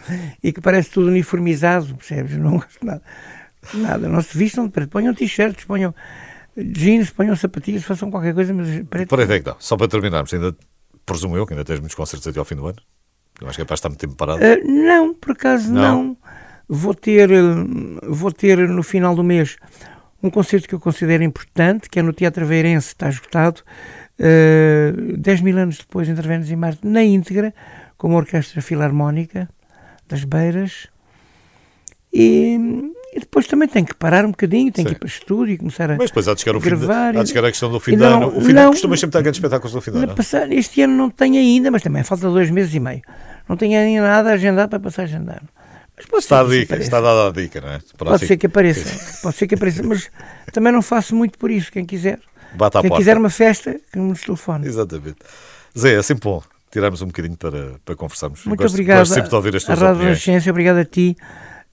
e 0.44 0.52
que 0.52 0.62
parece 0.62 0.90
tudo 0.92 1.08
uniformizado, 1.08 1.96
percebes? 1.96 2.38
Não 2.38 2.58
gosto 2.58 2.86
nada. 2.86 3.02
Nada, 3.74 4.08
não 4.08 4.22
se 4.22 4.38
vistam 4.38 4.66
de 4.66 4.72
preto. 4.72 4.90
Ponham 4.90 5.14
t-shirts, 5.14 5.66
ponham 5.66 5.94
jeans, 6.56 7.10
ponham 7.10 7.36
sapatilhas, 7.36 7.84
façam 7.84 8.12
qualquer 8.12 8.34
coisa, 8.34 8.54
mas 8.54 8.68
preto. 8.88 9.10
Por 9.10 9.20
aí 9.20 9.32
é 9.32 9.40
que 9.40 9.46
dá. 9.46 9.56
Só 9.60 9.76
para 9.76 9.88
terminarmos, 9.88 10.34
ainda 10.34 10.56
presumo 11.06 11.38
eu 11.38 11.46
que 11.46 11.54
ainda 11.54 11.66
tens 11.66 11.80
muitos 11.80 11.96
concertos 11.96 12.28
até 12.28 12.40
ao 12.40 12.46
fim 12.46 12.56
do 12.56 12.68
ano? 12.68 12.78
Não 13.42 13.50
acho 13.50 13.58
que 13.58 13.62
é 13.62 13.66
para 13.66 13.76
estar 13.76 13.90
muito 13.90 14.00
tempo 14.00 14.16
parado? 14.16 14.40
Uh, 14.40 14.68
não, 14.68 15.14
por 15.14 15.32
acaso 15.32 15.72
não. 15.72 16.04
não. 16.04 16.18
Vou 16.68 16.96
ter, 16.96 17.30
vou 18.08 18.32
ter 18.32 18.58
no 18.68 18.82
final 18.82 19.16
do 19.16 19.24
mês 19.24 19.58
um 20.24 20.30
concerto 20.32 20.68
que 20.68 20.74
eu 20.74 20.80
considero 20.80 21.24
importante, 21.24 21.90
que 21.90 22.00
é 22.00 22.02
no 22.02 22.12
Teatro 22.12 22.46
Veirense, 22.46 22.88
está 22.88 23.08
esgotado. 23.08 23.62
Uh, 24.18 25.18
dez 25.18 25.42
mil 25.42 25.58
anos 25.58 25.78
depois 25.80 26.08
intervemos 26.08 26.50
em 26.50 26.56
Marte 26.56 26.88
na 26.88 27.04
íntegra, 27.04 27.54
com 27.98 28.08
uma 28.08 28.18
orquestra 28.18 28.62
filarmónica 28.62 29.50
das 30.08 30.24
Beiras. 30.24 30.88
E, 32.14 32.58
e 33.14 33.20
depois 33.20 33.46
também 33.46 33.68
tem 33.68 33.84
que 33.84 33.94
parar 33.94 34.24
um 34.24 34.32
bocadinho, 34.32 34.72
tem 34.72 34.84
Sim. 34.84 34.90
que 34.90 34.96
ir 34.96 35.00
para 35.00 35.06
o 35.06 35.10
estúdio 35.10 35.54
e 35.54 35.58
começar 35.58 35.92
a 35.92 35.98
Mas 35.98 36.10
depois 36.10 36.28
há 36.30 36.34
de 36.34 36.42
chegar, 36.42 36.56
o 36.56 36.62
gravar, 36.62 37.08
fim 37.08 37.12
de, 37.12 37.20
há 37.20 37.24
de 37.24 37.30
chegar 37.30 37.46
a 37.46 37.52
questão 37.52 37.70
do 37.70 37.80
fim 37.80 37.98
de 37.98 38.04
ano. 38.04 38.28
O 38.38 38.42
fim 38.42 38.54
não, 38.54 38.72
costumas 38.72 39.00
sempre 39.00 39.18
ter 39.18 39.24
grandes 39.24 39.38
espetáculos 39.38 39.74
no 39.74 39.82
fim 39.82 39.92
de 39.92 39.98
ano. 39.98 40.16
Este 40.52 40.82
ano 40.82 40.96
não 40.96 41.10
tenho 41.10 41.36
ainda, 41.36 41.70
mas 41.70 41.82
também 41.82 42.04
falta 42.04 42.30
dois 42.30 42.50
meses 42.50 42.74
e 42.74 42.80
meio. 42.80 43.02
Não 43.50 43.58
tenho 43.58 43.78
ainda 43.78 44.02
nada 44.02 44.32
agendado 44.32 44.70
para 44.70 44.80
passar 44.80 45.02
a 45.02 45.06
agendar. 45.06 45.42
Mas 45.98 46.06
pode 46.06 46.24
está, 46.24 46.42
a 46.42 46.44
dica, 46.44 46.76
está 46.78 47.00
dada 47.00 47.30
a 47.30 47.32
dica, 47.32 47.62
não 47.62 47.70
é? 47.70 47.80
Para 47.98 48.10
pode 48.10 48.16
assim. 48.16 48.28
ser 48.28 48.38
que 48.38 48.48
apareça, 48.48 49.22
pode 49.22 49.38
ser 49.38 49.48
que 49.48 49.56
apareça, 49.56 49.82
mas 49.82 50.10
também 50.52 50.74
não 50.74 50.82
faço 50.82 51.16
muito 51.16 51.38
por 51.38 51.50
isso. 51.50 51.72
Quem 51.72 51.86
quiser, 51.86 52.20
Bata 52.56 52.82
quem 52.82 52.90
porta. 52.90 53.02
quiser 53.02 53.18
uma 53.18 53.30
festa, 53.30 53.80
que 53.92 54.00
nos 54.00 54.22
telefone. 54.22 54.68
Exatamente. 54.68 55.18
Zé, 55.78 55.96
é 55.96 56.02
sempre 56.02 56.30
bom 56.30 56.42
tirarmos 56.72 57.02
um 57.02 57.08
bocadinho 57.08 57.38
para, 57.38 57.76
para 57.86 57.96
conversarmos. 57.96 58.46
Muito 58.46 58.60
gosto, 58.60 58.74
obrigado 58.74 59.00
gosto 59.00 59.14
sempre 59.14 59.30
de 59.30 59.36
ouvir 59.36 59.56
as 59.56 59.64
tuas 59.64 59.82
a 59.82 59.94
Rádio 59.94 60.50
obrigado 60.50 60.78
a 60.78 60.86
ti 60.86 61.16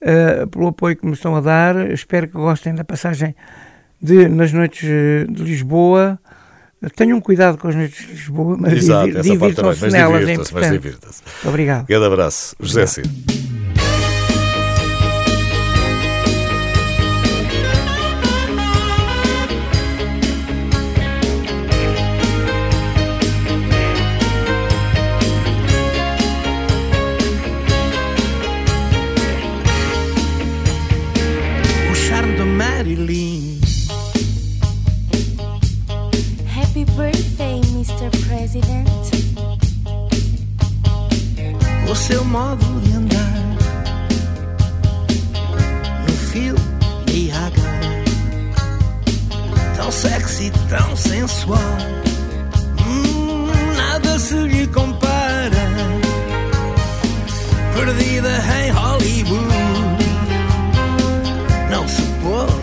uh, 0.01 0.47
pelo 0.47 0.67
apoio 0.67 0.95
que 0.95 1.05
me 1.05 1.13
estão 1.13 1.35
a 1.35 1.41
dar. 1.41 1.91
Espero 1.91 2.27
que 2.27 2.33
gostem 2.33 2.73
da 2.73 2.83
passagem 2.83 3.35
de, 4.01 4.27
nas 4.27 4.51
noites 4.53 4.83
eh, 4.83 5.25
de 5.29 5.43
Lisboa. 5.43 6.19
Tenham 6.95 7.19
cuidado 7.21 7.57
com 7.57 7.69
as 7.69 7.75
noites 7.75 8.05
de 8.05 8.11
Lisboa, 8.11 8.57
mas 8.59 8.73
divirtam-se 9.23 9.87
nelas, 9.87 10.27
é 10.27 10.33
importante. 10.33 10.53
Mas 10.53 10.71
divirta-se. 10.71 11.21
Obrigado. 11.45 11.85
Grande 11.85 12.05
abraço. 12.05 12.55
José 12.59 12.85
Cid. 12.85 13.09
Seu 41.95 42.25
modo 42.25 42.65
de 42.81 42.93
andar 42.93 43.33
no 46.07 46.13
fio 46.31 46.55
de 47.05 47.31
água, 47.31 47.69
tão 49.75 49.91
sexy, 49.91 50.51
tão 50.69 50.95
sensual. 50.95 51.59
Hum, 52.87 53.47
nada 53.77 54.17
se 54.17 54.33
lhe 54.33 54.65
compara. 54.67 55.63
Perdida 57.75 58.29
em 58.59 58.71
Hollywood, 58.71 59.47
não 61.69 61.87
se 61.87 62.01
pôde 62.21 62.62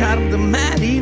o 0.00 0.02
charme 0.02 0.30
de 0.30 0.99